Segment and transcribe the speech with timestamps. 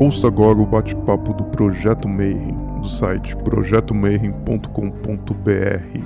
[0.00, 6.00] Ouça agora o bate-papo do Projeto Mayhem, do site projetomayhem.com.br.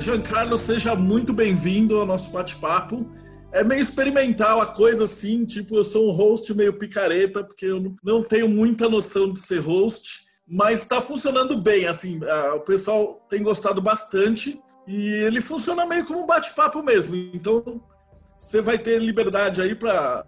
[0.00, 3.06] Giancarlo, seja muito bem-vindo ao nosso bate-papo.
[3.52, 7.94] É meio experimental a coisa assim, tipo, eu sou um host meio picareta, porque eu
[8.02, 12.18] não tenho muita noção de ser host, mas está funcionando bem, assim,
[12.54, 17.14] o pessoal tem gostado bastante e ele funciona meio como um bate-papo mesmo.
[17.14, 17.80] Então,
[18.38, 20.24] você vai ter liberdade aí para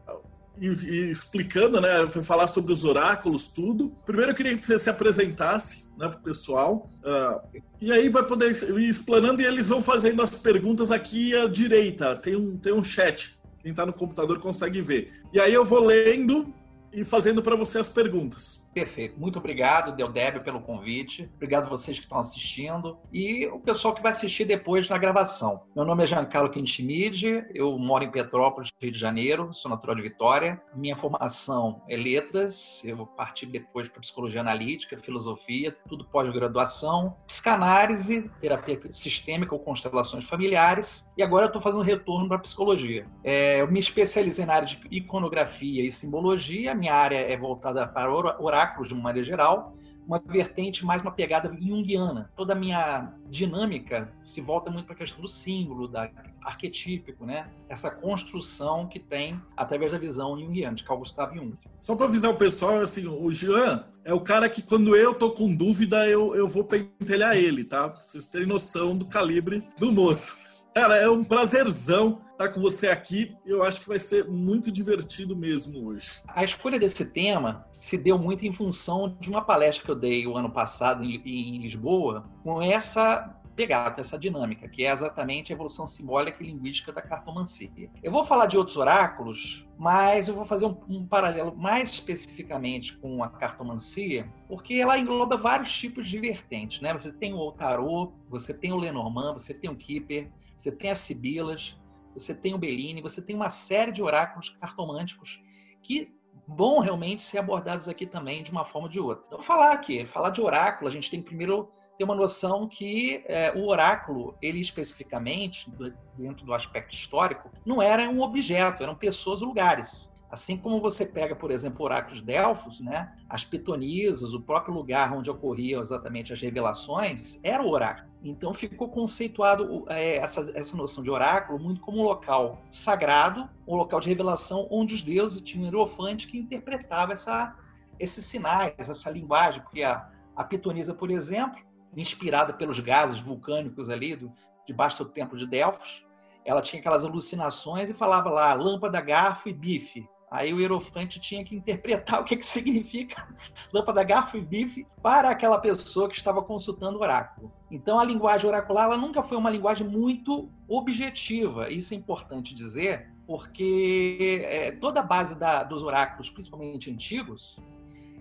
[0.58, 2.06] e, e, explicando, né?
[2.06, 3.92] Foi falar sobre os oráculos, tudo.
[4.06, 6.90] Primeiro eu queria que você se apresentasse, né, pro pessoal.
[7.04, 11.46] Uh, e aí vai poder ir explanando e eles vão fazendo as perguntas aqui à
[11.46, 12.16] direita.
[12.16, 13.38] Tem um, tem um chat.
[13.60, 15.12] Quem está no computador consegue ver.
[15.32, 16.52] E aí eu vou lendo
[16.92, 18.63] e fazendo para você as perguntas.
[18.74, 19.18] Perfeito.
[19.18, 21.30] Muito obrigado, Deldébio, pelo convite.
[21.36, 25.62] Obrigado a vocês que estão assistindo e o pessoal que vai assistir depois na gravação.
[25.76, 30.02] Meu nome é Giancarlo Quintimide, eu moro em Petrópolis, Rio de Janeiro, sou natural de
[30.02, 30.60] Vitória.
[30.74, 38.80] Minha formação é letras, eu parti depois para psicologia analítica, filosofia, tudo pós-graduação, psicanálise, terapia
[38.90, 43.06] sistêmica ou constelações familiares e agora eu estou fazendo um retorno para psicologia.
[43.22, 48.12] É, eu me especializei na área de iconografia e simbologia, minha área é voltada para
[48.12, 49.76] orar oráculos de uma maneira geral,
[50.06, 52.30] uma vertente mais uma pegada junguiana.
[52.36, 56.10] Toda a minha dinâmica se volta muito para a questão do símbolo, da
[56.44, 57.50] arquetípico, né?
[57.70, 61.54] Essa construção que tem através da visão junguiana, de Carl Gustav Jung.
[61.80, 65.30] Só para avisar o pessoal, assim, o Jean é o cara que quando eu tô
[65.30, 67.88] com dúvida, eu, eu vou pentelhar ele, tá?
[67.88, 70.38] Pra vocês terem noção do calibre do moço.
[70.74, 73.36] Cara, é um prazerzão estar com você aqui.
[73.46, 76.22] Eu acho que vai ser muito divertido mesmo hoje.
[76.28, 80.26] A escolha desse tema se deu muito em função de uma palestra que eu dei
[80.26, 85.86] o ano passado em, Lisboa, com essa pegada, essa dinâmica, que é exatamente a evolução
[85.86, 87.88] simbólica e linguística da cartomancia.
[88.02, 92.96] Eu vou falar de outros oráculos, mas eu vou fazer um, um, paralelo mais especificamente
[92.96, 96.92] com a cartomancia, porque ela engloba vários tipos de vertentes, né?
[96.94, 100.98] Você tem o tarô, você tem o Lenormand, você tem o Keeper, você tem as
[100.98, 101.76] Sibilas,
[102.14, 105.40] você tem o Bellini, você tem uma série de oráculos cartomânticos
[105.82, 106.14] que
[106.46, 109.24] vão realmente ser abordados aqui também de uma forma ou de outra.
[109.26, 113.22] Então, falar aqui, falar de oráculo, a gente tem que primeiro ter uma noção que
[113.26, 115.72] é, o oráculo, ele especificamente,
[116.16, 120.12] dentro do aspecto histórico, não era um objeto, eram pessoas ou lugares.
[120.30, 123.14] Assim como você pega, por exemplo, oráculos de Delfos, né?
[123.28, 128.13] as pitonisas, o próprio lugar onde ocorriam exatamente as revelações, era o oráculo.
[128.24, 133.76] Então ficou conceituado é, essa, essa noção de oráculo muito como um local sagrado, um
[133.76, 137.54] local de revelação onde os deuses tinham um hierofante que interpretava essa,
[138.00, 141.62] esses sinais, essa linguagem, porque a, a pitonisa, por exemplo,
[141.94, 144.32] inspirada pelos gases vulcânicos ali do,
[144.66, 146.04] debaixo do templo de Delfos,
[146.46, 150.08] ela tinha aquelas alucinações e falava lá lâmpada, garfo e bife.
[150.34, 153.28] Aí o Hierofante tinha que interpretar o que, que significa
[153.72, 157.52] lâmpada, garfo e bife para aquela pessoa que estava consultando o oráculo.
[157.70, 161.70] Então a linguagem oracular ela nunca foi uma linguagem muito objetiva.
[161.70, 167.56] Isso é importante dizer, porque é, toda a base da, dos oráculos, principalmente antigos,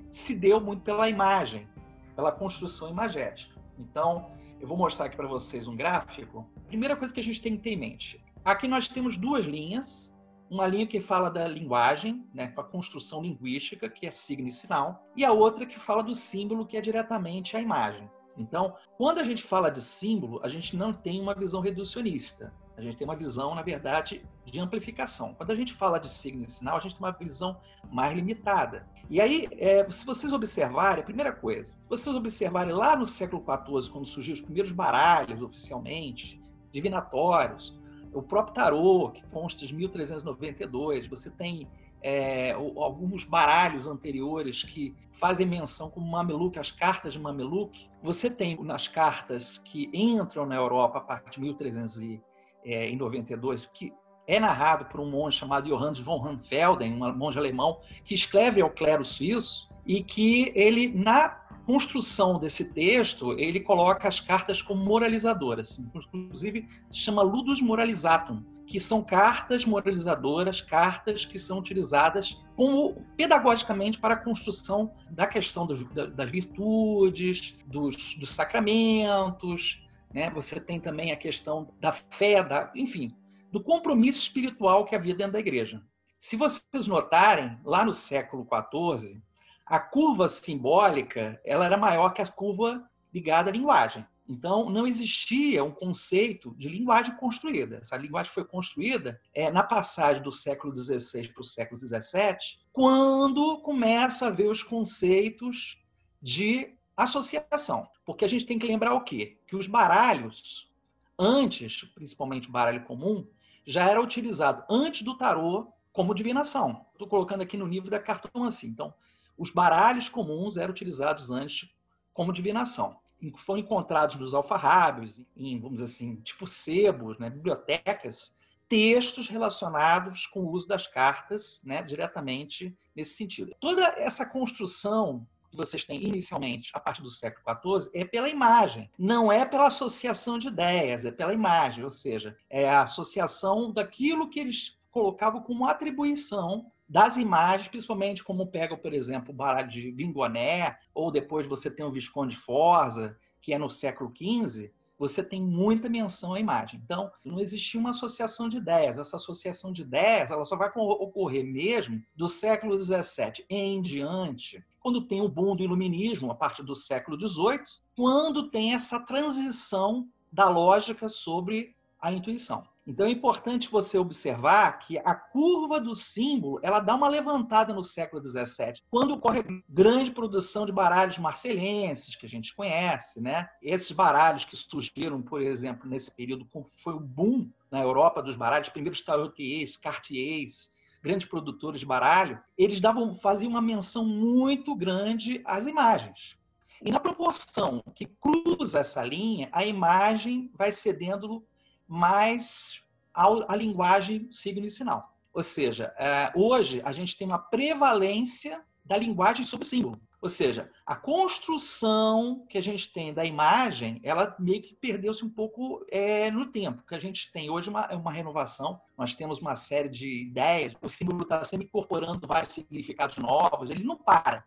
[0.07, 1.67] se deu muito pela imagem,
[2.15, 3.59] pela construção imagética.
[3.79, 4.29] Então,
[4.61, 6.47] eu vou mostrar aqui para vocês um gráfico.
[6.67, 8.23] Primeira coisa que a gente tem que ter em mente.
[8.45, 10.12] Aqui nós temos duas linhas
[10.49, 14.51] uma linha que fala da linguagem, né, com a construção linguística, que é signo e
[14.51, 18.09] sinal, e a outra que fala do símbolo, que é diretamente a imagem.
[18.37, 22.53] Então, quando a gente fala de símbolo, a gente não tem uma visão reducionista.
[22.75, 25.35] A gente tem uma visão, na verdade, de amplificação.
[25.35, 27.57] Quando a gente fala de signo e sinal, a gente tem uma visão
[27.91, 28.87] mais limitada.
[29.09, 33.91] E aí, é, se vocês observarem, primeira coisa, se vocês observarem lá no século XIV,
[33.91, 37.77] quando surgiram os primeiros baralhos oficialmente, divinatórios,
[38.13, 41.67] o próprio tarô, que consta de 1392, você tem
[42.01, 47.89] é, alguns baralhos anteriores que fazem menção como Mameluque, as cartas de Mameluque.
[48.01, 53.93] Você tem nas cartas que entram na Europa a partir de 1392, que
[54.27, 58.69] é narrado por um monge chamado Johannes von Hanfelden, um monge alemão, que escreve ao
[58.69, 61.29] clero suíço e que ele, na
[61.65, 65.79] construção desse texto, ele coloca as cartas como moralizadoras.
[65.79, 73.99] Inclusive, se chama ludus moralizatum, que são cartas moralizadoras, cartas que são utilizadas como pedagogicamente
[73.99, 79.81] para a construção da questão das virtudes, dos, dos sacramentos.
[80.13, 80.29] Né?
[80.31, 83.15] Você tem também a questão da fé, da, enfim,
[83.51, 85.81] do compromisso espiritual que havia dentro da igreja.
[86.17, 89.21] Se vocês notarem, lá no século XIV,
[89.65, 94.05] a curva simbólica ela era maior que a curva ligada à linguagem.
[94.27, 97.77] Então, não existia um conceito de linguagem construída.
[97.77, 103.59] Essa linguagem foi construída é, na passagem do século XVI para o século XVII, quando
[103.59, 105.77] começa a ver os conceitos
[106.21, 107.87] de associação.
[108.05, 109.37] Porque a gente tem que lembrar o quê?
[109.45, 110.71] Que os baralhos,
[111.19, 113.27] antes, principalmente o baralho comum,
[113.65, 116.85] já era utilizado antes do tarô como divinação.
[116.93, 118.69] Estou colocando aqui no nível da cartomancia.
[118.69, 118.93] Então,
[119.37, 121.69] os baralhos comuns eram utilizados antes
[122.13, 122.97] como divinação.
[123.45, 128.35] Foram encontrados nos alfarrábios, em, vamos dizer assim, tipo sebos, né, bibliotecas,
[128.67, 133.55] textos relacionados com o uso das cartas, né, diretamente nesse sentido.
[133.59, 138.89] Toda essa construção que vocês têm inicialmente, a partir do século XIV, é pela imagem,
[138.97, 144.29] não é pela associação de ideias, é pela imagem, ou seja, é a associação daquilo
[144.29, 149.89] que eles colocavam como atribuição das imagens, principalmente como pega, por exemplo, o baralho de
[149.89, 155.41] Vingoné, ou depois você tem o Visconde Forza, que é no século XV, você tem
[155.41, 156.79] muita menção à imagem.
[156.85, 158.99] Então, não existia uma associação de ideias.
[158.99, 165.07] Essa associação de ideias ela só vai ocorrer mesmo do século XVII em diante, quando
[165.07, 167.63] tem o boom do iluminismo, a partir do século XVIII,
[167.95, 172.63] quando tem essa transição da lógica sobre a intuição.
[172.85, 177.83] Então é importante você observar que a curva do símbolo ela dá uma levantada no
[177.83, 183.47] século XVII, quando ocorre grande produção de baralhos marcelenses, que a gente conhece, né?
[183.61, 186.45] Esses baralhos que surgiram, por exemplo, nesse período,
[186.83, 190.69] foi o boom na Europa dos baralhos, primeiros tarotiers, cartiers,
[191.01, 196.37] grandes produtores de baralho, eles davam, faziam uma menção muito grande às imagens.
[196.81, 201.45] E na proporção que cruza essa linha, a imagem vai cedendo
[201.87, 202.81] mais
[203.13, 205.13] a linguagem signo e sinal.
[205.33, 209.99] Ou seja, é, hoje a gente tem uma prevalência da linguagem sobre o símbolo.
[210.21, 215.29] Ou seja, a construção que a gente tem da imagem, ela meio que perdeu-se um
[215.29, 216.81] pouco é, no tempo.
[216.87, 220.87] Que a gente tem hoje uma, uma renovação, nós temos uma série de ideias, o
[220.87, 224.45] símbolo está sempre incorporando vários significados novos, ele não para.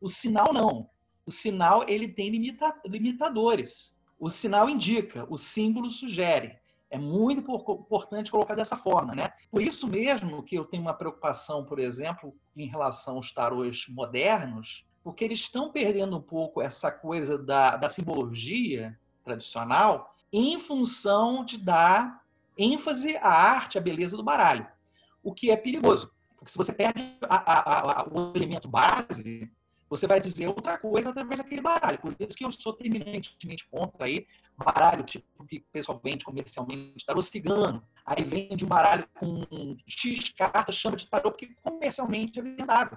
[0.00, 0.88] O sinal não.
[1.26, 3.94] O sinal ele tem limita, limitadores.
[4.18, 6.56] O sinal indica, o símbolo sugere.
[6.90, 9.32] É muito importante colocar dessa forma, né?
[9.50, 14.84] Por isso mesmo que eu tenho uma preocupação, por exemplo, em relação aos tarôs modernos,
[15.02, 21.56] porque eles estão perdendo um pouco essa coisa da, da simbologia tradicional em função de
[21.58, 22.22] dar
[22.58, 24.66] ênfase à arte, à beleza do baralho,
[25.22, 26.12] o que é perigoso.
[26.36, 29.50] Porque se você perde a, a, a, o elemento base,
[29.90, 31.98] você vai dizer outra coisa através daquele baralho.
[31.98, 34.24] Por isso que eu sou terminantemente contra aí
[34.56, 37.82] baralho tipo que o pessoal vende comercialmente, tarô cigano.
[38.06, 42.96] Aí vende um baralho com X cartas, chama de tarô, que comercialmente é vendável.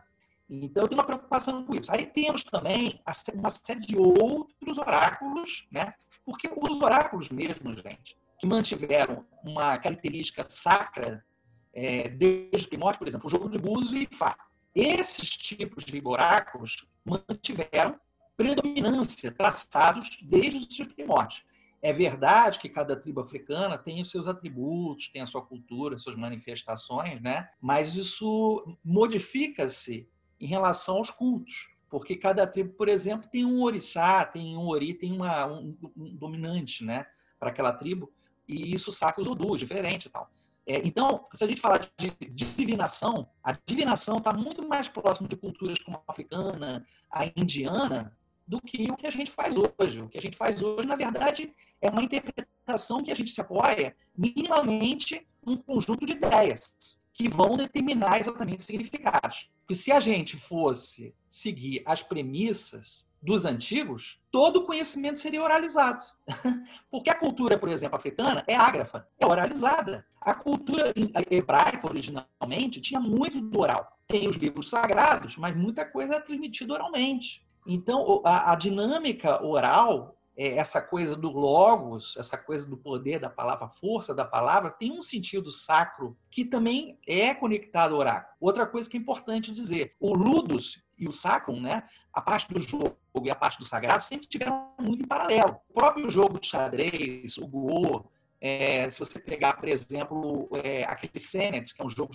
[0.50, 1.92] Então, eu tenho uma preocupação com isso.
[1.92, 3.02] Aí temos também
[3.34, 5.94] uma série de outros oráculos, né?
[6.26, 11.26] Porque os oráculos mesmo, gente, que mantiveram uma característica sacra
[11.74, 14.36] é, desde o primórdio, por exemplo, o jogo de Búzios e Fá.
[14.76, 18.00] Esses tipos de oráculos mantiveram
[18.36, 21.44] predominância traçados desde os seus primórdios.
[21.82, 26.16] É verdade que cada tribo africana tem os seus atributos, tem a sua cultura, suas
[26.16, 27.50] manifestações, né?
[27.62, 34.26] Mas isso modifica-se em relação aos cultos, porque cada tribo, por exemplo, tem um orixá,
[34.26, 37.06] tem um ori, tem uma, um, um dominante, né?
[37.38, 38.12] Para aquela tribo,
[38.48, 40.30] e isso saca os odus, diferente e tal.
[40.66, 45.36] É, então, se a gente falar de, divinação, a divinação está muito mais próximo de
[45.36, 48.16] culturas como a africana, a indiana,
[48.48, 50.02] do que o que a gente faz hoje.
[50.02, 53.42] O que a gente faz hoje, na verdade, é uma interpretação que a gente se
[53.42, 59.50] apoia minimamente num conjunto de ideias que vão determinar exatamente os significados.
[59.62, 66.04] Porque se a gente fosse seguir as premissas dos antigos, todo o conhecimento seria oralizado.
[66.92, 70.06] Porque a cultura, por exemplo, africana é ágrafa, é oralizada.
[70.20, 70.94] A cultura
[71.32, 73.98] hebraica, originalmente, tinha muito do oral.
[74.08, 77.46] Tem os livros sagrados, mas muita coisa é transmitida oralmente.
[77.66, 83.30] Então, a, a dinâmica oral é, essa coisa do logos, essa coisa do poder da
[83.30, 88.34] palavra, força da palavra, tem um sentido sacro que também é conectado ao oráculo.
[88.40, 92.62] Outra coisa que é importante dizer, o ludus e o sacrum, né, a parte do
[92.62, 95.58] jogo e a parte do sagrado sempre tiveram muito em paralelo.
[95.70, 101.20] O próprio jogo de xadrez, o Go, é, se você pegar, por exemplo, é, aquele
[101.20, 102.14] Senet, que é um jogo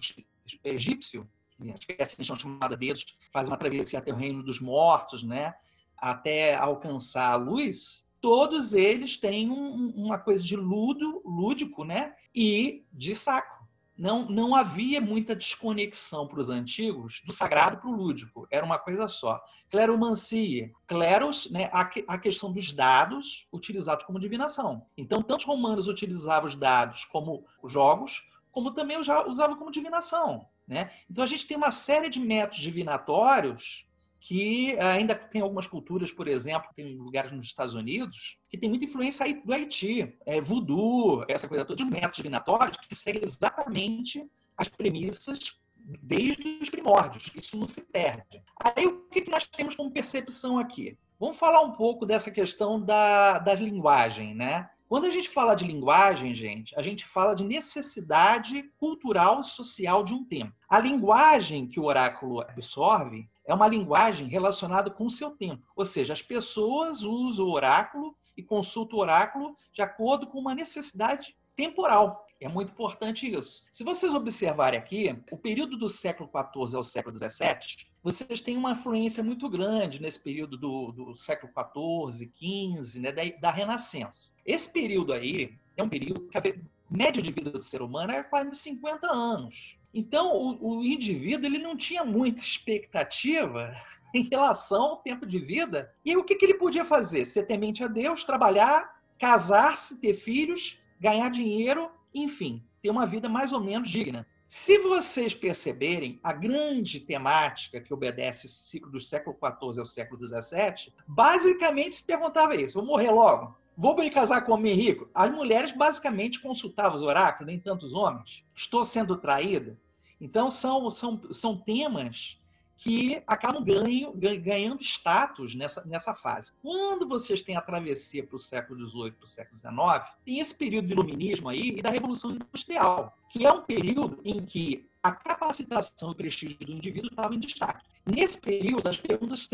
[0.65, 1.29] egípcio,
[1.75, 5.55] acho que é assim chamada dedos, faz uma travessia até o reino dos mortos, né?
[5.99, 12.15] até alcançar a luz, todos eles têm um, uma coisa de ludo, lúdico, né?
[12.35, 13.58] E de saco.
[13.99, 18.47] Não, não havia muita desconexão para os antigos do sagrado para o lúdico.
[18.49, 19.43] Era uma coisa só.
[19.69, 24.87] Cleromancia, cleros, né, a, a questão dos dados utilizados como divinação.
[24.97, 30.47] Então, tanto os romanos utilizavam os dados como jogos, como também usavam como divinação.
[30.67, 30.91] Né?
[31.11, 33.85] Então, a gente tem uma série de métodos divinatórios
[34.21, 38.85] que ainda tem algumas culturas, por exemplo, tem lugares nos Estados Unidos que tem muita
[38.85, 44.29] influência aí do Haiti, é, voodoo, essa coisa toda, de métodos divinatórios que seguem exatamente
[44.57, 45.59] as premissas
[46.03, 47.31] desde os primórdios.
[47.35, 48.43] Isso não se perde.
[48.57, 50.99] Aí o que nós temos como percepção aqui?
[51.19, 54.69] Vamos falar um pouco dessa questão da, da linguagem, né?
[54.89, 60.03] Quando a gente fala de linguagem, gente, a gente fala de necessidade cultural e social
[60.03, 60.55] de um tempo.
[60.69, 65.67] A linguagem que o oráculo absorve é uma linguagem relacionada com o seu tempo.
[65.75, 70.55] Ou seja, as pessoas usam o oráculo e consultam o oráculo de acordo com uma
[70.55, 72.27] necessidade temporal.
[72.41, 73.65] É muito importante isso.
[73.73, 78.73] Se vocês observarem aqui, o período do século XIV ao século XVII, vocês têm uma
[78.73, 84.33] influência muito grande nesse período do, do século XIV, XV, né, da, da Renascença.
[84.47, 86.43] Esse período aí é um período que a
[86.89, 89.78] média de vida do ser humano é quase 50 anos.
[89.93, 93.75] Então, o, o indivíduo ele não tinha muita expectativa
[94.15, 95.93] em relação ao tempo de vida.
[96.05, 97.25] E o que, que ele podia fazer?
[97.25, 103.53] Ser temente a Deus, trabalhar, casar-se, ter filhos, ganhar dinheiro, enfim, ter uma vida mais
[103.53, 104.27] ou menos digna.
[104.49, 110.19] Se vocês perceberem, a grande temática que obedece esse ciclo do século XIV ao século
[110.19, 113.58] XVII, basicamente se perguntava isso: vou morrer logo?
[113.81, 115.09] Vou me casar com homem rico?
[115.15, 118.43] As mulheres basicamente consultavam os oráculos, nem tantos homens.
[118.53, 119.79] Estou sendo traída?
[120.21, 122.37] Então, são, são, são temas
[122.77, 126.51] que acabam ganho, ganhando status nessa, nessa fase.
[126.61, 130.55] Quando vocês têm a travessia para o século XVIII para o século XIX, tem esse
[130.57, 135.13] período do iluminismo aí e da Revolução Industrial, que é um período em que a
[135.13, 137.87] capacitação e prestígio do indivíduo estava em destaque.
[138.05, 139.49] Nesse período, as perguntas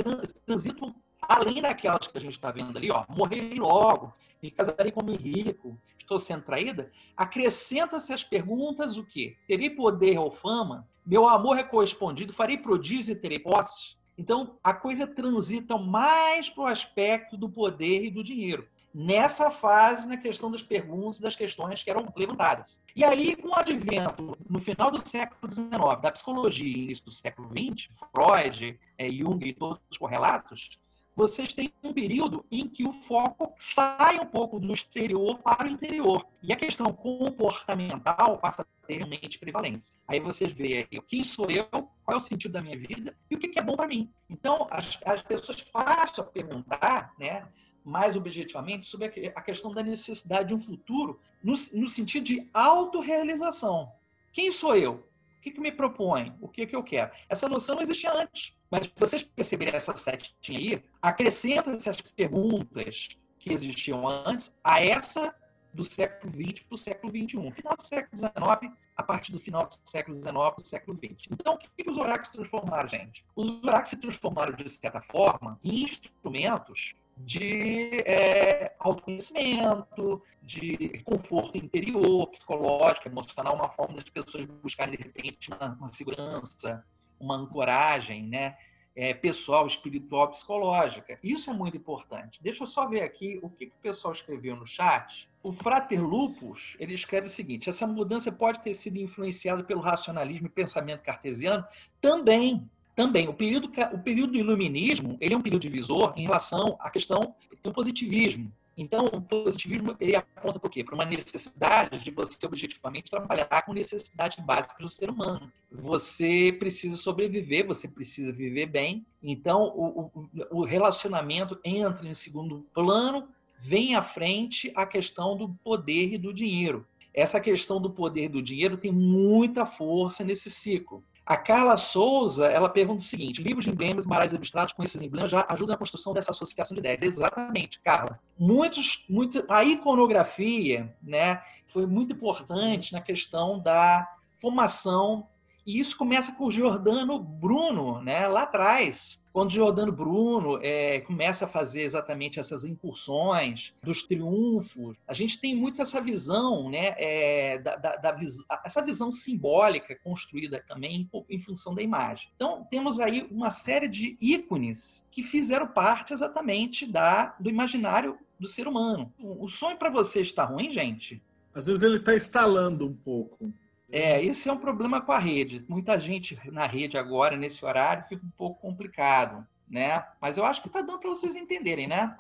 [0.47, 0.95] transitam
[1.29, 4.13] além daquelas que a gente está vendo ali, ó, morrerei logo,
[4.43, 9.37] me casarei como rico, estou sendo traída, acrescenta-se as perguntas o quê?
[9.49, 10.87] Terei poder ou fama?
[11.05, 12.33] Meu amor é correspondido?
[12.33, 13.97] Farei prodígio e terei posse?
[14.17, 18.67] Então, a coisa transita mais para o aspecto do poder e do dinheiro.
[18.95, 22.81] Nessa fase, na questão das perguntas, das questões que eram levantadas.
[22.95, 27.11] E aí, com o advento, no final do século XIX, da psicologia e início do
[27.11, 30.79] século XX, Freud, é, Jung e todos os correlatos,
[31.17, 35.71] vocês têm um período em que o foco sai um pouco do exterior para o
[35.71, 36.27] interior.
[36.43, 39.95] E a questão comportamental passa a ter realmente prevalência.
[40.09, 43.37] Aí vocês veem aí, quem sou eu, qual é o sentido da minha vida e
[43.37, 44.11] o que é bom para mim.
[44.29, 47.47] Então, as, as pessoas passam a perguntar, né,
[47.85, 53.93] mais objetivamente, sobre a questão da necessidade de um futuro no, no sentido de autorrealização.
[54.33, 55.05] Quem sou eu?
[55.45, 56.35] que, que me propõe?
[56.41, 57.11] O que, que eu quero?
[57.29, 58.57] Essa noção existia antes.
[58.75, 65.33] Mas vocês perceberem essa setinha aí, acrescenta essas perguntas que existiam antes a essa
[65.73, 67.53] do século XX para o século XXI.
[67.53, 71.29] Final do século XIX, a partir do final do século XIX para o século XX.
[71.31, 73.25] Então, o que, que os oráculos transformaram, gente?
[73.37, 82.27] Os oráculos se transformaram, de certa forma, em instrumentos de é, autoconhecimento, de conforto interior,
[82.27, 86.85] psicológico, emocional, uma forma das pessoas buscarem, de repente, uma, uma segurança,
[87.19, 88.57] uma ancoragem, né?
[88.97, 91.19] É, pessoal, espiritual, psicológica.
[91.21, 92.41] Isso é muito importante.
[92.41, 95.29] Deixa eu só ver aqui o que, que o pessoal escreveu no chat.
[95.43, 100.47] O Frater Lupus, ele escreve o seguinte, essa mudança pode ter sido influenciada pelo racionalismo
[100.47, 101.65] e pensamento cartesiano?
[102.01, 106.77] Também, também, o período, o período do iluminismo, ele é um período divisor em relação
[106.79, 108.53] à questão do positivismo.
[108.77, 110.83] Então, o positivismo ele aponta por quê?
[110.83, 115.51] Para uma necessidade de você objetivamente trabalhar com necessidades básicas do ser humano.
[115.71, 119.07] Você precisa sobreviver, você precisa viver bem.
[119.23, 123.29] Então, o, o, o relacionamento entra em segundo plano,
[123.61, 126.87] vem à frente a questão do poder e do dinheiro.
[127.15, 131.05] Essa questão do poder e do dinheiro tem muita força nesse ciclo.
[131.27, 135.31] A Carla Souza, ela pergunta o seguinte: livros de emblemas, marais abstratos com esses emblemas
[135.31, 137.03] já ajudam na construção dessa associação de ideias.
[137.03, 138.21] Exatamente, Carla.
[138.39, 144.07] Muitos, muito, a iconografia, né, foi muito importante na questão da
[144.39, 145.27] formação
[145.67, 151.45] e isso começa com o Giordano Bruno, né, lá atrás quando Giordano Bruno é, começa
[151.45, 157.59] a fazer exatamente essas incursões dos triunfos, a gente tem muito essa visão, né, é,
[157.59, 158.17] da, da, da
[158.65, 162.29] essa visão simbólica construída também em, em função da imagem.
[162.37, 168.47] Então, temos aí uma série de ícones que fizeram parte exatamente da, do imaginário do
[168.47, 169.13] ser humano.
[169.19, 171.21] O sonho para você está ruim, gente?
[171.53, 173.53] Às vezes ele está instalando um pouco.
[173.97, 175.65] É, esse é um problema com a rede.
[175.69, 180.05] Muita gente na rede agora, nesse horário, fica um pouco complicado, né?
[180.21, 182.17] Mas eu acho que está dando para vocês entenderem, né?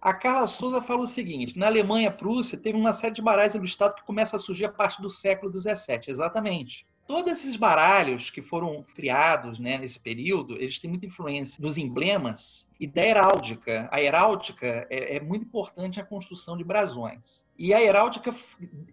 [0.00, 4.00] A Carla Souza falou o seguinte: na Alemanha, Prússia, teve uma série de baralhos ilustrados
[4.00, 6.00] que começa a surgir a partir do século XVII.
[6.08, 6.86] Exatamente.
[7.12, 12.66] Todos esses baralhos que foram criados né, nesse período, eles têm muita influência dos emblemas
[12.80, 13.86] e da heráldica.
[13.92, 17.44] A heráldica é, é muito importante a construção de brasões.
[17.58, 18.34] E a heráldica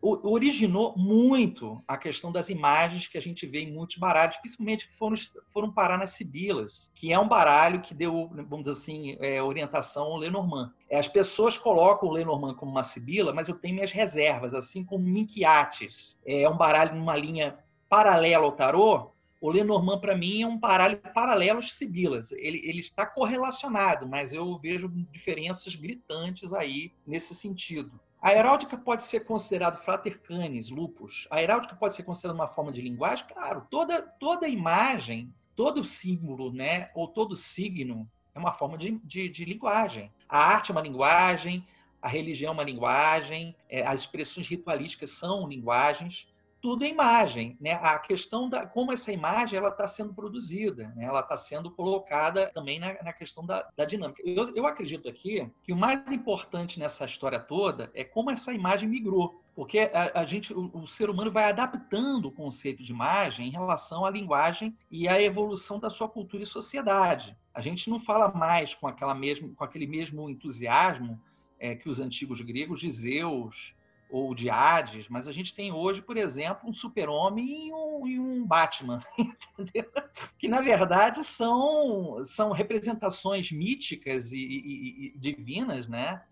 [0.02, 4.98] originou muito a questão das imagens que a gente vê em muitos baralhos, principalmente que
[4.98, 5.16] foram,
[5.54, 10.04] foram parar nas sibilas, que é um baralho que deu, vamos dizer assim, é, orientação
[10.04, 10.74] ao Lenormand.
[10.92, 15.06] As pessoas colocam o Lenormand como uma sibila, mas eu tenho minhas reservas, assim como
[15.06, 16.20] Minquiates.
[16.26, 17.58] É um baralho numa linha
[17.90, 22.32] paralelo ao tarô, o Lenormand, para mim, é um baralho paralelo às sibilas.
[22.34, 28.00] Ele, ele está correlacionado, mas eu vejo diferenças gritantes aí nesse sentido.
[28.22, 31.26] A heráldica pode ser considerado frater canis, lupus.
[31.32, 33.26] A heráldica pode ser considerada uma forma de linguagem?
[33.28, 39.30] Claro, toda, toda imagem, todo símbolo, né, ou todo signo é uma forma de, de,
[39.30, 40.12] de linguagem.
[40.28, 41.66] A arte é uma linguagem,
[42.02, 46.28] a religião é uma linguagem, é, as expressões ritualísticas são linguagens
[46.62, 47.74] tudo é imagem, né?
[47.74, 51.06] A questão da como essa imagem ela está sendo produzida, né?
[51.06, 54.22] ela está sendo colocada também na, na questão da, da dinâmica.
[54.26, 58.90] Eu, eu, acredito aqui que o mais importante nessa história toda é como essa imagem
[58.90, 63.48] migrou, porque a, a gente, o, o, ser humano vai adaptando o conceito de imagem
[63.48, 67.36] em relação à linguagem e à evolução da sua cultura e sociedade.
[67.54, 71.20] A gente não fala mais com aquela mesmo, com aquele mesmo entusiasmo
[71.60, 73.74] é, que os antigos gregos de Zeus
[74.10, 78.20] ou de Hades, mas a gente tem hoje, por exemplo, um super-homem e um, e
[78.20, 79.00] um Batman,
[79.58, 79.92] entendeu?
[80.38, 86.24] que na verdade são, são representações míticas e, e, e divinas, né?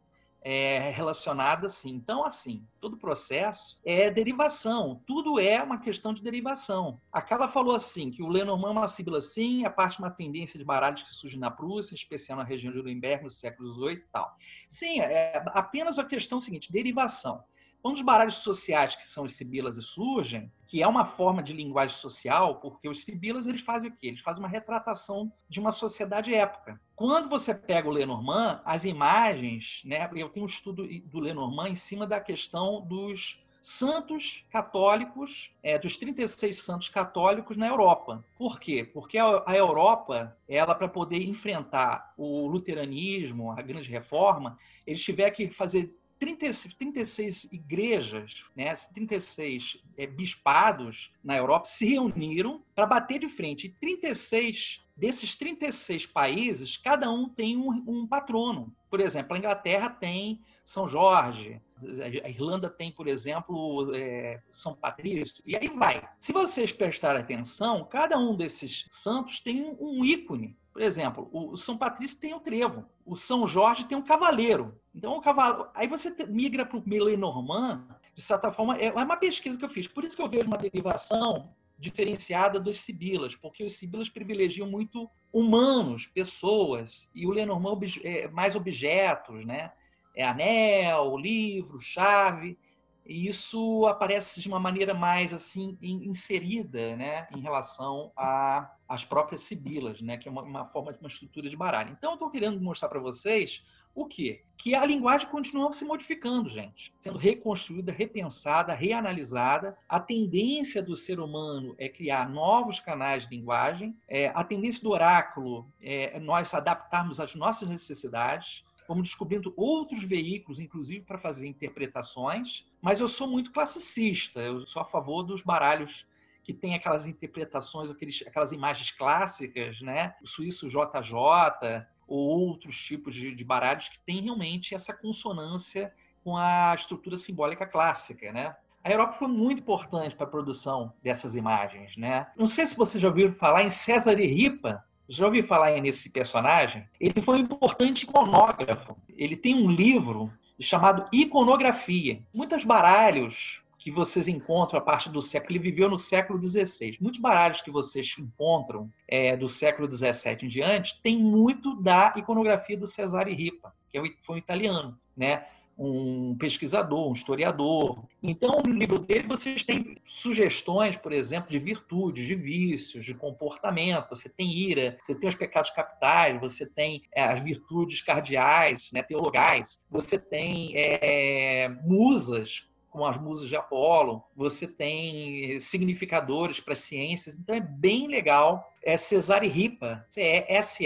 [0.50, 1.89] É, relacionadas assim.
[1.89, 7.01] Então, assim, todo processo é derivação, tudo é uma questão de derivação.
[7.12, 10.12] A Carla falou assim, que o Lenormand é uma sigla assim, a parte de uma
[10.12, 13.74] tendência de baralhos que surge na Prússia, em especial na região de Nuremberg, no século
[13.74, 14.37] XVIII e tal.
[14.70, 17.44] Sim, é apenas a questão seguinte, derivação.
[17.88, 21.96] Quando os baralhos sociais, que são os sibilas, surgem, que é uma forma de linguagem
[21.96, 24.08] social, porque os sibilas eles fazem o quê?
[24.08, 26.82] Eles fazem uma retratação de uma sociedade época.
[26.98, 31.76] Quando você pega o Lenormand, as imagens, né, eu tenho um estudo do Lenormand em
[31.76, 38.24] cima da questão dos santos católicos, é, dos 36 santos católicos na Europa.
[38.38, 38.90] Por quê?
[38.94, 45.36] Porque a, a Europa, ela para poder enfrentar o luteranismo, a grande reforma, eles tiveram
[45.36, 53.20] que fazer 30, 36 igrejas, né, 36 é, bispados na Europa se reuniram para bater
[53.20, 53.68] de frente.
[53.68, 58.74] E 36 desses 36 países, cada um tem um, um patrono.
[58.90, 61.62] Por exemplo, a Inglaterra tem São Jorge,
[62.03, 66.07] a Irlanda tem, por exemplo, é, São Patrício, e aí vai.
[66.20, 71.75] Se vocês prestarem atenção, cada um desses santos tem um ícone por exemplo, o São
[71.75, 74.79] Patrício tem o trevo, o São Jorge tem um cavaleiro.
[74.94, 75.68] Então, o cavalo.
[75.74, 79.70] Aí você migra para o Lenormand, de certa forma, é, é uma pesquisa que eu
[79.70, 79.87] fiz.
[79.87, 85.09] Por isso que eu vejo uma derivação diferenciada dos sibilas, porque os sibilas privilegiam muito
[85.33, 89.72] humanos, pessoas, e o Lenormand é mais objetos, né?
[90.18, 92.58] É anel, livro, chave.
[93.06, 100.01] E isso aparece de uma maneira mais assim inserida, né, em relação às próprias sibilas,
[100.01, 101.96] né, que é uma, uma forma de uma estrutura de baralho.
[101.98, 103.64] Então, eu estou querendo mostrar para vocês
[103.96, 104.44] o quê?
[104.58, 109.75] Que a linguagem continua se modificando, gente, sendo reconstruída, repensada, reanalisada.
[109.90, 113.98] A tendência do ser humano é criar novos canais de linguagem.
[114.08, 120.60] É, a tendência do oráculo é nós adaptarmos às nossas necessidades vamos descobrindo outros veículos,
[120.60, 126.06] inclusive para fazer interpretações, mas eu sou muito classicista, eu sou a favor dos baralhos
[126.44, 130.16] que tem aquelas interpretações, aqueles, aquelas imagens clássicas, né?
[130.24, 136.38] O suíço JJ, ou outros tipos de, de baralhos que têm realmente essa consonância com
[136.38, 138.56] a estrutura simbólica clássica, né?
[138.82, 142.28] A Europa foi muito importante para a produção dessas imagens, né?
[142.38, 146.09] Não sei se você já ouviu falar em César e Ripa, já ouvi falar nesse
[146.09, 146.85] personagem?
[147.00, 148.96] Ele foi um importante iconógrafo.
[149.15, 152.22] Ele tem um livro chamado Iconografia.
[152.33, 156.98] Muitos baralhos que vocês encontram a partir do século, ele viveu no século XVI.
[157.00, 162.77] Muitos baralhos que vocês encontram é, do século XVII em diante tem muito da iconografia
[162.77, 165.46] do Cesare Ripa, que é foi um italiano, né?
[165.77, 168.03] Um pesquisador, um historiador.
[168.22, 174.09] Então, no livro dele, vocês têm sugestões, por exemplo, de virtudes, de vícios, de comportamento.
[174.09, 179.03] Você tem ira, você tem os pecados capitais, você tem é, as virtudes cardeais, né,
[179.03, 187.37] teologais, você tem é, musas como as musas de Apolo, você tem significadores para ciências,
[187.37, 188.68] então é bem legal.
[188.83, 190.77] É Cesare Ripa, C-E-S-A-R-E-R-I-P-A.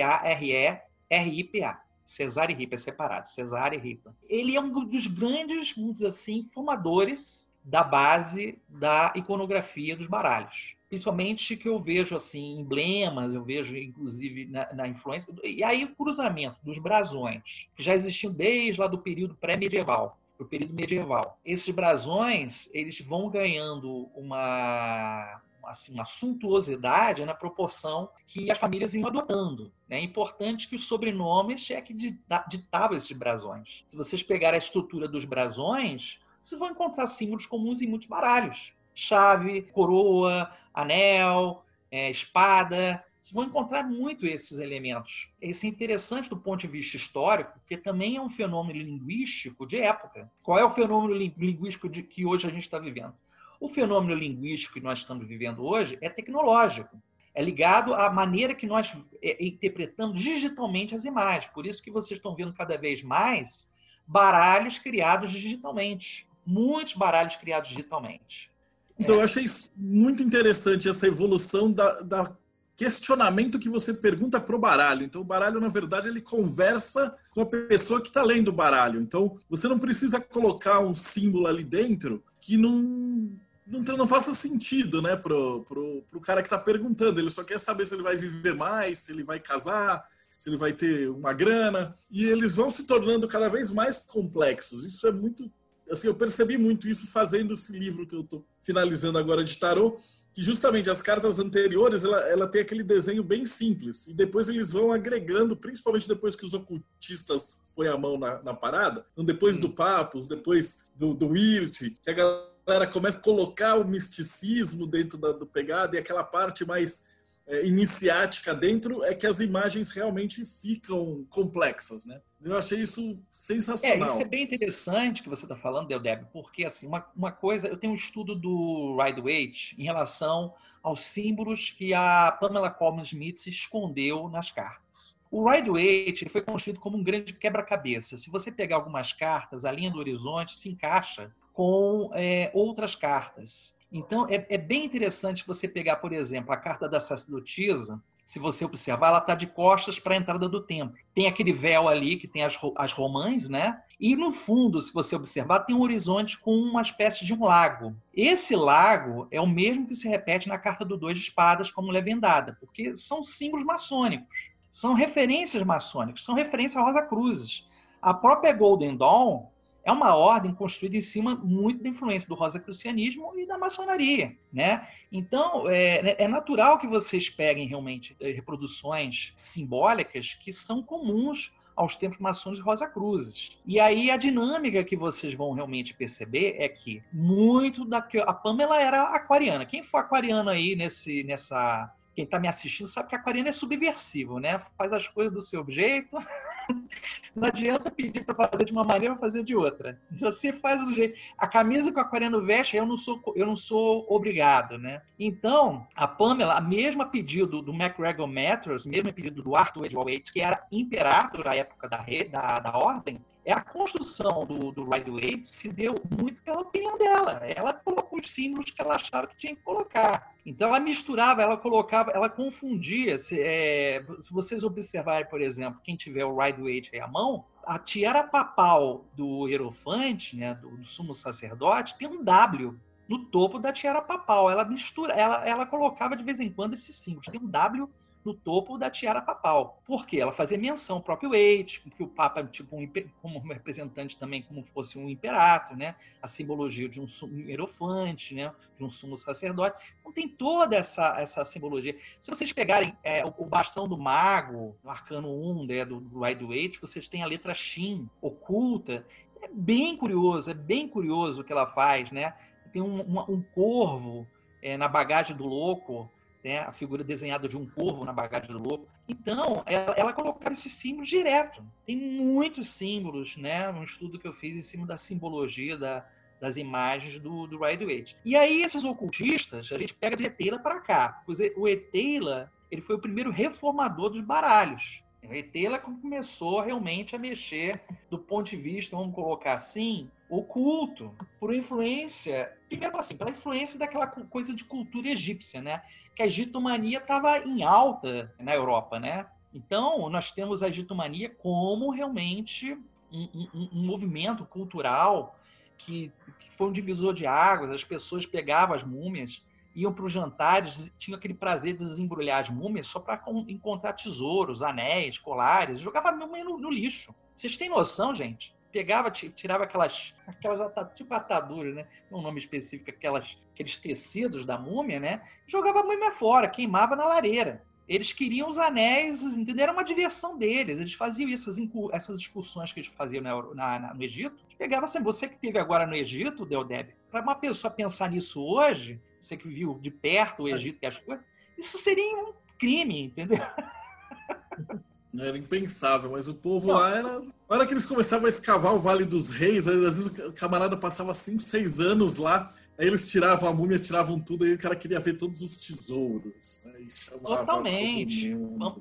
[2.11, 4.13] Cesare Ripa é separado, Cesare Ripa.
[4.27, 10.75] Ele é um dos grandes, vamos dizer assim, formadores da base da iconografia dos baralhos.
[10.89, 15.95] Principalmente que eu vejo assim emblemas, eu vejo inclusive na, na influência e aí o
[15.95, 21.39] cruzamento dos brasões que já existiam desde lá do período pré-medieval o período medieval.
[21.45, 29.07] Esses brasões eles vão ganhando uma assim, uma suntuosidade na proporção que as famílias iam
[29.07, 29.71] adotando.
[29.87, 29.97] Né?
[29.97, 33.83] É importante que os sobrenomes é que ditavam esses brasões.
[33.87, 38.73] Se vocês pegarem a estrutura dos brasões, vocês vão encontrar símbolos comuns em muitos baralhos.
[38.93, 43.03] Chave, coroa, anel, é, espada.
[43.21, 45.29] Vocês vão encontrar muito esses elementos.
[45.41, 49.77] Isso é interessante do ponto de vista histórico, porque também é um fenômeno linguístico de
[49.77, 50.31] época.
[50.41, 53.13] Qual é o fenômeno linguístico de, que hoje a gente está vivendo?
[53.61, 57.01] O fenômeno linguístico que nós estamos vivendo hoje é tecnológico.
[57.33, 58.93] É ligado à maneira que nós
[59.23, 61.49] é, interpretamos digitalmente as imagens.
[61.53, 63.71] Por isso que vocês estão vendo cada vez mais
[64.05, 68.51] baralhos criados digitalmente muitos baralhos criados digitalmente.
[68.99, 69.19] Então, é.
[69.19, 69.45] eu achei
[69.75, 72.35] muito interessante essa evolução da, da
[72.75, 75.03] questionamento que você pergunta para o baralho.
[75.03, 78.99] Então, o baralho, na verdade, ele conversa com a pessoa que está lendo o baralho.
[78.99, 83.31] Então, você não precisa colocar um símbolo ali dentro que não,
[83.71, 85.33] não, não faça sentido né, para
[85.67, 87.19] pro, pro cara que está perguntando.
[87.19, 90.05] Ele só quer saber se ele vai viver mais, se ele vai casar,
[90.37, 91.95] se ele vai ter uma grana.
[92.09, 94.83] E eles vão se tornando cada vez mais complexos.
[94.83, 95.49] Isso é muito
[95.91, 99.97] assim, eu percebi muito isso fazendo esse livro que eu estou finalizando agora de tarô,
[100.33, 104.71] que justamente as cartas anteriores ela, ela tem aquele desenho bem simples e depois eles
[104.71, 109.57] vão agregando, principalmente depois que os ocultistas põem a mão na, na parada, então depois
[109.57, 109.61] hum.
[109.61, 112.50] do Papos, depois do, do Wirt, que a galera
[112.87, 117.05] começa a colocar o misticismo dentro da, do pegado e aquela parte mais
[117.47, 122.21] é, iniciática dentro é que as imagens realmente ficam complexas, né?
[122.41, 124.09] Eu achei isso sensacional.
[124.09, 127.67] É, isso é bem interessante que você está falando, Deldeb, porque assim, uma, uma coisa,
[127.67, 133.03] eu tenho um estudo do Rider Waite em relação aos símbolos que a Pamela Coleman
[133.03, 135.15] Smith escondeu nas cartas.
[135.29, 138.17] O Rider Waite foi construído como um grande quebra-cabeça.
[138.17, 141.31] Se você pegar algumas cartas, a linha do horizonte se encaixa
[141.61, 143.75] com é, outras cartas.
[143.91, 148.65] Então, é, é bem interessante você pegar, por exemplo, a carta da sacerdotisa, se você
[148.65, 150.97] observar, ela está de costas para a entrada do templo.
[151.13, 153.79] Tem aquele véu ali que tem as, as romãs, né?
[153.99, 157.95] E no fundo, se você observar, tem um horizonte com uma espécie de um lago.
[158.11, 161.91] Esse lago é o mesmo que se repete na carta do Dois de Espadas como
[161.91, 167.69] levendada, porque são símbolos maçônicos, são referências maçônicas, são referências a Rosa Cruzes.
[168.01, 169.51] A própria Golden Dawn
[169.83, 174.87] é uma ordem construída em cima muito da influência do rosacrucianismo e da maçonaria, né?
[175.11, 181.95] Então, é, é natural que vocês peguem realmente eh, reproduções simbólicas que são comuns aos
[181.95, 183.57] tempos maçons e Rosa-Cruzes.
[183.65, 188.33] E aí a dinâmica que vocês vão realmente perceber é que muito da que a
[188.33, 189.65] Pamela era aquariana.
[189.65, 194.37] Quem for aquariano aí nesse nessa quem está me assistindo sabe que aquariano é subversivo,
[194.37, 194.59] né?
[194.77, 196.17] Faz as coisas do seu jeito.
[197.35, 199.97] Não adianta pedir para fazer de uma maneira ou fazer de outra.
[200.11, 201.17] Você faz do jeito.
[201.37, 205.01] A camisa que o aquariano veste, eu não sou, eu não sou obrigado, né?
[205.17, 210.41] Então, a Pamela, a mesma pedido do MacGregor Matthews, mesmo pedido do Arthur Edward que
[210.41, 215.49] era imperator na época da, da, da ordem, é a construção do, do Rider Waite
[215.49, 217.41] se deu muito pela opinião dela.
[217.55, 220.33] Ela colocou os símbolos que ela achava que tinha que colocar.
[220.45, 223.17] Então ela misturava, ela colocava, ela confundia.
[223.17, 227.45] Se, é, se vocês observarem, por exemplo, quem tiver o Rider Waite aí à mão,
[227.63, 232.77] a tiara papal do Hierofante, né, do, do sumo sacerdote, tem um W
[233.07, 234.49] no topo da tiara papal.
[234.51, 237.27] Ela mistura, ela, ela colocava de vez em quando esses símbolos.
[237.27, 237.89] Tem um W
[238.23, 239.81] no topo da tiara papal.
[239.85, 240.19] Por quê?
[240.19, 242.87] Ela fazia menção ao próprio Eite, que o Papa, tipo, um,
[243.21, 245.95] como representante também, como fosse um imperato, né?
[246.21, 247.07] A simbologia de um
[247.47, 248.53] hierofante, né?
[248.77, 249.77] De um sumo sacerdote.
[249.99, 251.97] Então tem toda essa, essa simbologia.
[252.19, 256.23] Se vocês pegarem é, o, o, bastão do mago, no arcano 1, né, do, do
[256.23, 259.05] Rider vocês têm a letra Shin, oculta.
[259.41, 262.35] É bem curioso, é bem curioso o que ela faz, né?
[262.71, 264.27] Tem um, um, um corvo
[264.61, 266.09] é, na bagagem do louco,
[266.43, 268.87] né, a figura desenhada de um corvo na bagagem do louco.
[269.07, 271.63] Então, ela, ela colocava esses símbolos direto.
[271.85, 273.69] Tem muitos símbolos, né?
[273.69, 276.05] Um estudo que eu fiz em cima da simbologia da,
[276.39, 278.17] das imagens do, do Rider Waite.
[278.25, 281.23] E aí, esses ocultistas, a gente pega de Eteila para cá.
[281.55, 285.03] O Eteila, ele foi o primeiro reformador dos baralhos.
[285.23, 291.53] O Eteila começou realmente a mexer do ponto de vista, vamos colocar assim, oculto, por
[291.53, 295.83] influência, primeiro assim, pela influência daquela coisa de cultura egípcia, né?
[296.15, 299.27] Que a egitomania estava em alta na Europa, né?
[299.53, 302.73] Então, nós temos a egitomania como realmente
[303.11, 305.37] um, um, um movimento cultural
[305.77, 307.69] que, que, foi um divisor de águas.
[307.71, 309.43] As pessoas pegavam as múmias,
[309.75, 314.63] iam para os jantares, tinham aquele prazer de desembrulhar as múmias só para encontrar tesouros,
[314.63, 317.13] anéis, colares, jogava a múmia no, no lixo.
[317.35, 318.55] Vocês têm noção, gente?
[318.71, 321.85] Pegava, tirava aquelas, aquelas tipo ataduras, né?
[322.09, 325.21] Tem um nome específico, aquelas, aqueles tecidos da múmia, né?
[325.47, 327.63] Jogava a múmia fora, queimava na lareira.
[327.87, 329.63] Eles queriam os anéis, entendeu?
[329.63, 330.79] Era uma diversão deles.
[330.79, 331.57] Eles faziam essas,
[331.91, 334.41] essas excursões que eles faziam na, na, no Egito.
[334.57, 339.01] Pegava assim, você que teve agora no Egito, Deodeb, para uma pessoa pensar nisso hoje,
[339.19, 341.25] você que viu de perto o Egito e as coisas,
[341.57, 343.39] isso seria um crime, entendeu?
[345.17, 346.75] Era impensável, mas o povo não.
[346.75, 347.19] lá era.
[347.19, 350.77] Na hora que eles começavam a escavar o Vale dos Reis, às vezes o camarada
[350.77, 354.75] passava 5, 6 anos lá, aí eles tiravam a múmia, tiravam tudo, aí o cara
[354.75, 356.61] queria ver todos os tesouros.
[356.63, 356.87] Né?
[357.21, 358.33] Totalmente,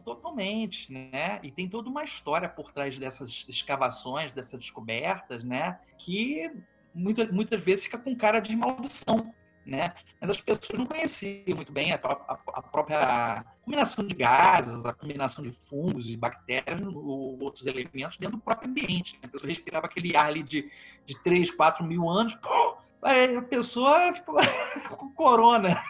[0.05, 1.41] totalmente, né?
[1.43, 5.81] E tem toda uma história por trás dessas escavações, dessas descobertas, né?
[5.99, 6.49] Que
[6.95, 9.93] muitas, muitas vezes fica com cara de maldição né?
[10.21, 14.93] Mas as pessoas não conheciam muito bem a, a, a própria combinação de gases, a
[14.93, 19.15] combinação de fungos e bactérias ou outros elementos dentro do próprio ambiente.
[19.15, 19.21] Né?
[19.25, 20.71] A pessoa respirava aquele ar ali de,
[21.07, 24.37] de 3, 4 mil anos, pô, a pessoa ficou
[24.97, 25.83] com corona.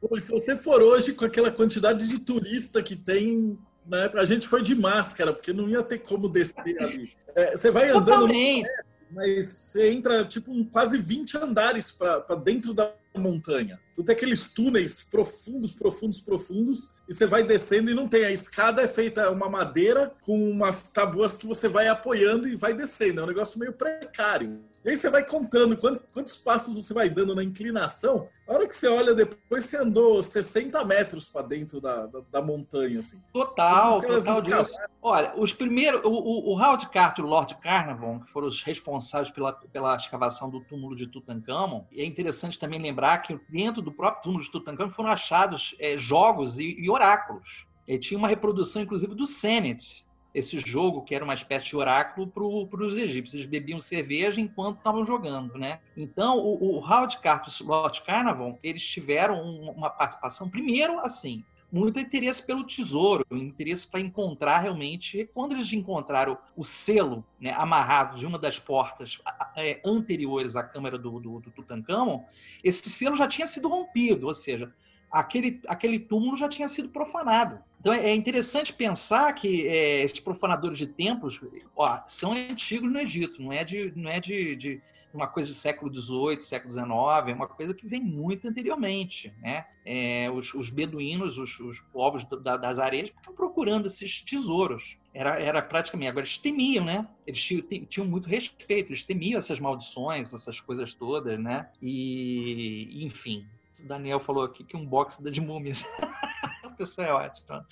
[0.00, 4.48] Pô, se você for hoje com aquela quantidade de turista que tem, né, a gente
[4.48, 7.12] foi de máscara, porque não ia ter como descer ali.
[7.34, 8.06] É, você vai andando.
[8.06, 8.68] Totalmente.
[8.68, 13.78] No mas você entra tipo quase 20 andares para dentro da montanha.
[13.94, 18.24] Tu tem aqueles túneis profundos, profundos, profundos, e você vai descendo e não tem.
[18.24, 22.72] A escada é feita uma madeira com umas tabuas que você vai apoiando e vai
[22.72, 23.20] descendo.
[23.20, 24.64] É um negócio meio precário.
[24.84, 28.28] E aí você vai contando quantos, quantos passos você vai dando na inclinação.
[28.48, 32.42] A hora que você olha depois, você andou 60 metros para dentro da, da, da,
[32.42, 32.98] montanha.
[32.98, 33.22] Assim.
[33.32, 34.78] Total, total disso.
[35.00, 36.02] Olha, os primeiros.
[36.04, 39.96] O, o, o Howard Carter e o Lord Carnarvon, que foram os responsáveis pela, pela
[39.96, 44.44] escavação do túmulo de Tutankhamon, e é interessante também lembrar que dentro do próprio túmulo
[44.44, 47.66] de Tutankhamon foram achados é, jogos e, e oráculos.
[47.86, 52.26] E tinha uma reprodução, inclusive, do Senet, esse jogo que era uma espécie de oráculo
[52.26, 53.34] para os egípcios.
[53.34, 55.80] Eles bebiam cerveja enquanto estavam jogando, né?
[55.96, 61.44] Então, o, o Howard Carter e o Lord Carnarvon, eles tiveram uma participação, primeiro, assim,
[61.72, 65.28] muito interesse pelo tesouro, interesse para encontrar realmente.
[65.32, 69.20] Quando eles encontraram o selo né, amarrado de uma das portas
[69.56, 72.24] é, anteriores à câmara do, do, do Tutankhamon,
[72.62, 74.70] esse selo já tinha sido rompido, ou seja,
[75.10, 77.58] aquele, aquele túmulo já tinha sido profanado.
[77.80, 81.40] Então é interessante pensar que é, esses profanadores de templos
[81.74, 84.82] ó, são antigos no Egito, não é de, não é de, de
[85.12, 86.88] uma coisa do século XVIII, século XIX,
[87.28, 89.32] é uma coisa que vem muito anteriormente.
[89.40, 89.66] Né?
[89.84, 94.96] É, os, os, beduínos, os, os povos da, das areias, estão procurando esses tesouros.
[95.14, 96.10] Era, era praticamente.
[96.10, 97.06] Agora, eles temiam, né?
[97.26, 101.68] Eles tinham, tinham muito respeito, eles temiam essas maldições, essas coisas todas, né?
[101.80, 103.46] E, enfim,
[103.78, 105.84] o Daniel falou aqui que um boxe de múmias.
[106.80, 107.64] Isso é ótimo.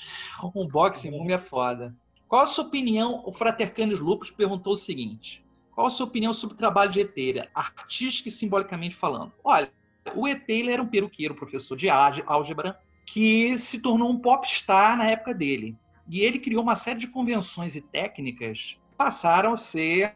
[0.54, 1.94] Um boxe de múmia é foda.
[2.28, 3.22] Qual a sua opinião?
[3.26, 5.44] O Fratercanis Lupus perguntou o seguinte:
[5.80, 9.32] Qual a sua opinião sobre o trabalho de Eteira, artística e simbolicamente falando?
[9.42, 9.72] Olha,
[10.14, 15.32] o Eteira era um peruqueiro, professor de álgebra, que se tornou um popstar na época
[15.32, 15.74] dele.
[16.06, 20.14] E ele criou uma série de convenções e técnicas que passaram a ser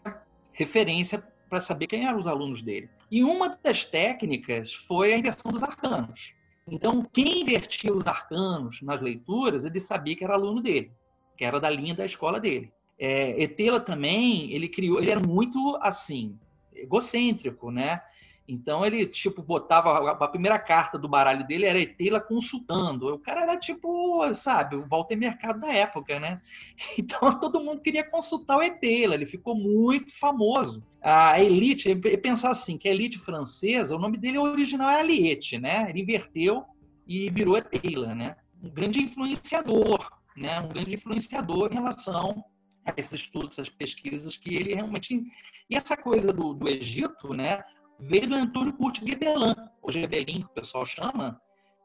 [0.53, 2.90] referência para saber quem eram os alunos dele.
[3.11, 6.35] E uma das técnicas foi a inversão dos arcanos.
[6.68, 10.92] Então, quem invertia os arcanos nas leituras, ele sabia que era aluno dele,
[11.38, 12.70] que era da linha da escola dele.
[12.98, 16.38] É, Etela também, ele criou, ele era muito assim,
[16.74, 18.00] egocêntrico, né?
[18.46, 23.14] Então ele, tipo, botava a primeira carta do baralho dele era Etela consultando.
[23.14, 26.40] O cara era tipo, sabe, o Walter Mercado da época, né?
[26.98, 30.83] Então todo mundo queria consultar o Etela, ele ficou muito famoso.
[31.00, 35.87] A elite, pensar assim, que a elite francesa, o nome dele original era Liette, né?
[35.88, 36.64] Ele inverteu
[37.07, 38.37] e virou Etela, né?
[38.62, 40.61] Um grande influenciador, né?
[40.61, 42.44] Um grande influenciador em relação
[42.87, 45.25] a esses estudos, essas pesquisas que ele realmente
[45.68, 47.64] e essa coisa do, do Egito, né?
[47.99, 51.40] veio do Antônio Curti Gebelin, ou Gebelin, que o pessoal chama,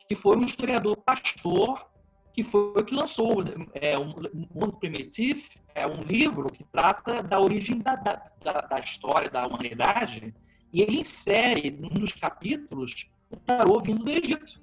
[0.08, 1.88] que foi um historiador pastor,
[2.34, 7.40] que foi o que lançou é, o Mundo Primitivo, é um livro que trata da
[7.40, 10.34] origem da, da, da história da humanidade,
[10.72, 14.62] e ele insere nos capítulos o tarô vindo do Egito.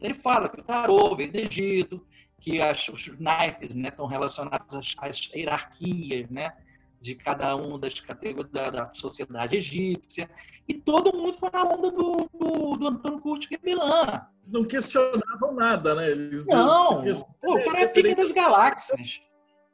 [0.00, 2.06] Ele fala que o tarô veio do Egito,
[2.42, 6.52] que as, os naipes né, estão relacionados às, às hierarquias, né?
[7.00, 10.30] de cada uma das categorias da, da, sociedade egípcia.
[10.68, 14.24] E todo mundo foi na onda do, do, do Antônio Curti Quebelan.
[14.40, 16.10] Eles não questionavam nada, né?
[16.12, 19.20] Eles, não, o cara é pica das galáxias.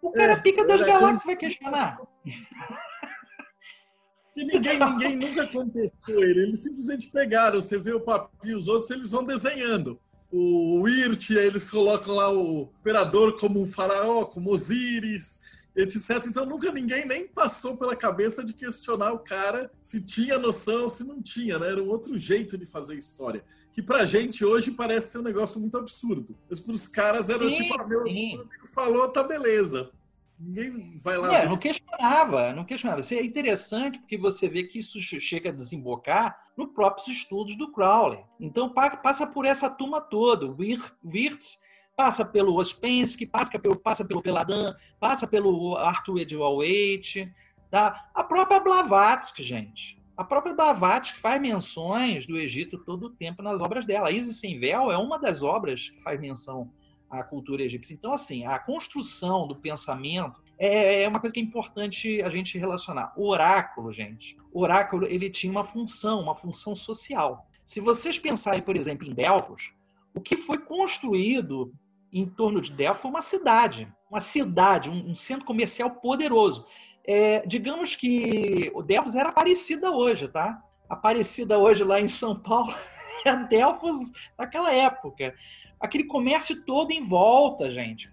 [0.00, 2.00] O cara é, pica das galáxias vai questionar.
[4.36, 6.44] E ninguém, ninguém nunca contestou ele.
[6.44, 7.60] Eles simplesmente pegaram.
[7.60, 10.00] Você vê o papel e os outros, eles vão desenhando.
[10.30, 15.40] O Wirt, eles colocam lá o imperador como um faraó, como Osíris
[15.82, 16.26] etc.
[16.26, 20.90] Então nunca ninguém nem passou pela cabeça de questionar o cara se tinha noção ou
[20.90, 21.70] se não tinha, né?
[21.70, 23.44] Era um outro jeito de fazer história.
[23.72, 26.36] Que pra gente hoje parece ser um negócio muito absurdo.
[26.50, 29.90] Mas pros caras era sim, tipo, ah, meu amigo falou, tá beleza.
[30.38, 31.34] Ninguém vai lá.
[31.34, 33.00] É, não questionava, não questionava.
[33.00, 37.72] Isso é interessante porque você vê que isso chega a desembocar nos próprios estudos do
[37.72, 38.24] Crowley.
[38.38, 40.46] Então passa por essa turma toda.
[40.46, 41.58] Wirtz
[41.96, 47.34] passa pelo Ospensky, passa pelo, passa pelo Peladan, passa pelo Arthur Edward Waite,
[47.68, 48.08] tá?
[48.14, 49.98] a própria Blavatsky, gente.
[50.16, 54.12] A própria Blavatsky faz menções do Egito todo o tempo nas obras dela.
[54.12, 56.70] Isis Sem Véu é uma das obras que faz menção
[57.10, 57.94] à cultura egípcia.
[57.94, 62.58] Então, assim, a construção do pensamento é, é uma coisa que é importante a gente
[62.58, 63.12] relacionar.
[63.16, 67.46] O oráculo, gente, o oráculo ele tinha uma função, uma função social.
[67.64, 69.72] Se vocês pensarem, por exemplo, em Delfos,
[70.14, 71.72] o que foi construído
[72.12, 76.66] em torno de Delphi foi uma cidade, uma cidade, um, um centro comercial poderoso.
[77.06, 80.62] É, digamos que o Delfos era Aparecida hoje, tá?
[80.88, 82.74] Aparecida hoje lá em São Paulo
[83.28, 85.34] é Delfos daquela época.
[85.80, 88.10] Aquele comércio todo em volta, gente.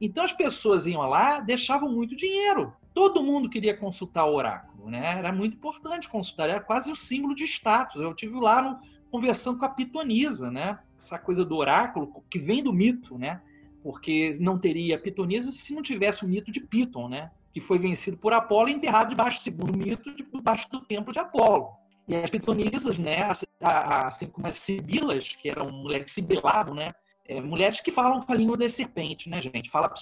[0.00, 2.72] Então as pessoas iam lá, deixavam muito dinheiro.
[2.94, 5.18] Todo mundo queria consultar o oráculo, né?
[5.18, 8.00] Era muito importante consultar, era quase o símbolo de status.
[8.00, 8.80] Eu tive lá no,
[9.10, 10.78] conversando com a pitonisa, né?
[10.98, 13.40] essa coisa do oráculo, que vem do mito, né?
[13.82, 17.30] Porque não teria pitonisa se não tivesse o mito de Piton, né?
[17.52, 21.18] Que foi vencido por Apolo e enterrado debaixo, segundo o mito, debaixo do templo de
[21.18, 21.68] Apolo.
[22.08, 23.28] E as pitonisas, né,
[23.60, 26.90] assim como as sibilas, que eram mulheres que sibilavam, né?
[27.28, 29.68] É, mulheres que falam com a língua da serpente, né, gente?
[29.68, 29.92] Fala,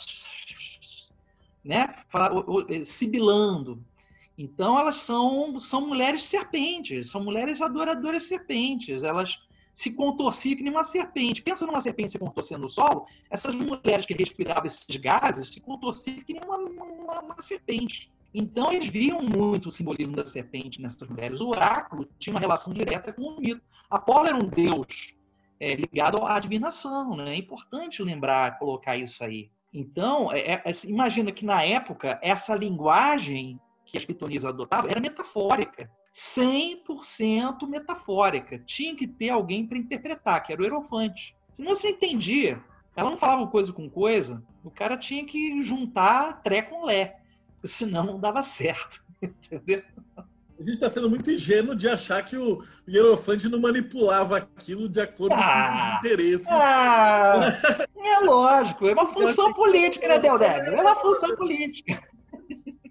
[1.64, 1.94] né?
[2.10, 2.44] Fala,
[2.84, 3.82] sibilando.
[4.36, 9.02] Então elas são são mulheres serpentes, são mulheres adoradoras serpentes.
[9.02, 9.38] Elas
[9.74, 11.42] se contorcia que nem uma serpente.
[11.42, 16.22] Pensa numa serpente se contorcendo no solo, essas mulheres que respiravam esses gases se contorciam
[16.28, 18.12] nem uma, uma, uma serpente.
[18.34, 21.40] Então eles viam muito o simbolismo da serpente nessas mulheres.
[21.40, 23.62] O oráculo tinha uma relação direta com o mito.
[23.88, 25.14] Apolo era um deus
[25.60, 27.32] é, ligado à adivinação, né?
[27.32, 29.50] É importante lembrar, colocar isso aí.
[29.72, 35.88] Então, é, é, imagina que na época essa linguagem que as pitonisas adotavam era metafórica.
[36.12, 38.58] 100% metafórica.
[38.58, 41.36] Tinha que ter alguém para interpretar, que era o Erofante.
[41.52, 42.60] Senão você entendia.
[42.96, 47.20] Ela não falava coisa com coisa, o cara tinha que juntar tré com lé.
[47.64, 49.02] Senão não dava certo.
[49.22, 49.82] Entendeu?
[50.16, 55.00] A gente está sendo muito ingênuo de achar que o Hierofante não manipulava aquilo de
[55.00, 55.96] acordo ah, com os ah.
[55.98, 56.46] interesses.
[56.48, 57.58] Ah,
[57.96, 60.68] é lógico, é uma função política, né, Deldeb?
[60.68, 62.00] É uma função política.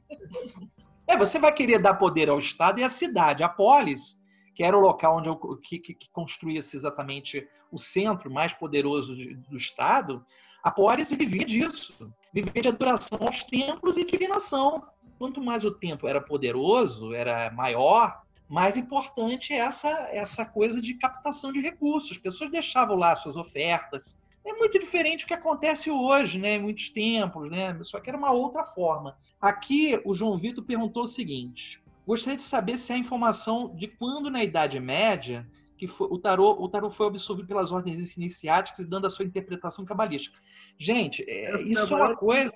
[1.06, 3.44] É, você vai querer dar poder ao Estado e à cidade.
[3.44, 4.18] A polis,
[4.56, 9.16] que era o local onde eu, que, que, que construía-se exatamente o centro mais poderoso
[9.16, 10.26] de, do Estado,
[10.64, 11.94] a polis vivia disso.
[12.34, 14.84] Vivia de adoração aos templos e divinação.
[15.20, 20.96] Quanto mais o templo era poderoso, era maior, mais importante é essa, essa coisa de
[20.96, 22.12] captação de recursos.
[22.12, 26.56] As pessoas deixavam lá suas ofertas, é muito diferente do que acontece hoje, né?
[26.56, 27.78] Em muitos templos, né?
[27.84, 29.18] Só que era uma outra forma.
[29.40, 34.30] Aqui, o João Vitor perguntou o seguinte: gostaria de saber se há informação de quando
[34.30, 35.48] na Idade Média
[35.84, 39.84] que foi, o, tarô, o tarô foi absorvido pelas ordens iniciáticas, dando a sua interpretação
[39.84, 40.40] cabalística.
[40.80, 42.54] Gente, é, isso é, é uma coisa.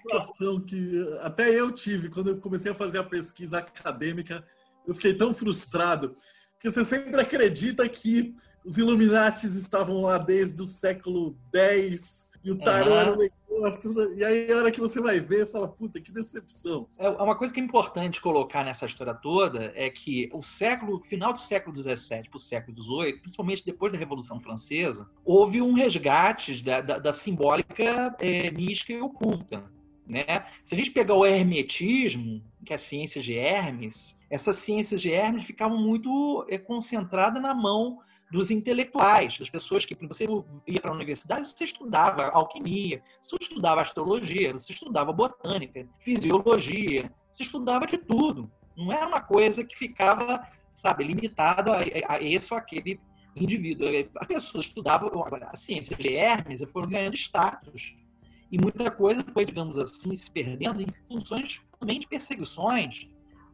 [0.65, 4.45] Que até eu tive quando eu comecei a fazer a pesquisa acadêmica.
[4.87, 6.15] Eu fiquei tão frustrado
[6.53, 8.33] porque você sempre acredita que
[8.65, 12.16] os Illuminatis estavam lá desde o século X
[12.47, 12.97] e o tarô uhum.
[12.97, 14.13] era um negócio.
[14.15, 16.87] E aí, a hora que você vai ver, fala, puta, que decepção.
[16.97, 21.33] É uma coisa que é importante colocar nessa história toda é que o século, final
[21.33, 26.63] do século XVII para o século XVIII, principalmente depois da Revolução Francesa, houve um resgate
[26.63, 29.65] da, da, da simbólica é, mística e oculta.
[30.07, 30.23] Né?
[30.63, 35.11] Se a gente pegar o hermetismo, que é a ciência de Hermes, essas ciências de
[35.11, 37.99] Hermes ficavam muito é, concentradas na mão
[38.31, 40.25] dos intelectuais, das pessoas que você
[40.67, 47.43] ia para a universidade, você estudava alquimia, você estudava astrologia, você estudava botânica, fisiologia, você
[47.43, 48.51] estudava de tudo.
[48.75, 52.99] Não era uma coisa que ficava, sabe, limitada a, a esse ou aquele
[53.35, 53.87] indivíduo.
[54.17, 55.09] As pessoas estudavam
[55.49, 57.95] a ciência de Hermes e foram ganhando status.
[58.51, 63.07] E muita coisa foi, digamos assim, se perdendo em funções também de perseguições.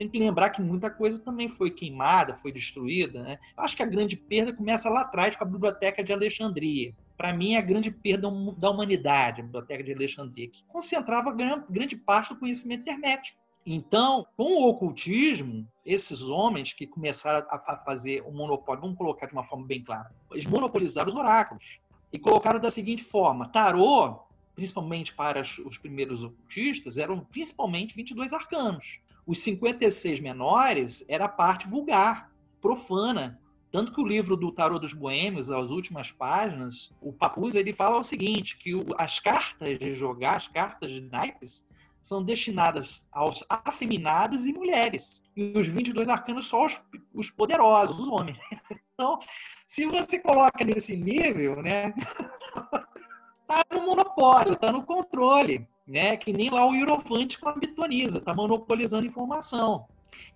[0.03, 3.23] Tem que lembrar que muita coisa também foi queimada, foi destruída.
[3.23, 3.39] Né?
[3.55, 6.93] Eu acho que a grande perda começa lá atrás com a Biblioteca de Alexandria.
[7.15, 11.33] Para mim, é a grande perda da humanidade, a Biblioteca de Alexandria, que concentrava
[11.69, 13.39] grande parte do conhecimento hermético.
[13.65, 19.31] Então, com o ocultismo, esses homens que começaram a fazer o monopólio, vamos colocar de
[19.31, 21.79] uma forma bem clara, eles monopolizaram os oráculos
[22.11, 24.19] e colocaram da seguinte forma: tarô,
[24.53, 28.99] principalmente para os primeiros ocultistas, eram principalmente 22 arcanos.
[29.25, 33.39] Os 56 menores era a parte vulgar, profana.
[33.71, 37.97] Tanto que o livro do Tarô dos Boêmios, as últimas páginas, o Papus, ele fala
[37.99, 41.65] o seguinte, que as cartas de jogar, as cartas de naipes,
[42.03, 45.21] são destinadas aos afeminados e mulheres.
[45.35, 46.79] E os 22 arcanos só os,
[47.13, 48.37] os poderosos, os homens.
[48.95, 49.19] Então,
[49.65, 51.95] se você coloca nesse nível, né,
[53.47, 58.21] tá no monopólio, tá no controle, né, que nem lá o Eurofante com a Bitoniza,
[58.21, 59.85] tá monopolizando informação.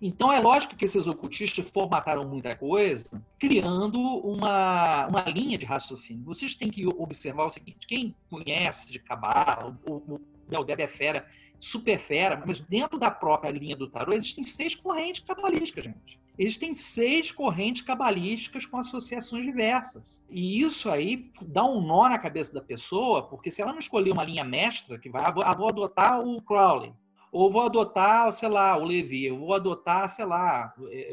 [0.00, 6.24] Então é lógico que esses ocultistas formataram muita coisa, criando uma, uma linha de raciocínio.
[6.24, 10.20] Vocês têm que observar o seguinte: quem conhece de cabala, o, o,
[10.52, 11.26] o Deb é fera
[11.60, 16.20] super fera, mas dentro da própria linha do tarô existem seis correntes cabalísticas, gente.
[16.38, 20.22] Existem seis correntes cabalísticas com associações diversas.
[20.30, 24.12] E isso aí dá um nó na cabeça da pessoa, porque se ela não escolher
[24.12, 26.92] uma linha mestra, que vai, ah, vou adotar o Crowley,
[27.32, 31.12] ou vou adotar, sei lá, o Levi, eu vou adotar, sei lá, é,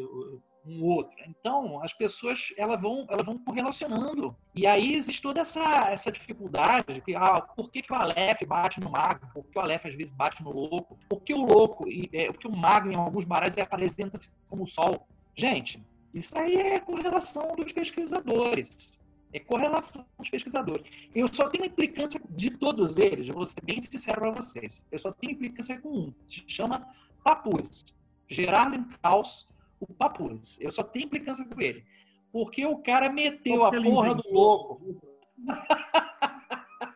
[0.67, 1.15] um outro.
[1.27, 4.35] Então, as pessoas elas vão, elas vão correlacionando.
[4.53, 8.43] E aí existe toda essa, essa dificuldade de que, ah, por que, que o Aleph
[8.47, 9.27] bate no mago?
[9.33, 10.97] Por que o Aleph às vezes bate no louco?
[11.07, 14.67] Por que o louco, e, é, porque o mago em alguns baralhos apresenta-se como o
[14.67, 15.07] sol?
[15.35, 18.99] Gente, isso aí é correlação dos pesquisadores.
[19.33, 20.85] É correlação dos pesquisadores.
[21.13, 24.81] Eu só tenho implicância de todos eles, vou ser bem sincero para vocês.
[24.89, 26.13] Eu só tenho implicância com um.
[26.25, 26.87] Se chama
[27.23, 27.85] Papus.
[28.27, 29.47] Gerardo Caos
[29.79, 30.57] o Papus.
[30.59, 31.85] Eu só tenho implicância com ele.
[32.31, 34.15] Porque o cara meteu a porra inventou.
[34.15, 35.01] do louco.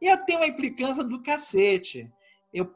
[0.00, 2.10] eu tenho uma implicância do cacete.
[2.52, 2.70] Eu,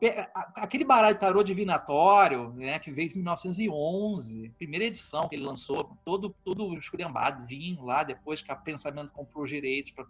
[0.55, 6.35] aquele baralho tarô divinatório, né, que veio em 1911, primeira edição que ele lançou, todo,
[6.43, 10.07] todo esculhambadinho lá, depois que a Pensamento comprou os direitos para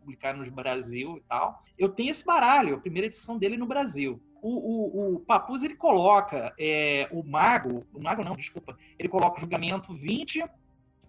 [0.00, 1.62] publicar no Brasil e tal.
[1.76, 5.74] Eu tenho esse baralho, a primeira edição dele no Brasil o, o, o Papuz ele
[5.74, 10.44] coloca é, o mago, o mago não, desculpa, ele coloca o julgamento 20,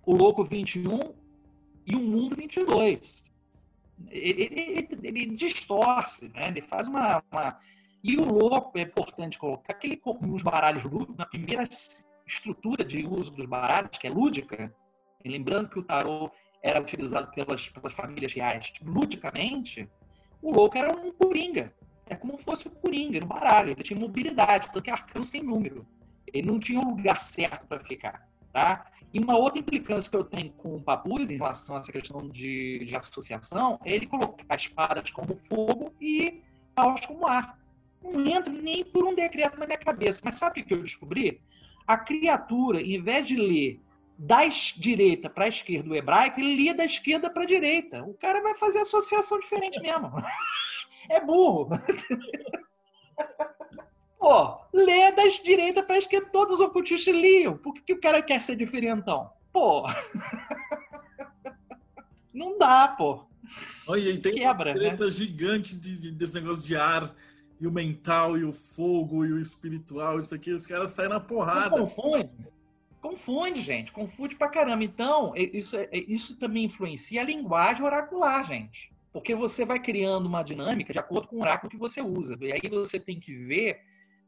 [0.05, 1.13] o louco 21
[1.85, 3.25] e o mundo 22.
[4.09, 6.47] Ele, ele, ele distorce, né?
[6.47, 7.59] ele faz uma, uma,
[8.01, 11.67] E o louco é importante colocar que ele, nos baralhos lúdicos, na primeira
[12.25, 14.73] estrutura de uso dos baralhos, que é lúdica,
[15.25, 16.31] lembrando que o tarô
[16.63, 19.89] era utilizado pelas, pelas famílias reais ludicamente,
[20.41, 21.73] o louco era um coringa.
[22.07, 23.71] É como se fosse o Coringa no baralho.
[23.71, 25.85] Ele tinha mobilidade, tanto que arcano sem número.
[26.31, 28.27] Ele não tinha um lugar certo para ficar.
[28.53, 28.85] Tá?
[29.13, 32.27] E uma outra implicância que eu tenho com o Papuz em relação a essa questão
[32.29, 36.41] de, de associação é ele colocar espadas como fogo e
[36.73, 37.59] paus como ar.
[38.01, 40.21] Não entra nem por um decreto na minha cabeça.
[40.23, 41.41] Mas sabe o que eu descobri?
[41.87, 43.81] A criatura, em vez de ler
[44.17, 48.03] da direita para a esquerda o hebraico, ele lia da esquerda para a direita.
[48.03, 50.11] O cara vai fazer associação diferente mesmo.
[51.09, 51.69] é burro.
[54.17, 57.57] Pô, lê das direita para esquerda, todos os ocultistas liam.
[57.57, 59.29] Por que, que o cara quer ser diferentão?
[59.53, 59.83] Pô.
[62.33, 63.25] Não dá, pô.
[63.87, 65.11] Olha, e tem Quebra, uma treta né?
[65.11, 67.13] gigante de, de, desse negócio de ar,
[67.59, 71.19] e o mental, e o fogo, e o espiritual, isso aqui, os caras saem na
[71.19, 71.77] porrada.
[71.77, 72.29] Não confunde.
[72.99, 73.91] Confunde, gente.
[73.91, 74.83] Confunde pra caramba.
[74.83, 78.91] Então, isso, isso também influencia a linguagem oracular, gente.
[79.15, 82.37] Porque você vai criando uma dinâmica de acordo com o oráculo que você usa.
[82.41, 83.79] E aí você tem que ver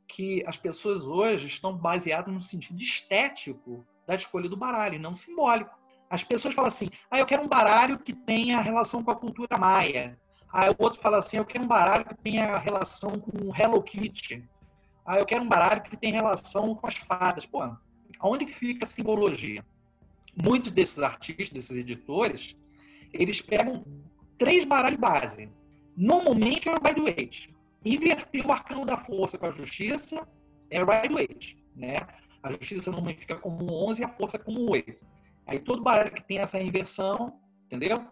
[0.07, 5.77] que as pessoas hoje estão baseadas no sentido estético da escolha do baralho, não simbólico.
[6.09, 9.57] As pessoas falam assim: ah, eu quero um baralho que tenha relação com a cultura
[9.59, 10.17] maia.
[10.53, 14.41] Aí o outro fala assim: eu quero um baralho que tenha relação com Hello Kitty.
[15.05, 17.45] Ah, eu quero um baralho que tenha relação com as fadas.
[17.45, 17.59] Pô,
[18.23, 19.65] onde fica a simbologia?
[20.41, 22.55] Muitos desses artistas, desses editores,
[23.11, 23.83] eles pegam
[24.38, 25.49] três baralhos base.
[25.95, 27.55] Normalmente é o Rider Waite.
[27.83, 30.27] Inverter o arcano da força com a justiça
[30.69, 31.57] é o Waite.
[31.75, 31.95] Né?
[32.43, 35.05] A justiça normalmente fica como 11 e a força como 8.
[35.45, 38.05] Aí todo baralho que tem essa inversão, entendeu?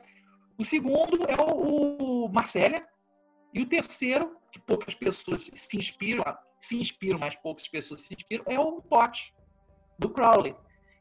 [0.58, 2.32] O segundo é o, o.
[3.54, 6.24] E o terceiro, que poucas pessoas se inspiram,
[6.60, 9.34] se inspiram, mas poucas pessoas se inspiram, é o Tote,
[10.00, 10.56] do Crowley.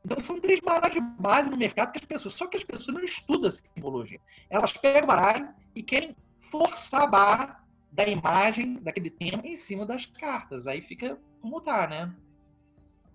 [0.05, 3.03] Então são três de base no mercado que as pessoas, só que as pessoas não
[3.03, 4.21] estudam simbologia.
[4.51, 6.15] Elas pegam o baralho e querem
[6.51, 10.67] forçar a barra da imagem daquele tema em cima das cartas.
[10.67, 12.15] Aí fica como tá, né?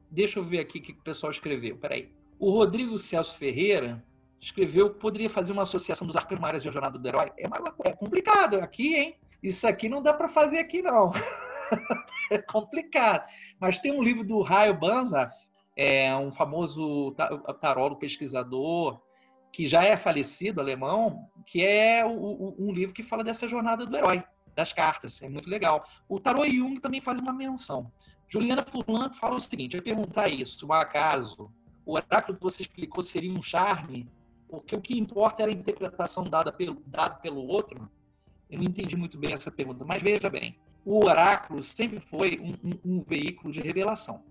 [0.10, 1.78] Deixa eu ver aqui o que o pessoal escreveu.
[1.78, 2.12] Peraí.
[2.40, 4.04] O Rodrigo Celso Ferreira
[4.42, 7.32] escreveu poderia fazer uma associação dos arcanos maiores de Jornada do Herói.
[7.38, 9.16] É, é complicado aqui, hein?
[9.44, 11.12] Isso aqui não dá para fazer aqui, não.
[12.32, 13.30] é complicado.
[13.60, 15.36] Mas tem um livro do Raio Banzaf,
[15.82, 17.16] é um famoso
[17.62, 19.00] tarólogo pesquisador,
[19.50, 24.22] que já é falecido, alemão, que é um livro que fala dessa jornada do herói,
[24.54, 25.22] das cartas.
[25.22, 25.88] É muito legal.
[26.10, 27.90] O Tarot Jung também faz uma menção.
[28.28, 31.50] Juliana Furlan fala o seguinte: eu perguntar isso, o acaso
[31.86, 34.06] o oráculo que você explicou seria um charme,
[34.50, 37.90] porque o que importa era a interpretação dada pelo, dada pelo outro.
[38.50, 42.70] Eu não entendi muito bem essa pergunta, mas veja bem: o oráculo sempre foi um,
[42.70, 44.22] um, um veículo de revelação.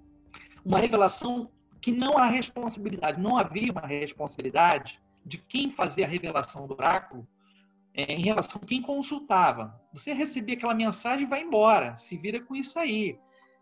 [0.64, 1.50] Uma revelação
[1.80, 7.26] que não há responsabilidade, não havia uma responsabilidade de quem fazia a revelação do oráculo
[7.94, 9.80] é, em relação a quem consultava.
[9.92, 13.18] Você recebia aquela mensagem e vai embora, se vira com isso aí.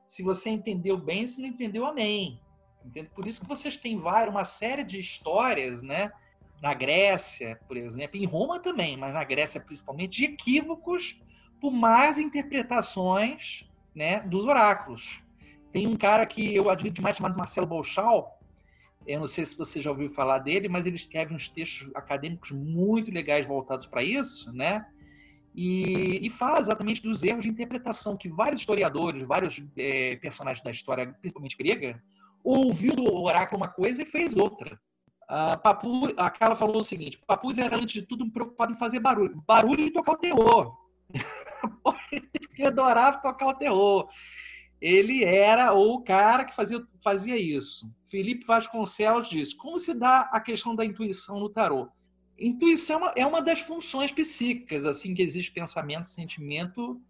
[0.07, 2.40] Se você entendeu bem, se não entendeu, amém.
[3.14, 6.12] Por isso que vocês têm várias, uma série de histórias, né?
[6.62, 11.20] Na Grécia, por exemplo, em Roma também, mas na Grécia principalmente, de equívocos
[11.61, 15.22] por más interpretações né, dos oráculos.
[15.76, 18.40] Tem um cara que eu admiro demais chamado Marcelo Bolchal.
[19.06, 22.50] Eu não sei se você já ouviu falar dele, mas ele escreve uns textos acadêmicos
[22.50, 24.86] muito legais voltados para isso, né?
[25.54, 30.70] E, e, fala exatamente dos erros de interpretação que vários historiadores, vários é, personagens da
[30.70, 32.02] história, principalmente grega,
[32.42, 34.80] ouviu do oráculo uma coisa e fez outra.
[35.28, 38.98] A, Papu, a Carla falou o seguinte: Papus era, antes de tudo, preocupado em fazer
[38.98, 39.44] barulho.
[39.46, 40.74] Barulho e tocar o terror.
[42.10, 44.08] Ele adorava tocar o terror.
[44.80, 47.94] Ele era o cara que fazia, fazia isso.
[48.08, 51.88] Felipe Vasconcelos diz: Como se dá a questão da intuição no tarô?
[52.38, 57.00] Intuição é uma das funções psíquicas, assim que existe pensamento, sentimento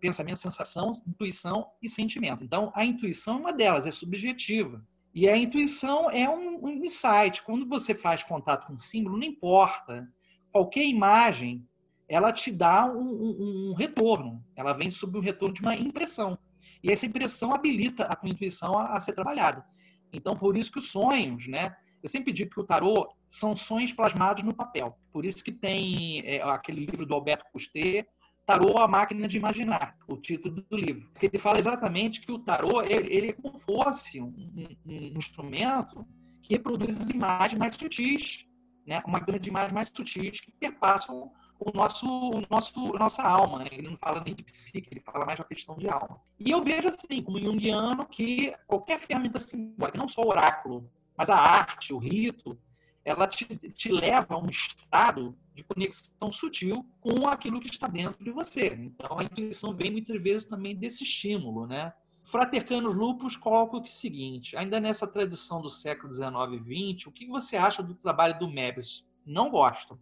[0.00, 2.44] pensamento, sensação, intuição e sentimento.
[2.44, 4.84] Então, a intuição é uma delas, é subjetiva.
[5.14, 7.42] E a intuição é um, um insight.
[7.42, 10.08] Quando você faz contato com um símbolo, não importa.
[10.50, 11.66] Qualquer imagem,
[12.08, 14.44] ela te dá um, um, um retorno.
[14.56, 16.38] Ela vem sob o retorno de uma impressão.
[16.84, 19.64] E essa impressão habilita a tua intuição a, a ser trabalhada.
[20.12, 21.74] Então, por isso que os sonhos, né?
[22.02, 24.94] Eu sempre digo que o tarô são sonhos plasmados no papel.
[25.10, 28.04] Por isso que tem é, aquele livro do Alberto Cousteau,
[28.46, 31.10] Tarô, a máquina de imaginar, o título do livro.
[31.22, 36.06] Ele fala exatamente que o tarô ele, ele é como fosse um, um, um, instrumento
[36.42, 38.44] que reproduz as imagens mais sutis,
[38.86, 39.02] né?
[39.06, 43.60] uma gama de imagens mais sutis que perpassam o nosso, o nosso, nossa alma.
[43.60, 43.68] Né?
[43.72, 46.20] Ele não fala nem de psique, ele fala mais da questão de alma.
[46.38, 51.30] E eu vejo assim, como junguiano, que qualquer ferramenta simbólica, não só o oráculo, mas
[51.30, 52.58] a arte, o rito,
[53.04, 58.24] ela te, te leva a um estado de conexão sutil com aquilo que está dentro
[58.24, 58.68] de você.
[58.68, 61.92] Então, a intuição vem muitas vezes também desse estímulo, né?
[62.24, 66.32] Fratercanos Lupus coloca o seguinte, ainda nessa tradição do século XIX
[66.66, 69.04] e XX, o que você acha do trabalho do Mebs?
[69.24, 69.98] Não gosto.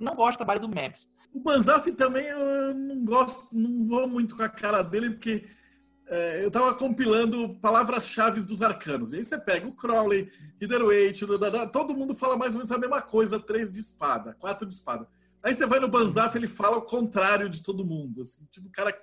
[0.00, 1.08] Não gosto do trabalho do Mebs.
[1.32, 5.46] O Banzaf também eu não gosto, não vou muito com a cara dele, porque
[6.08, 9.12] é, eu estava compilando palavras-chave dos arcanos.
[9.12, 11.26] E aí você pega o Crowley, Riderwaite,
[11.72, 15.06] todo mundo fala mais ou menos a mesma coisa, três de espada, quatro de espada.
[15.42, 18.22] Aí você vai no Banzaf, ele fala o contrário de todo mundo.
[18.22, 18.96] Assim, tipo, o cara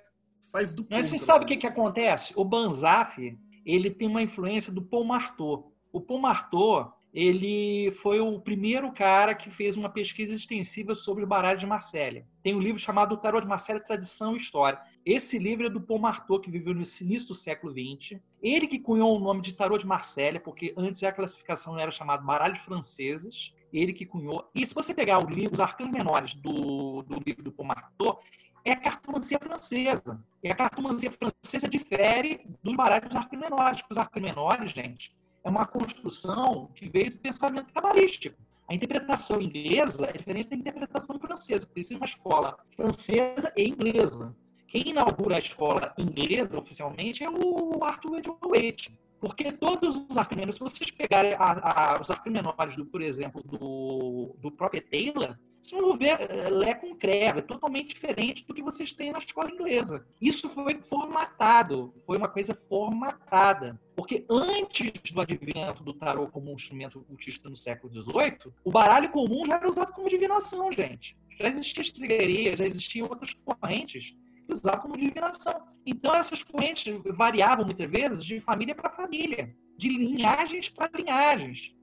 [0.50, 2.32] faz do Mas você sabe o que, que acontece?
[2.36, 5.72] O Banzaf, ele tem uma influência do Paul Marteau.
[5.92, 11.26] O Paul Marteau, ele foi o primeiro cara que fez uma pesquisa extensiva sobre o
[11.26, 12.26] baralho de Marsella.
[12.42, 14.80] Tem um livro chamado Tarot de Marsella, Tradição e História.
[15.06, 18.20] Esse livro é do Paul Marteau, que viveu no início do século XX.
[18.42, 22.20] Ele que cunhou o nome de Tarot de Marsella, porque antes a classificação era chamada
[22.20, 23.54] baralhos franceses.
[23.72, 24.50] Ele que cunhou.
[24.52, 28.20] E se você pegar o livro, os arcanos menores do, do livro do Paul Marteau,
[28.64, 30.20] é a cartomancia francesa.
[30.42, 33.82] E a cartomancia francesa difere dos baralhos dos arcanos menores.
[33.82, 38.36] Porque os arcanos menores, gente, é uma construção que veio do pensamento cabalístico.
[38.66, 44.34] A interpretação inglesa é diferente da interpretação francesa, porque é uma escola francesa e inglesa.
[44.66, 50.60] Quem inaugura a escola inglesa oficialmente é o Arthur Edward porque todos os arquimenores, se
[50.60, 56.18] vocês pegarem a, a, os arquimenores, por exemplo, do, do próprio Taylor, vocês vão ver
[56.50, 60.06] Lé com é totalmente diferente do que vocês têm na escola inglesa.
[60.20, 63.80] Isso foi formatado, foi uma coisa formatada.
[63.96, 69.10] Porque antes do advento do tarô como um instrumento ocultista no século XVIII, o baralho
[69.10, 71.16] comum já era usado como divinação, gente.
[71.38, 74.14] Já existia estrigarias, já existiam outras correntes
[74.46, 75.62] que usavam como divinação.
[75.86, 81.74] Então, essas correntes variavam muitas vezes de família para família, de linhagens para linhagens.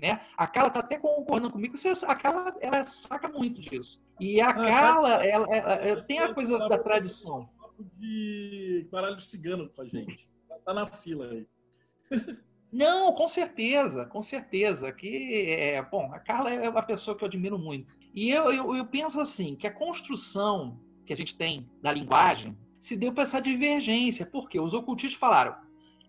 [0.00, 0.20] Né?
[0.36, 4.00] A Carla está até concordando comigo, você, a Carla ela saca muito disso.
[4.20, 7.48] E a ah, Carla, ela, ela, ela tem a coisa da tradição.
[7.98, 10.30] De baralho cigano com a gente.
[10.64, 11.46] Tá na fila aí.
[12.72, 14.90] Não, com certeza, com certeza.
[14.92, 17.92] Que é, bom, a Carla é uma pessoa que eu admiro muito.
[18.14, 22.56] E eu, eu, eu penso assim, que a construção que a gente tem da linguagem
[22.80, 25.54] se deu para essa divergência, porque os ocultistas falaram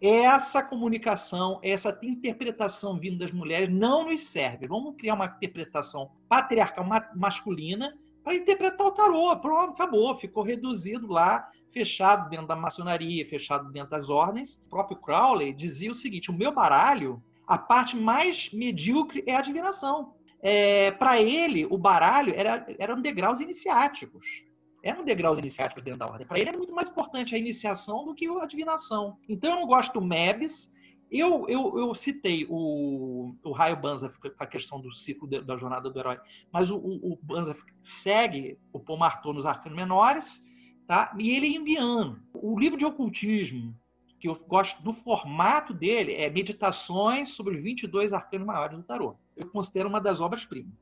[0.06, 4.68] essa comunicação, essa interpretação vindo das mulheres não nos serve.
[4.68, 6.86] Vamos criar uma interpretação patriarcal
[7.16, 9.34] masculina para interpretar o tarô.
[9.38, 10.18] Pronto, acabou.
[10.18, 14.62] Ficou reduzido lá fechado dentro da maçonaria, fechado dentro das ordens.
[14.66, 19.40] O próprio Crowley dizia o seguinte: o meu baralho, a parte mais medíocre é a
[19.40, 20.16] adivinação.
[20.42, 24.44] É, Para ele, o baralho era, eram degraus iniciáticos.
[24.84, 26.28] Eram degraus iniciáticos dentro da ordem.
[26.28, 29.18] Para ele é muito mais importante a iniciação do que a adivinação.
[29.28, 30.72] Então eu não gosto do Mebs.
[31.10, 35.90] Eu, eu, eu citei o, o Raio Banza, a questão do ciclo de, da jornada
[35.90, 36.20] do herói,
[36.52, 40.42] mas o, o, o Banza segue o Paul Marteau nos arcanos menores,
[40.88, 41.16] Tá?
[41.18, 42.22] E ele é indiano.
[42.34, 43.76] O livro de ocultismo,
[44.20, 49.16] que eu gosto do formato dele, é Meditações sobre os 22 arcanos maiores do tarô.
[49.36, 50.74] Eu considero uma das obras-primas.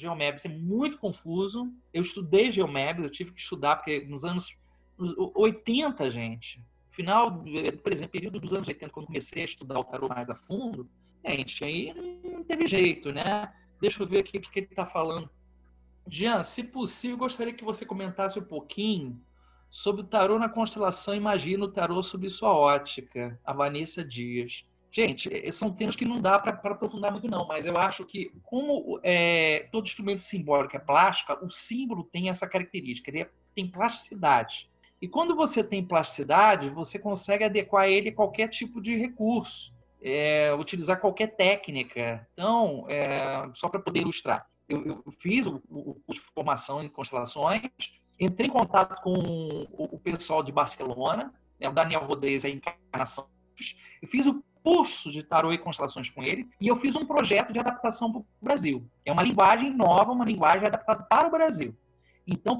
[0.00, 1.72] Geomebs é muito confuso.
[1.92, 4.56] Eu estudei Geomebs, eu tive que estudar, porque nos anos
[5.34, 7.42] 80, gente, final,
[7.82, 10.88] por exemplo, período dos anos 80, quando comecei a estudar o tarô mais a fundo,
[11.24, 11.94] gente, aí
[12.24, 13.52] não teve jeito, né?
[13.80, 15.30] Deixa eu ver o que, que ele está falando.
[16.06, 19.20] Jean, se possível, gostaria que você comentasse um pouquinho
[19.70, 24.64] sobre o tarô na constelação, imagina o tarô sob sua ótica, a Vanessa Dias.
[24.92, 28.32] Gente, é, são temas que não dá para aprofundar muito, não, mas eu acho que,
[28.42, 33.70] como é, todo instrumento simbólico é plástica, o símbolo tem essa característica, ele é, tem
[33.70, 34.68] plasticidade.
[35.00, 39.72] E quando você tem plasticidade, você consegue adequar ele a qualquer tipo de recurso,
[40.02, 42.28] é, utilizar qualquer técnica.
[42.32, 46.88] Então, é, só para poder ilustrar, eu, eu fiz o, o curso de formação em
[46.88, 47.62] constelações,
[48.20, 49.14] Entrei em contato com
[49.78, 53.26] o pessoal de Barcelona, né, o Daniel Rodrigues, a encarnação.
[54.02, 57.52] Eu fiz o curso de tarô e constelações com ele e eu fiz um projeto
[57.52, 58.86] de adaptação para o Brasil.
[59.04, 61.74] É uma linguagem nova, uma linguagem adaptada para o Brasil.
[62.26, 62.58] Então,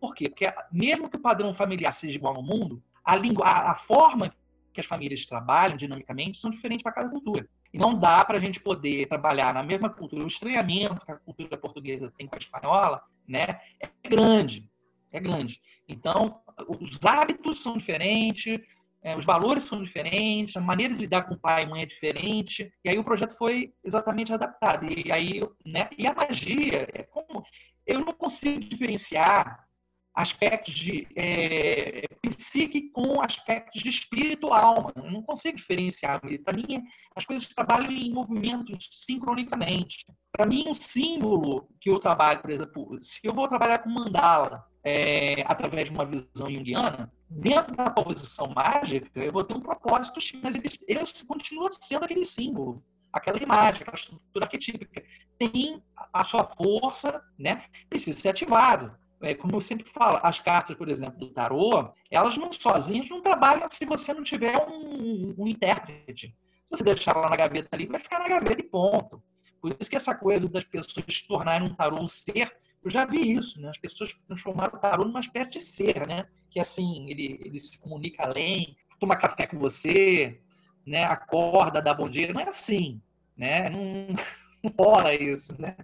[0.00, 0.28] por, quê?
[0.28, 4.34] Porque mesmo que o padrão familiar seja igual no mundo, a, a, a forma
[4.72, 7.46] que as famílias trabalham dinamicamente são diferentes para cada cultura.
[7.72, 10.24] E não dá para a gente poder trabalhar na mesma cultura.
[10.24, 14.70] O estranhamento que a cultura portuguesa tem com a espanhola né, é grande
[15.12, 15.60] é grande.
[15.88, 16.40] Então,
[16.80, 18.58] os hábitos são diferentes,
[19.02, 21.86] é, os valores são diferentes, a maneira de lidar com o pai e mãe é
[21.86, 22.72] diferente.
[22.84, 24.86] E aí o projeto foi exatamente adaptado.
[24.86, 25.88] E aí, né?
[25.98, 27.44] E a magia é como
[27.84, 29.66] eu não consigo diferenciar
[30.14, 34.92] aspectos de é, psique com aspectos de espírito alma.
[34.94, 36.20] Eu não consigo diferenciar.
[36.44, 36.84] Para mim,
[37.16, 40.04] as coisas trabalham em movimentos sincronicamente.
[40.30, 44.64] Para mim, o símbolo que eu trabalho, por exemplo, se eu vou trabalhar com mandala,
[44.84, 50.20] é, através de uma visão junguiana, dentro da posição mágica, eu vou ter um propósito,
[50.42, 55.02] mas ele, ele continua sendo aquele símbolo, aquela imagem, aquela estrutura arquetípica.
[55.38, 57.64] Tem a sua força, né?
[57.88, 58.94] precisa ser ativado.
[59.22, 63.22] É, como eu sempre falo, as cartas, por exemplo, do tarô, elas não sozinhas não
[63.22, 66.34] trabalham se você não tiver um, um intérprete.
[66.64, 69.22] Se você deixar ela na gaveta ali, vai ficar na gaveta e ponto.
[69.60, 72.52] Por isso que essa coisa das pessoas se tornarem um tarô um ser
[72.84, 73.70] eu já vi isso, né?
[73.70, 76.26] As pessoas transformaram o tarô numa espécie de ser, né?
[76.50, 80.40] Que assim, ele, ele se comunica além, toma café com você,
[80.86, 81.04] né?
[81.04, 82.32] Acorda, dá bom dia.
[82.32, 83.00] Não é assim,
[83.36, 83.70] né?
[83.70, 84.14] Não,
[84.62, 85.76] não rola isso, né?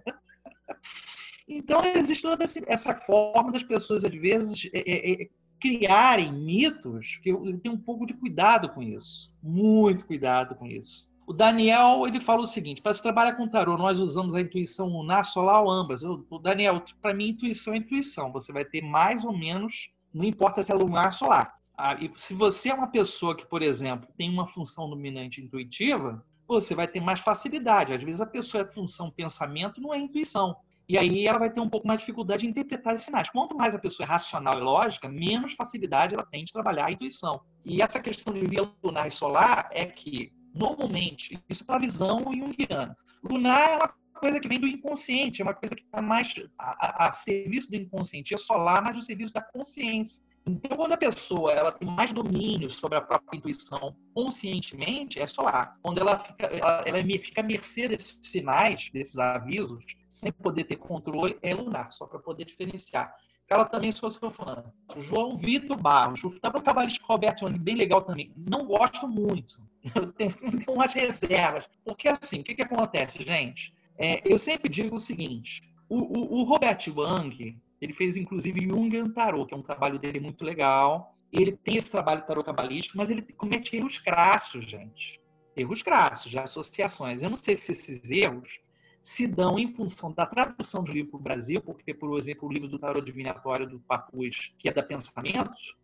[1.47, 5.29] Então, existe toda essa forma das pessoas, às vezes, é, é, é,
[5.59, 9.35] criarem mitos, que eu tenho um pouco de cuidado com isso.
[9.41, 11.08] Muito cuidado com isso.
[11.29, 14.87] O Daniel ele fala o seguinte: para se trabalhar com tarô, nós usamos a intuição
[14.87, 16.01] lunar, solar ou ambas.
[16.01, 18.31] O Daniel, para mim, intuição é intuição.
[18.31, 21.53] Você vai ter mais ou menos, não importa se é lunar ou solar.
[21.77, 26.25] Ah, e se você é uma pessoa que, por exemplo, tem uma função dominante intuitiva,
[26.47, 27.93] você vai ter mais facilidade.
[27.93, 30.57] Às vezes a pessoa é função pensamento, não é intuição.
[30.87, 33.29] E aí ela vai ter um pouco mais de dificuldade de interpretar esses sinais.
[33.29, 36.91] Quanto mais a pessoa é racional e lógica, menos facilidade ela tem de trabalhar a
[36.91, 37.39] intuição.
[37.63, 42.23] E essa questão de via lunar e solar é que normalmente, isso é uma visão
[42.33, 42.97] junguiana.
[43.23, 47.05] Lunar é uma coisa que vem do inconsciente, é uma coisa que está mais a,
[47.05, 50.21] a, a, serviço do inconsciente, é solar, mas o serviço da consciência.
[50.45, 55.77] Então, quando a pessoa ela tem mais domínio sobre a própria intuição conscientemente, é solar.
[55.81, 60.77] Quando ela fica, ela, ela fica à mercê desses sinais, desses avisos, sem poder ter
[60.77, 63.13] controle, é lunar, só para poder diferenciar.
[63.47, 64.63] Ela também sou seu fã.
[64.97, 66.23] João Vitor Barros.
[66.23, 68.31] O Fábio Cavalista Roberto é bem legal também.
[68.37, 69.59] Não gosto muito.
[70.17, 71.65] Tenho, tenho umas reservas.
[71.85, 73.73] Porque assim, o que, que acontece, gente?
[73.97, 79.09] É, eu sempre digo o seguinte: o, o, o Robert Wang, Ele fez, inclusive, Jungian
[79.11, 81.15] Tarot, que é um trabalho dele muito legal.
[81.31, 85.21] Ele tem esse trabalho tarot cabalístico, mas ele comete erros crassos, gente.
[85.55, 87.21] Erros crassos, de associações.
[87.21, 88.59] Eu não sei se esses erros
[89.01, 92.51] se dão em função da tradução do livro para o Brasil, porque, por exemplo, o
[92.51, 95.75] livro do tarot divinatório do Papus, que é da Pensamentos,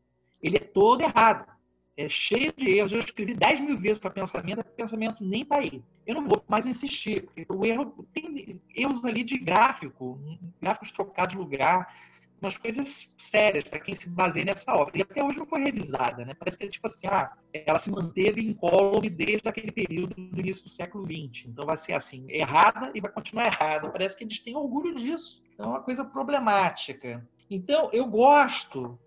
[0.42, 1.55] ele é todo errado.
[1.98, 2.92] É cheio de erros.
[2.92, 5.82] Eu escrevi 10 mil vezes para pensamento, pensamento nem está aí.
[6.06, 10.20] Eu não vou mais insistir, porque o erro tem erros ali de gráfico,
[10.62, 11.88] gráficos trocados de lugar,
[12.42, 14.98] umas coisas sérias para quem se baseia nessa obra.
[14.98, 16.34] E até hoje não foi revisada, né?
[16.34, 20.64] Parece que é tipo assim, ah, ela se manteve incólume desde aquele período do início
[20.64, 21.46] do século XX.
[21.48, 23.90] Então vai ser assim, errada e vai continuar errada.
[23.90, 25.42] Parece que eles têm orgulho disso.
[25.54, 27.28] Então é uma coisa problemática.
[27.50, 29.00] Então eu gosto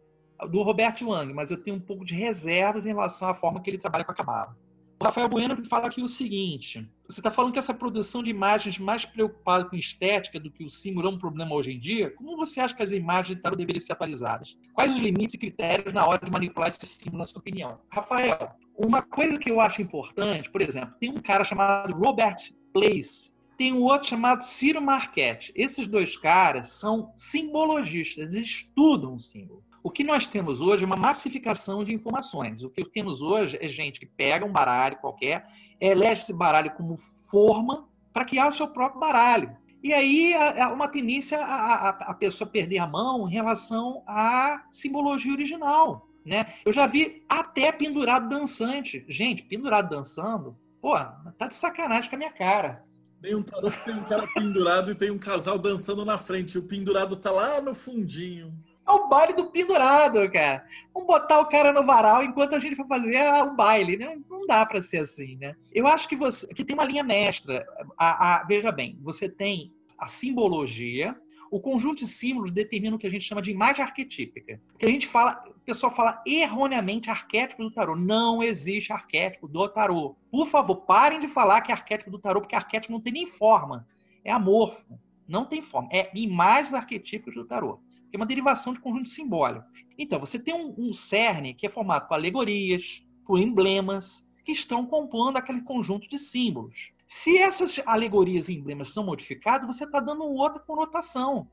[0.47, 3.71] do Robert Wang, mas eu tenho um pouco de reservas em relação à forma que
[3.71, 4.57] ele trabalha com a Cabala.
[5.01, 8.79] O Rafael Bueno fala aqui o seguinte: você está falando que essa produção de imagens
[8.79, 12.11] mais preocupada com estética do que o símbolo é um problema hoje em dia?
[12.11, 14.57] Como você acha que as imagens de tarot deveriam ser atualizadas?
[14.75, 17.79] Quais os limites e critérios na hora de manipular esse símbolo, na sua opinião?
[17.93, 23.33] Rafael, uma coisa que eu acho importante, por exemplo, tem um cara chamado Robert Place,
[23.57, 25.53] tem um outro chamado Ciro Marquette.
[25.55, 29.65] Esses dois caras são simbologistas, estudam o símbolo.
[29.89, 32.63] O que nós temos hoje é uma massificação de informações.
[32.63, 35.49] O que temos hoje é gente que pega um baralho qualquer,
[35.81, 39.57] elege esse baralho como forma para criar o seu próprio baralho.
[39.83, 44.63] E aí é uma tendência a, a, a, pessoa perder a mão em relação à
[44.71, 46.07] simbologia original.
[46.23, 46.53] Né?
[46.67, 49.07] Eu já vi até pendurado dançante.
[49.09, 50.99] Gente, pendurado dançando, pô,
[51.39, 52.83] tá de sacanagem com a minha cara.
[53.23, 56.57] Tem um tem um cara pendurado e tem um casal dançando na frente.
[56.57, 58.53] E o pendurado tá lá no fundinho.
[58.89, 60.65] É o baile do pendurado, cara.
[60.95, 64.19] Vamos botar o cara no varal enquanto a gente vai fazer o baile, né?
[64.31, 65.55] Não dá para ser assim, né?
[65.75, 67.67] Eu acho que você que tem uma linha mestra.
[67.99, 71.15] A, a, veja bem, você tem a simbologia,
[71.51, 74.59] o conjunto de símbolos determina o que a gente chama de imagem arquetípica.
[74.79, 77.95] Que a gente fala, o pessoal fala erroneamente arquétipo do tarô.
[77.95, 80.17] Não existe arquétipo do tarô.
[80.31, 83.27] Por favor, parem de falar que é arquétipo do tarô, porque arquétipo não tem nem
[83.27, 83.87] forma.
[84.25, 84.99] É amorfo.
[85.29, 85.91] Não tem forma.
[85.93, 87.81] É imagens arquetípicas do tarô
[88.11, 89.69] que é uma derivação de conjuntos simbólicos.
[89.99, 94.87] Então, você tem um, um cerne que é formado por alegorias, por emblemas, que estão
[94.87, 96.91] compondo aquele conjunto de símbolos.
[97.07, 101.49] Se essas alegorias e emblemas são modificados, você está dando outra conotação.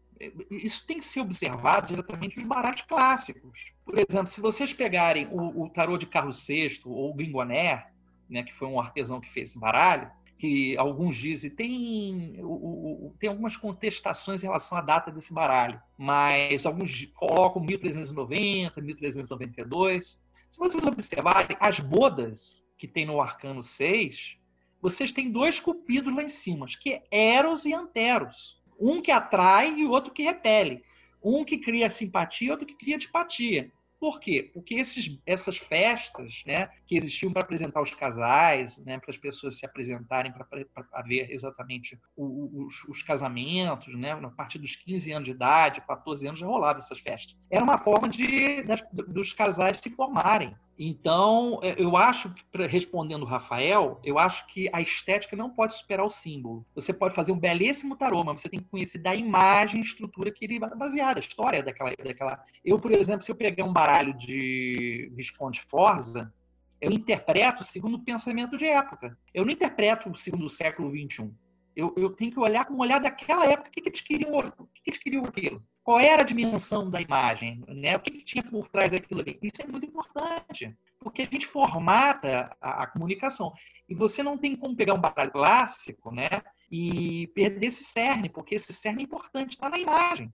[0.50, 3.74] Isso tem que ser observado diretamente nos baralhos clássicos.
[3.84, 7.88] Por exemplo, se vocês pegarem o, o tarô de Carlos VI ou o Gringoner,
[8.30, 13.16] né, que foi um artesão que fez esse baralho, que alguns dizem, tem, o, o,
[13.20, 20.20] tem algumas contestações em relação à data desse baralho, mas alguns colocam 1390, 1392.
[20.52, 24.38] Se vocês observarem, as bodas que tem no Arcano 6,
[24.82, 28.62] vocês têm dois cupidos lá em cima, que é Eros e Anteros.
[28.80, 30.84] Um que atrai e o outro que repele.
[31.24, 33.72] Um que cria simpatia e outro que cria antipatia.
[34.06, 34.52] Por quê?
[34.54, 39.58] Porque esses, essas festas né, que existiam para apresentar os casais, né, para as pessoas
[39.58, 45.26] se apresentarem para ver exatamente o, os, os, casamentos, né, a partir dos 15 anos
[45.26, 47.36] de idade, 14 anos já rolavam essas festas.
[47.50, 50.56] Era uma forma de, das, dos casais se formarem.
[50.78, 52.34] Então, é, eu acho,
[52.70, 56.66] respondendo o Rafael, eu acho que a estética não pode superar o símbolo.
[56.76, 60.44] Você pode fazer um belíssimo tarô, mas você tem que conhecer da imagem, estrutura que
[60.44, 62.44] ele é baseada, a história daquela, daquela.
[62.64, 66.34] Eu, por exemplo, se eu pegar um baralho de Visconde Forza,
[66.82, 69.18] eu interpreto segundo o pensamento de época.
[69.34, 71.32] Eu não interpreto segundo o século XXI.
[71.76, 73.70] Eu, eu tenho que olhar com o olhar daquela época.
[73.70, 74.32] O que, que eles queriam?
[74.34, 75.64] O que, que eles queriam aquilo?
[75.84, 77.64] Qual era a dimensão da imagem?
[77.68, 77.96] Né?
[77.96, 79.38] O que, que tinha por trás daquilo ali?
[79.42, 83.54] Isso é muito importante, porque a gente formata a, a comunicação.
[83.88, 86.30] E você não tem como pegar um baralho clássico né,
[86.72, 90.34] e perder esse cerne, porque esse cerne é importante, está na imagem.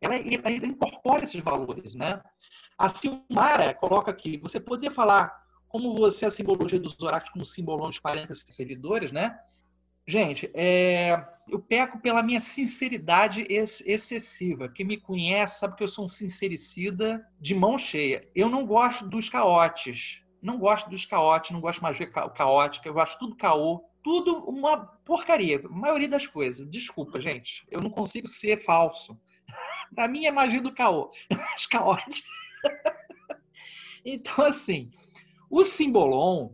[0.00, 1.94] Ela, ela, ela, incorpora esses valores.
[1.94, 2.20] Né?
[2.78, 7.88] A Silmara coloca aqui, você poderia falar como você a simbologia dos oráculos como simbolão
[7.88, 9.38] dos 40 servidores, né?
[10.06, 14.68] Gente, é, eu peco pela minha sinceridade ex excessiva.
[14.68, 18.28] Quem me conhece sabe que eu sou um sincericida de mão cheia.
[18.34, 20.20] Eu não gosto dos caotes.
[20.40, 22.88] Não gosto dos caotes, não gosto mais de ca caótica.
[22.88, 23.84] Eu acho tudo caô.
[24.02, 25.60] Tudo uma porcaria.
[25.64, 26.68] A maioria das coisas.
[26.68, 27.64] Desculpa, gente.
[27.70, 29.16] Eu não consigo ser falso.
[29.94, 31.12] Para mim é magia do caô.
[31.54, 32.24] As caotes.
[34.04, 34.90] então, assim,
[35.48, 36.50] o simbolon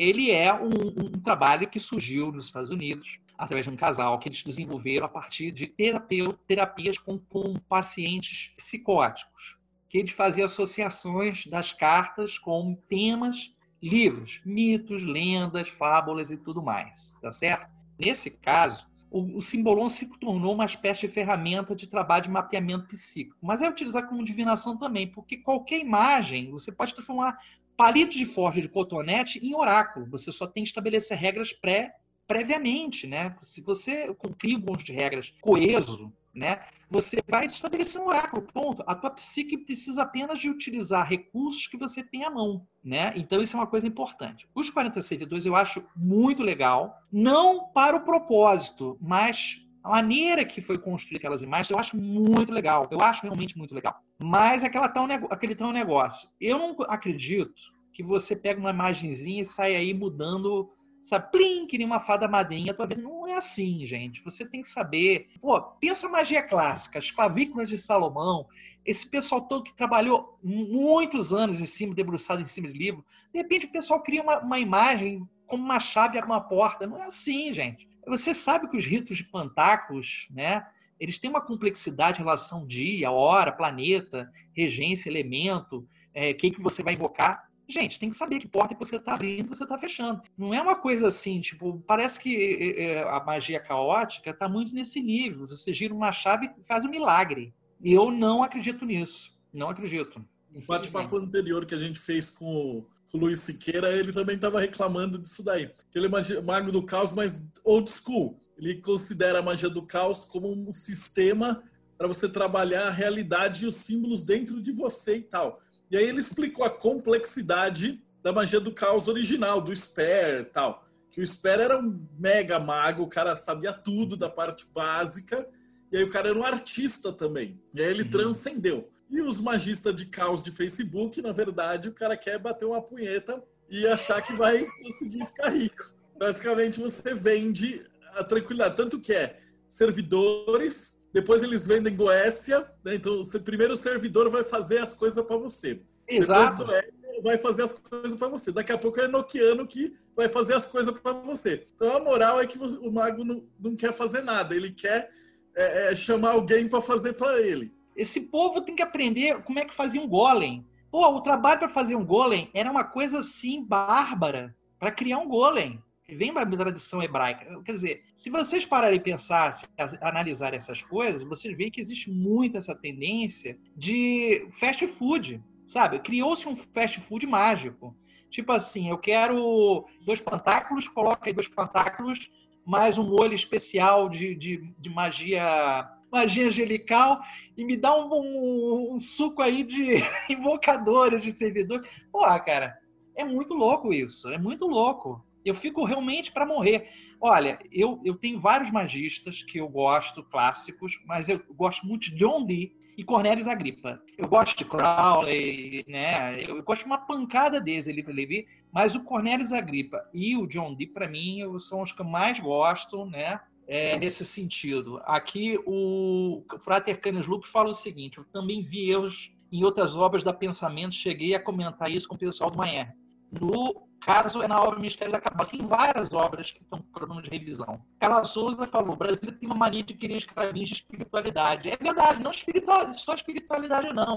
[0.00, 4.30] ele é um, um, trabalho que surgiu nos Estados Unidos através de um casal que
[4.30, 9.58] eles desenvolveram a partir de terapia, terapias com, com pacientes psicóticos,
[9.90, 17.14] que eles faziam associações das cartas com temas, livros, mitos, lendas, fábulas e tudo mais,
[17.20, 17.70] tá certo?
[17.98, 22.86] Nesse caso, o, o Simbolon se tornou uma espécie de ferramenta de trabalho de mapeamento
[22.86, 23.36] psíquico.
[23.42, 27.38] Mas é utilizar como divinação também, porque qualquer imagem você pode transformar
[27.80, 30.04] palitos de forja de cotonete em oráculo.
[30.10, 31.94] Você só tem que estabelecer regras pré
[32.28, 33.34] previamente, né?
[33.42, 36.60] Se você cria um conjunto de regras coeso, né?
[36.90, 38.84] Você vai estabelecer um oráculo, ponto.
[38.86, 43.14] A tua psique precisa apenas de utilizar recursos que você tem à mão, né?
[43.16, 44.46] Então isso é uma coisa importante.
[44.54, 50.60] Os 40 servidores eu acho muito legal, não para o propósito, mas a maneira que
[50.60, 52.86] foi construída aquelas imagens eu acho muito legal.
[52.90, 54.02] Eu acho realmente muito legal.
[54.18, 56.28] Mas aquela tal, aquele tal negócio.
[56.40, 57.54] Eu não acredito
[57.92, 60.70] que você pega uma imagenzinha e sai aí mudando
[61.02, 64.22] sabe, plim, que nem uma fada madrinha, tua vida não é assim, gente.
[64.22, 68.46] Você tem que saber, pô, pensa magia clássica, as clavículas de Salomão,
[68.84, 73.38] esse pessoal todo que trabalhou muitos anos em cima, debruçado em cima de livro, de
[73.38, 76.86] repente o pessoal cria uma, uma imagem como uma chave uma porta.
[76.86, 77.88] Não é assim, gente.
[78.10, 80.66] Você sabe que os ritos de Pantacos, né,
[80.98, 86.82] eles têm uma complexidade em relação dia, hora, planeta, regência, elemento, é, quem que você
[86.82, 87.48] vai invocar.
[87.68, 90.20] Gente, tem que saber que porta que você está abrindo e você está fechando.
[90.36, 94.74] Não é uma coisa assim, tipo, parece que é, é, a magia caótica está muito
[94.74, 95.46] nesse nível.
[95.46, 97.54] Você gira uma chave e faz um milagre.
[97.80, 99.32] E eu não acredito nisso.
[99.52, 100.20] Não acredito.
[100.50, 102.84] No bate-papo anterior que a gente fez com
[103.18, 105.70] Luiz Siqueira, ele também estava reclamando disso daí.
[105.90, 108.40] Que ele é mago do caos, mas old school.
[108.56, 111.62] Ele considera a magia do caos como um sistema
[111.96, 115.60] para você trabalhar a realidade e os símbolos dentro de você e tal.
[115.90, 120.86] E aí ele explicou a complexidade da magia do caos original, do Sper tal.
[121.10, 125.46] Que o Sper era um mega mago, o cara sabia tudo da parte básica,
[125.90, 127.60] e aí o cara era um artista também.
[127.74, 128.10] E aí ele uhum.
[128.10, 128.88] transcendeu.
[129.10, 133.42] E os magistas de caos de Facebook, na verdade, o cara quer bater uma punheta
[133.68, 135.94] e achar que vai conseguir ficar rico.
[136.18, 137.84] Basicamente, você vende
[138.14, 138.76] a tranquilidade.
[138.76, 142.94] Tanto que é servidores depois eles vendem Goécia, né?
[142.94, 145.80] então o primeiro servidor vai fazer as coisas para você.
[146.06, 146.64] Exato.
[146.64, 148.52] Depois vai fazer as coisas para você.
[148.52, 151.64] Daqui a pouco é Nokiano que vai fazer as coisas para você.
[151.74, 155.10] Então a moral é que o mago não, não quer fazer nada, ele quer
[155.54, 157.74] é, é, chamar alguém para fazer para ele.
[158.00, 160.66] Esse povo tem que aprender como é que fazia um golem.
[160.90, 165.28] Pô, o trabalho para fazer um golem era uma coisa assim bárbara para criar um
[165.28, 165.78] golem
[166.08, 167.62] vem da tradição hebraica.
[167.62, 169.66] Quer dizer, se vocês pararem e pensar, se
[170.00, 176.00] analisar essas coisas, vocês veem que existe muito essa tendência de fast food, sabe?
[176.00, 177.94] Criou-se um fast food mágico.
[178.30, 182.30] Tipo assim, eu quero dois pantáculos, coloca aí dois pantáculos,
[182.64, 187.20] mais um molho especial de, de, de magia magia angelical
[187.56, 189.94] e me dá um, um, um suco aí de
[190.28, 191.86] invocadores, de servidor.
[192.12, 192.78] Porra, cara,
[193.16, 195.24] é muito louco isso, é muito louco.
[195.44, 196.88] Eu fico realmente para morrer.
[197.20, 202.16] Olha, eu, eu tenho vários magistas que eu gosto, clássicos, mas eu gosto muito de
[202.16, 204.02] John Dee e Cornelius Agripa.
[204.18, 206.42] Eu gosto de Crowley, né?
[206.42, 210.74] Eu gosto de uma pancada deles, Eliphas Levi, mas o Cornelius Agripa e o John
[210.74, 213.40] Dee, para mim, são os que eu mais gosto, né?
[213.72, 215.00] É, nesse sentido.
[215.04, 220.24] Aqui o Frater Canis Lupus fala o seguinte: eu também vi erros em outras obras
[220.24, 222.92] da Pensamento, cheguei a comentar isso com o pessoal do Maier.
[223.40, 225.48] No caso é na obra Mistério da Cabala.
[225.48, 227.80] Tem várias obras que estão programa de revisão.
[228.00, 231.70] Carla Souza falou: o Brasil tem uma mania de querer escravinhos de espiritualidade.
[231.70, 234.16] É verdade, não espiritual, só espiritualidade, não.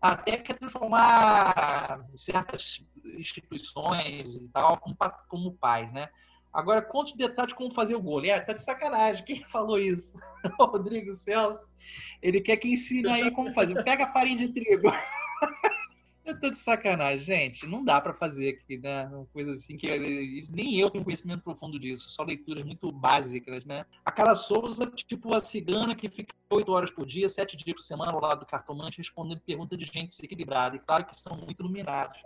[0.00, 2.80] Até quer transformar certas
[3.18, 4.96] instituições e tal como,
[5.28, 6.08] como pais, né?
[6.54, 8.24] Agora, conte detalhes de como fazer o gol.
[8.24, 9.24] É, tá de sacanagem.
[9.24, 10.16] Quem falou isso?
[10.60, 11.60] O Rodrigo Celso.
[12.22, 13.82] Ele quer que ensine aí como fazer.
[13.82, 14.88] Pega a farinha de trigo.
[16.24, 17.66] Eu tô de sacanagem, gente.
[17.66, 19.06] Não dá para fazer aqui, né?
[19.08, 19.86] Uma coisa assim que
[20.50, 23.84] nem eu tenho conhecimento profundo disso, só leituras muito básicas, né?
[24.04, 27.82] A Cara Souza, tipo a cigana que fica oito horas por dia, sete dias por
[27.82, 30.76] semana ao lado do cartomante, respondendo perguntas de gente desequilibrada.
[30.76, 32.18] E claro que são muito iluminados.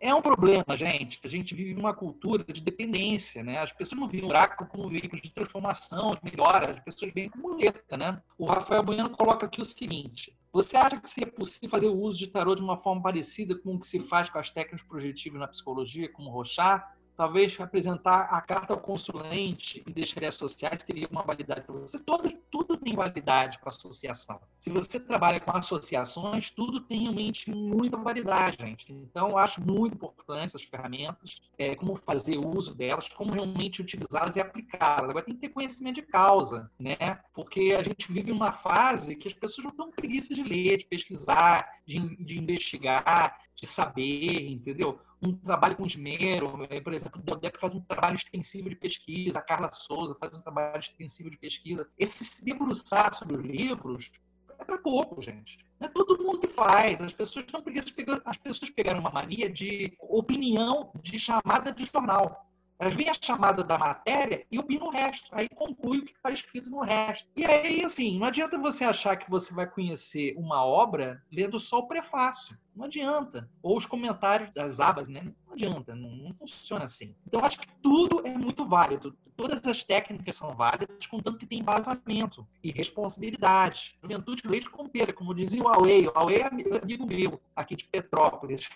[0.00, 1.18] É, é um problema, gente.
[1.24, 3.58] A gente vive uma cultura de dependência, né?
[3.58, 6.72] As pessoas não veem o oráculo como veículo de transformação, de melhora.
[6.72, 8.20] As pessoas veem como muleta, né?
[8.36, 12.18] O Rafael Bueno coloca aqui o seguinte: você acha que seria possível fazer o uso
[12.18, 15.40] de tarô de uma forma parecida com o que se faz com as técnicas projetivas
[15.40, 16.84] na psicologia, como Rochard?
[17.20, 21.98] Talvez apresentar a carta ao consulente e deixar sociais teria uma validade para você.
[21.98, 24.40] Todo, tudo tem validade para associação.
[24.58, 28.90] Se você trabalha com associações, tudo tem realmente muita validade, gente.
[28.90, 34.36] Então, eu acho muito importante essas ferramentas, é, como fazer uso delas, como realmente utilizá-las
[34.36, 35.10] e aplicá-las.
[35.10, 37.18] Agora, tem que ter conhecimento de causa, né?
[37.34, 40.86] Porque a gente vive uma fase que as pessoas não estão preguiça de ler, de
[40.86, 44.98] pesquisar, de, de investigar, de saber, entendeu?
[45.22, 49.38] Um trabalho com esmero, é, por exemplo, o Deldep faz um trabalho extensivo de pesquisa,
[49.38, 51.88] a Carla Souza faz um trabalho extensivo de pesquisa.
[51.98, 54.10] Esse se debruçar sobre os livros
[54.58, 55.58] é para pouco, gente.
[55.80, 57.00] É todo mundo que faz.
[57.00, 57.62] As pessoas não
[58.24, 62.49] as pessoas pegaram uma mania de opinião de chamada de jornal.
[62.80, 65.28] Elas veem a chamada da matéria e opinam o resto.
[65.32, 67.28] Aí conclui o que está escrito no resto.
[67.36, 71.80] E aí, assim, não adianta você achar que você vai conhecer uma obra lendo só
[71.80, 72.56] o prefácio.
[72.74, 73.50] Não adianta.
[73.62, 75.30] Ou os comentários das abas, né?
[75.46, 75.94] Não adianta.
[75.94, 77.14] Não, não funciona assim.
[77.26, 79.14] Então, acho que tudo é muito válido.
[79.36, 83.98] Todas as técnicas são válidas, contanto que tem embasamento e responsabilidade.
[84.02, 86.08] Juventude leite com pera, como dizia o Aue.
[86.08, 88.70] O Aue é amigo meu, aqui de Petrópolis.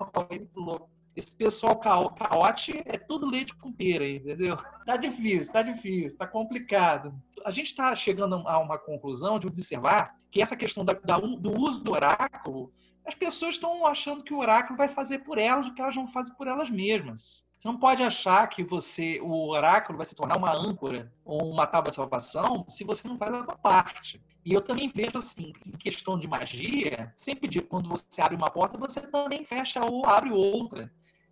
[0.00, 0.99] O Aue é muito louco.
[1.20, 4.56] Esse pessoal caote é tudo leite com pera, entendeu?
[4.86, 7.14] Tá difícil, tá difícil, tá complicado.
[7.44, 11.60] A gente está chegando a uma conclusão de observar que essa questão da, da, do
[11.60, 12.72] uso do oráculo,
[13.06, 16.08] as pessoas estão achando que o oráculo vai fazer por elas o que elas não
[16.08, 17.44] fazem por elas mesmas.
[17.58, 21.66] Você não pode achar que você o oráculo vai se tornar uma âncora ou uma
[21.66, 24.20] tábua de salvação se você não faz a sua parte.
[24.44, 28.50] E eu também vejo assim, em questão de magia, sempre digo, quando você abre uma
[28.50, 30.90] porta, você também fecha ou abre outra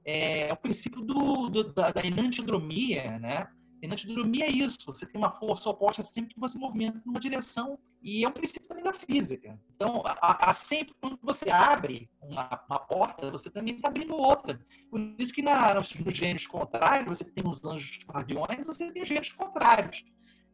[0.09, 3.47] é, o princípio do, do, da, da enantidromia, né?
[3.83, 8.25] Enantidromia é isso, você tem uma força oposta sempre que você movimenta numa direção, e
[8.25, 9.61] é um princípio também da física.
[9.77, 14.59] Então, há, sempre, quando você abre uma, uma porta, você também está abrindo outra.
[14.91, 19.09] Por isso que na, nos, nos contrários, você tem os anjos guardiões, você tem os
[19.09, 20.03] gênios contrários.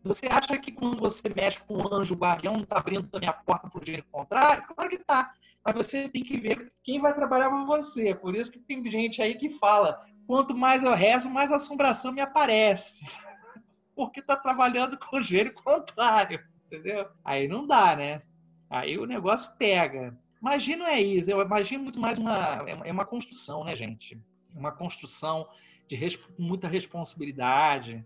[0.02, 3.32] Você acha que quando você mexe com o anjo guardião, não está abrindo também a
[3.32, 4.66] porta para o gênio contrário?
[4.66, 5.32] Claro que está
[5.64, 8.14] mas você tem que ver quem vai trabalhar com você.
[8.14, 12.20] Por isso que tem gente aí que fala: quanto mais eu rezo, mais assombração me
[12.20, 13.04] aparece.
[13.96, 17.08] Porque está trabalhando com o gênio contrário, entendeu?
[17.24, 18.20] Aí não dá, né?
[18.68, 20.18] Aí o negócio pega.
[20.40, 22.64] Imagino é isso, eu imagino muito mais uma.
[22.84, 24.20] É uma construção, né, gente?
[24.54, 25.48] Uma construção
[25.88, 28.04] de res, muita responsabilidade.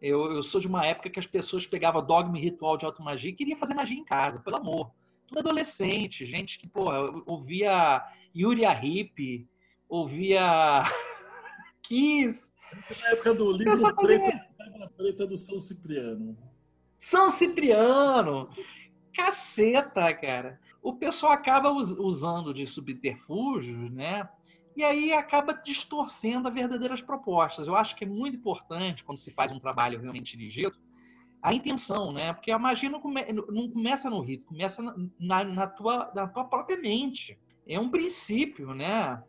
[0.00, 3.30] Eu, eu sou de uma época que as pessoas pegavam dogma e ritual de automagia
[3.30, 4.92] e queriam fazer magia em casa, pelo amor
[5.28, 6.90] tudo adolescente, gente que, pô,
[7.26, 8.02] ouvia
[8.34, 9.46] Yuri Hip,
[9.88, 10.84] ouvia
[11.82, 12.52] Kiss.
[13.00, 14.46] Na época do livro preta,
[14.96, 16.36] preta do São Cipriano.
[16.98, 18.50] São Cipriano!
[19.14, 20.60] Caceta, cara!
[20.82, 24.28] O pessoal acaba usando de subterfúgios, né?
[24.76, 27.66] E aí acaba distorcendo as verdadeiras propostas.
[27.66, 30.78] Eu acho que é muito importante, quando se faz um trabalho realmente dirigido,
[31.42, 32.32] a intenção, né?
[32.32, 34.82] Porque a magia não, não começa no rito, começa
[35.18, 37.38] na, na, tua, na tua própria mente.
[37.66, 39.22] É um princípio, né?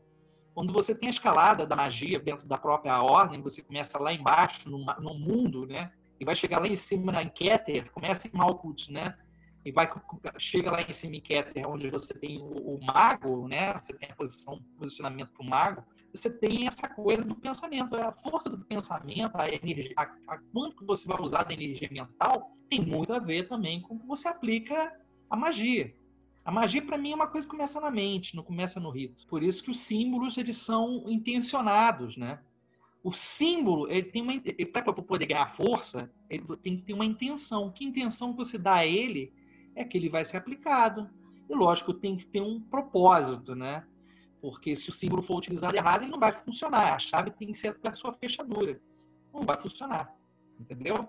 [0.54, 4.70] Quando você tem a escalada da magia dentro da própria ordem, você começa lá embaixo,
[4.70, 5.92] no, no mundo, né?
[6.20, 9.18] E vai chegar lá em cima na Keter, começa em Malkuth, né?
[9.64, 9.90] E vai,
[10.38, 13.74] chega lá em cima em Keter, onde você tem o, o mago, né?
[13.74, 15.84] Você tem a posição, posicionamento para o mago
[16.14, 17.96] você tem essa coisa do pensamento.
[17.96, 21.90] A força do pensamento, a energia, a, a quanto que você vai usar da energia
[21.92, 24.94] mental, tem muito a ver também com o que você aplica
[25.30, 25.94] a magia.
[26.44, 29.28] A magia, para mim, é uma coisa que começa na mente, não começa no rito.
[29.28, 32.40] Por isso que os símbolos, eles são intencionados, né?
[33.04, 34.34] O símbolo, ele tem uma...
[34.74, 37.72] Para poder ganhar força, ele tem que ter uma intenção.
[37.72, 39.32] Que intenção que você dá a ele
[39.76, 41.10] é que ele vai ser aplicado.
[41.50, 43.86] E, lógico, tem que ter um propósito, né?
[44.42, 46.94] Porque se o símbolo for utilizado errado, ele não vai funcionar.
[46.94, 48.80] A chave tem que ser a sua fechadura.
[49.34, 50.14] Não vai funcionar.
[50.60, 51.08] Entendeu?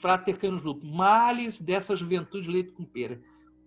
[0.00, 0.84] Frater Canos Lupo.
[0.84, 3.20] Males dessa juventude leito com pera.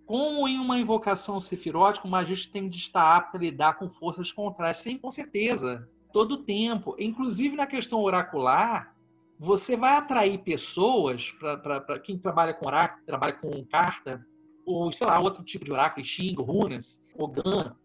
[0.05, 4.31] Como em uma invocação sefirótica, o magista tem de estar apto a lidar com forças
[4.31, 4.79] contrárias.
[4.79, 5.89] Sim, com certeza.
[6.13, 6.95] Todo o tempo.
[6.99, 8.95] Inclusive na questão oracular,
[9.39, 14.25] você vai atrair pessoas, para quem trabalha com oráculo, trabalha com carta,
[14.65, 17.75] ou sei lá, outro tipo de oráculo, xingo, runas, Ogan,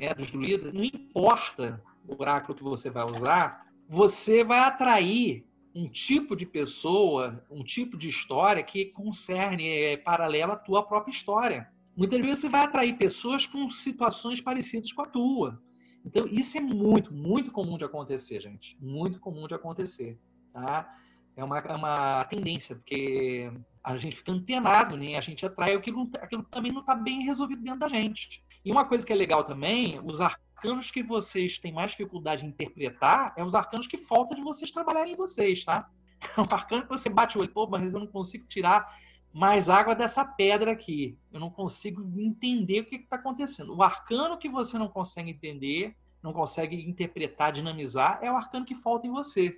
[0.00, 5.44] né, dos não importa o oráculo que você vai usar, você vai atrair
[5.74, 11.12] um tipo de pessoa, um tipo de história que concerne, é paralela à tua própria
[11.12, 11.68] história.
[11.96, 15.60] Muitas vezes você vai atrair pessoas com situações parecidas com a tua.
[16.04, 18.76] Então, isso é muito, muito comum de acontecer, gente.
[18.80, 20.18] Muito comum de acontecer.
[20.52, 20.94] Tá?
[21.36, 23.50] É uma, é uma tendência, porque
[23.82, 25.16] a gente fica antenado, né?
[25.16, 28.45] a gente atrai aquilo, aquilo também não está bem resolvido dentro da gente.
[28.66, 32.48] E uma coisa que é legal também, os arcanos que vocês têm mais dificuldade em
[32.48, 35.88] interpretar é os arcanos que falta de vocês trabalharem em vocês, tá?
[36.36, 38.92] É um arcano que você bate o olho, pô, mas eu não consigo tirar
[39.32, 41.16] mais água dessa pedra aqui.
[41.32, 43.72] Eu não consigo entender o que está acontecendo.
[43.72, 48.74] O arcano que você não consegue entender, não consegue interpretar, dinamizar, é o arcano que
[48.74, 49.56] falta em você.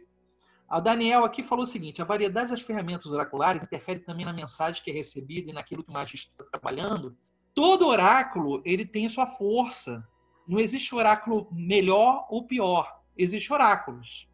[0.69, 4.83] A Daniel aqui falou o seguinte: a variedade das ferramentas oraculares interfere também na mensagem
[4.85, 7.17] que é recebida e naquilo que o magista está trabalhando
[7.59, 10.07] todo oráculo ele tem sua força.
[10.47, 13.01] Não existe oráculo melhor ou pior.
[13.17, 14.29] Existem oráculos.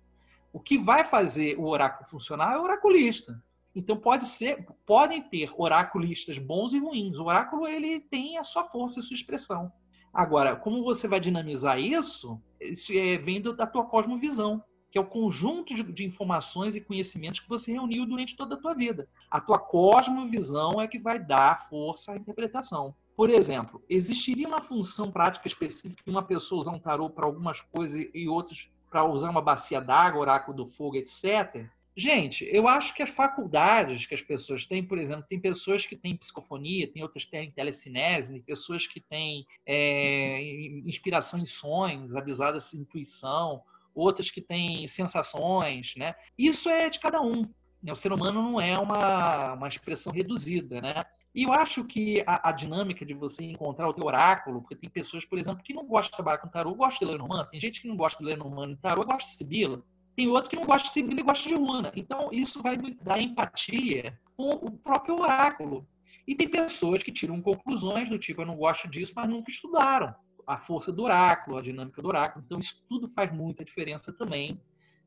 [0.52, 3.42] O que vai fazer o oráculo funcionar é o oraculista.
[3.74, 7.16] Então pode ser, podem ter oraculistas bons e ruins.
[7.16, 9.72] O oráculo ele tem a sua força e sua expressão.
[10.12, 12.38] Agora, como você vai dinamizar isso?
[12.60, 14.62] Isso é, vem da tua cosmovisão,
[14.94, 18.58] que é o conjunto de, de, informações e conhecimentos que você reuniu durante toda a
[18.58, 19.08] tua vida.
[19.28, 22.94] A tua cosmovisão é que vai dar força à interpretação.
[23.16, 27.60] Por exemplo, existiria uma função prática específica de uma pessoa usar um tarô para algumas
[27.60, 31.66] coisas e outras para usar uma bacia d'água, oráculo do fogo, etc.
[31.96, 35.96] Gente, eu acho que as faculdades que as pessoas têm, por exemplo, tem pessoas que
[35.96, 40.40] têm psicofonia, tem outras que têm telecinese, tem pessoas que têm é,
[40.86, 43.60] inspiração em sonhos, avisadas intuição,
[43.94, 46.14] outras que têm sensações, né?
[46.36, 47.48] Isso é de cada um.
[47.82, 47.92] Né?
[47.92, 50.94] O ser humano não é uma, uma expressão reduzida, né?
[51.34, 54.88] E eu acho que a, a, dinâmica de você encontrar o teu oráculo, porque tem
[54.88, 57.82] pessoas, por exemplo, que não gostam de trabalhar com tarô, gostam de Lenormand, tem gente
[57.82, 59.82] que não gosta de Lenormand e tarô, gosta de Sibila.
[60.14, 61.92] Tem outro que não gosta de Sibila e gosta de Una.
[61.96, 65.84] Então, isso vai dar empatia com o próprio oráculo.
[66.24, 70.14] E tem pessoas que tiram conclusões do tipo, eu não gosto disso, mas nunca estudaram
[70.46, 72.44] a força do oráculo, a dinâmica do oráculo.
[72.44, 74.60] Então, isso tudo faz muita diferença também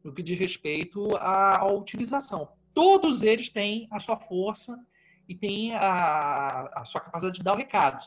[0.03, 2.49] no que diz respeito à, à utilização.
[2.73, 4.79] Todos eles têm a sua força
[5.27, 8.03] e têm a, a sua capacidade de dar o recado.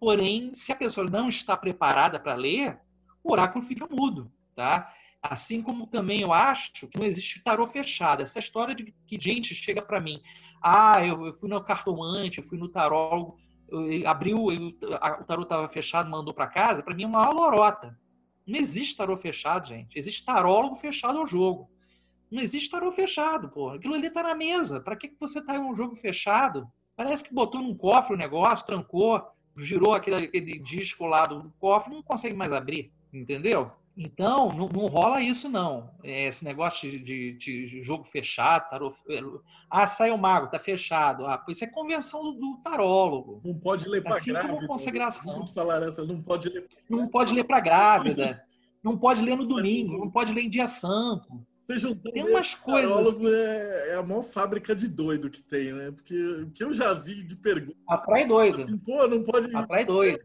[0.00, 2.78] Porém, se a pessoa não está preparada para ler,
[3.22, 4.92] o oráculo fica mudo, tá?
[5.22, 8.22] Assim como também eu acho que não existe tarô fechado.
[8.22, 10.20] Essa história de que gente chega para mim,
[10.62, 13.38] ah, eu, eu, fui no cartomante, eu fui no tarólogo,
[14.06, 17.98] abriu, eu, a, o tarô estava fechado, mandou para casa, para mim é uma lorota.
[18.46, 19.98] Não existe tarô fechado, gente.
[19.98, 21.70] Existe tarólogo fechado ao jogo.
[22.30, 23.70] Não existe tarô fechado, pô.
[23.70, 24.80] Aquilo ali tá na mesa.
[24.80, 26.66] Para que, que você tá em um jogo fechado?
[26.96, 29.22] Parece que botou num cofre o negócio, trancou,
[29.56, 33.72] girou aquele, aquele disco lá do cofre, não consegue mais abrir, entendeu?
[33.96, 35.88] Então, não, não, rola isso, não.
[36.02, 38.92] É, esse negócio de, de, de jogo fechado, tarô.
[39.70, 41.26] Ah, saiu o mago, tá fechado.
[41.26, 43.40] Ah, isso é convenção do, do tarólogo.
[43.44, 44.54] Não pode ler para assim grávida.
[44.54, 45.38] Como consagração.
[45.38, 46.66] Não falar essa, não pode ler.
[46.90, 48.44] Não pode ler para grávida.
[48.82, 49.96] Não pode ler no domingo.
[49.98, 51.28] Não pode ler em dia santo.
[52.12, 52.90] tem umas coisas.
[52.90, 55.92] Tarólogo é, é, a maior fábrica de doido que tem, né?
[55.92, 57.80] Porque o que eu já vi de perguntas.
[57.88, 58.60] Atrai doido.
[58.60, 59.54] Assim, pô, não pode.
[59.54, 60.18] Atrai doido.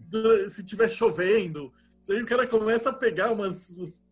[0.49, 1.71] Se tiver chovendo
[2.09, 3.75] Aí o cara começa a pegar umas.
[3.77, 4.03] umas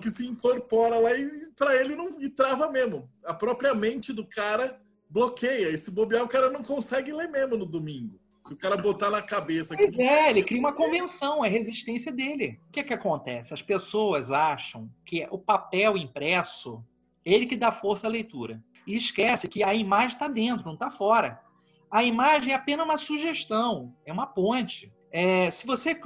[0.00, 2.20] que se incorpora lá e para ele não.
[2.20, 3.10] E trava mesmo.
[3.24, 5.68] A própria mente do cara bloqueia.
[5.68, 8.18] Esse bobear o cara não consegue ler mesmo no domingo.
[8.40, 9.76] Se o cara botar na cabeça.
[9.76, 10.00] Pois que...
[10.00, 12.58] é, ele cria uma convenção, é resistência dele.
[12.68, 13.52] O que, é que acontece?
[13.52, 16.82] As pessoas acham que o papel impresso,
[17.24, 18.62] ele que dá força à leitura.
[18.86, 21.40] E esquece que a imagem está dentro, não está fora.
[21.90, 24.90] A imagem é apenas uma sugestão, é uma ponte.
[25.12, 26.00] É, se você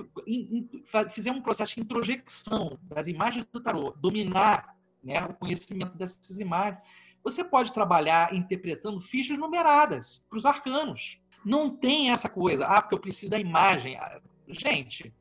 [1.11, 6.81] fizer um processo de introjecção das imagens do tarô, dominar né, o conhecimento dessas imagens,
[7.23, 11.19] você pode trabalhar interpretando fichas numeradas para os arcanos.
[11.45, 13.97] Não tem essa coisa, ah, porque eu preciso da imagem.
[13.97, 15.13] Ah, gente,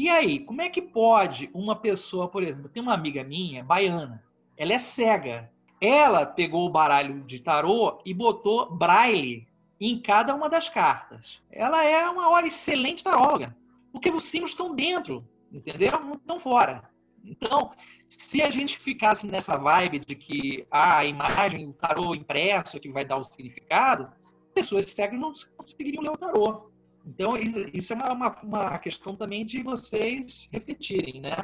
[0.00, 4.22] e aí, como é que pode uma pessoa, por exemplo, tem uma amiga minha, baiana,
[4.56, 5.50] ela é cega.
[5.80, 9.47] Ela pegou o baralho de tarô e botou braille
[9.80, 11.40] em cada uma das cartas.
[11.50, 13.56] Ela é uma excelente taróloga,
[13.92, 15.98] porque os símbolos estão dentro, entendeu?
[16.00, 16.88] Não estão fora.
[17.24, 17.72] Então,
[18.08, 22.80] se a gente ficasse nessa vibe de que ah, a imagem, o tarô impresso é
[22.80, 24.10] que vai dar o significado,
[24.54, 26.70] pessoas cegas não conseguiriam ler o tarô.
[27.06, 27.34] Então,
[27.72, 31.36] isso é uma, uma questão também de vocês refletirem, né?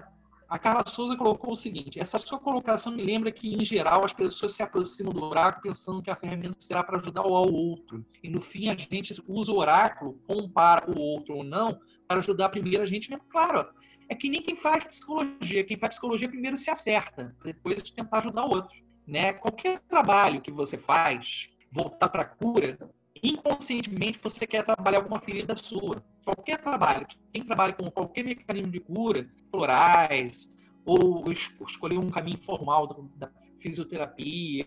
[0.48, 4.12] A Carla Souza colocou o seguinte: essa sua colocação me lembra que, em geral, as
[4.12, 8.04] pessoas se aproximam do oráculo pensando que a ferramenta será para ajudar o outro.
[8.22, 12.50] E, no fim, a gente usa o oráculo, compara o outro ou não, para ajudar
[12.50, 13.24] primeiro a gente mesmo.
[13.28, 13.68] Claro,
[14.08, 15.64] é que nem quem faz psicologia.
[15.64, 18.76] Quem faz psicologia primeiro se acerta, depois de tentar ajudar o outro.
[19.06, 19.32] Né?
[19.32, 22.78] Qualquer trabalho que você faz, voltar para a cura,
[23.24, 26.04] inconscientemente você quer trabalhar alguma ferida sua.
[26.24, 33.08] Qualquer trabalho, quem trabalha com qualquer mecanismo de cura, florais, ou escolher um caminho formal
[33.16, 33.30] da
[33.60, 34.66] fisioterapia,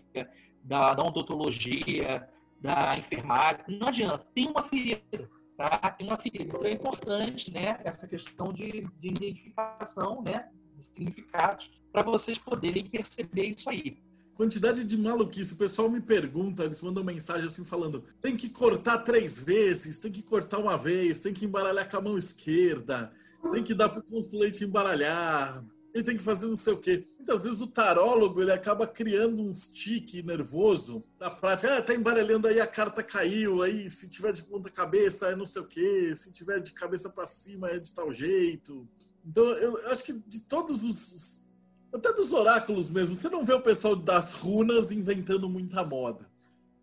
[0.64, 2.28] da, da odontologia,
[2.60, 5.68] da enfermagem, não adianta, tem uma ferida, tá?
[5.96, 6.44] Tem uma ferida.
[6.44, 12.84] Então é importante, né, essa questão de, de identificação, né, de significados, para vocês poderem
[12.84, 14.02] perceber isso aí
[14.38, 15.54] quantidade de maluquice.
[15.54, 20.12] O pessoal me pergunta, eles mandam mensagem assim falando: tem que cortar três vezes, tem
[20.12, 23.10] que cortar uma vez, tem que embaralhar com a mão esquerda,
[23.52, 27.04] tem que dar para o consulente embaralhar, ele tem que fazer não sei o quê.
[27.16, 31.76] Muitas vezes o tarólogo ele acaba criando um tique nervoso na prática.
[31.76, 35.46] Ah, tá embaralhando aí, a carta caiu, aí se tiver de ponta cabeça é não
[35.46, 38.88] sei o quê, se tiver de cabeça para cima é de tal jeito.
[39.26, 41.44] Então, eu acho que de todos os.
[41.92, 46.28] Até dos oráculos mesmo, você não vê o pessoal das runas inventando muita moda.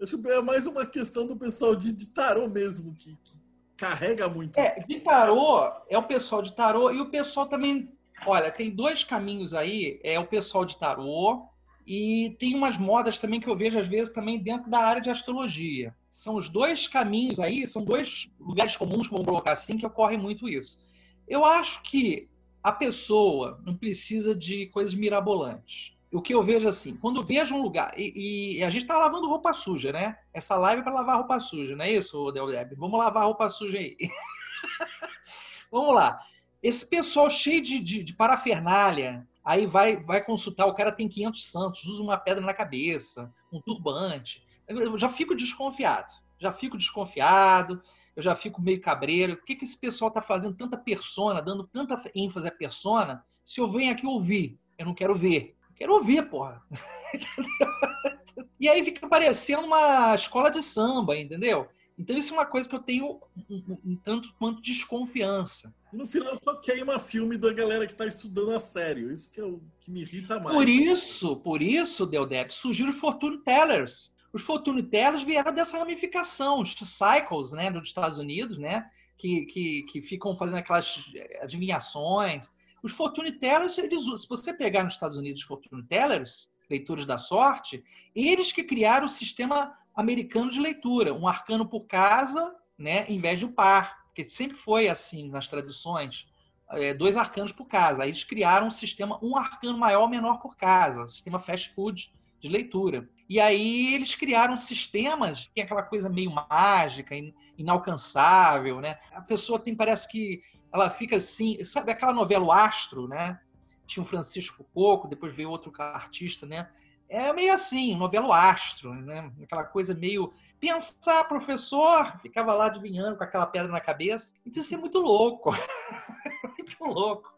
[0.02, 3.38] Acho que é mais uma questão do pessoal de, de tarô mesmo, que, que
[3.77, 4.60] carrega muito.
[4.60, 7.90] É, de tarô, é o pessoal de tarô e o pessoal também.
[8.26, 11.48] Olha, tem dois caminhos aí: é o pessoal de tarô
[11.86, 15.10] e tem umas modas também que eu vejo às vezes também dentro da área de
[15.10, 15.95] astrologia.
[16.10, 20.49] São os dois caminhos aí, são dois lugares comuns, vamos colocar assim, que ocorre muito
[20.49, 20.80] isso.
[21.27, 22.30] Eu acho que
[22.65, 25.95] a pessoa não precisa de coisas mirabolantes.
[26.11, 28.97] O que eu vejo assim, quando eu vejo um lugar, e, e a gente está
[28.97, 30.17] lavando roupa suja, né?
[30.33, 33.77] Essa live é para lavar roupa suja, não é isso, Del Vamos lavar roupa suja
[33.77, 33.95] aí.
[35.71, 36.19] Vamos lá.
[36.63, 41.47] Esse pessoal cheio de, de, de parafernália, aí vai, vai consultar, o cara tem 500
[41.47, 44.43] santos, usa uma pedra na cabeça, um turbante.
[44.67, 46.11] Eu já fico desconfiado.
[46.39, 47.79] Já fico desconfiado,
[48.15, 49.37] eu já fico meio cabreiro.
[49.37, 53.59] Por que, que esse pessoal está fazendo tanta persona, dando tanta ênfase à persona, se
[53.59, 54.57] eu venho aqui ouvir?
[54.77, 55.55] Eu não quero ver.
[55.69, 56.61] Eu quero ouvir, porra.
[58.59, 61.67] e aí fica parecendo uma escola de samba, entendeu?
[61.97, 65.73] Então isso é uma coisa que eu tenho um, um, um tanto quanto desconfiança.
[65.93, 69.11] No final só queima filme da galera que está estudando a sério.
[69.11, 70.55] Isso que, é o, que me irrita mais.
[70.55, 74.13] Por isso, por isso, Deldep, surgiram Fortune Tellers.
[74.35, 79.83] Os Fortune Tellers vieram dessa ramificação, os Cycles, né, dos Estados Unidos, né, que, que,
[79.83, 80.93] que ficam fazendo aquelas
[81.41, 82.51] adivinhações.
[82.83, 87.17] Os Fortune Tellers, eles, se você pegar nos Estados Unidos os Fortune Tellers, leitores da
[87.17, 87.81] sorte,
[88.13, 93.39] eles que criaram o sistema americano de leitura, um arcano por casa, né, em vez
[93.39, 96.27] de um par, porque sempre foi assim nas tradições,
[96.71, 98.03] é, dois arcanos por casa.
[98.03, 102.49] Aí eles criaram um sistema, um arcano maior, menor por casa, sistema fast food de
[102.49, 103.09] leitura.
[103.27, 107.15] E aí eles criaram sistemas, tem aquela coisa meio mágica,
[107.57, 108.99] inalcançável, né?
[109.11, 110.41] A pessoa tem, parece que
[110.72, 113.39] ela fica assim, sabe aquela novela o Astro, né?
[113.88, 116.69] Tinha o Francisco Coco, depois veio outro artista, né?
[117.10, 119.31] é meio assim, novelo astro, né?
[119.43, 124.34] Aquela coisa meio pensar, professor, ficava lá adivinhando com aquela pedra na cabeça.
[124.45, 125.52] Então isso é muito louco.
[126.57, 127.34] muito louco.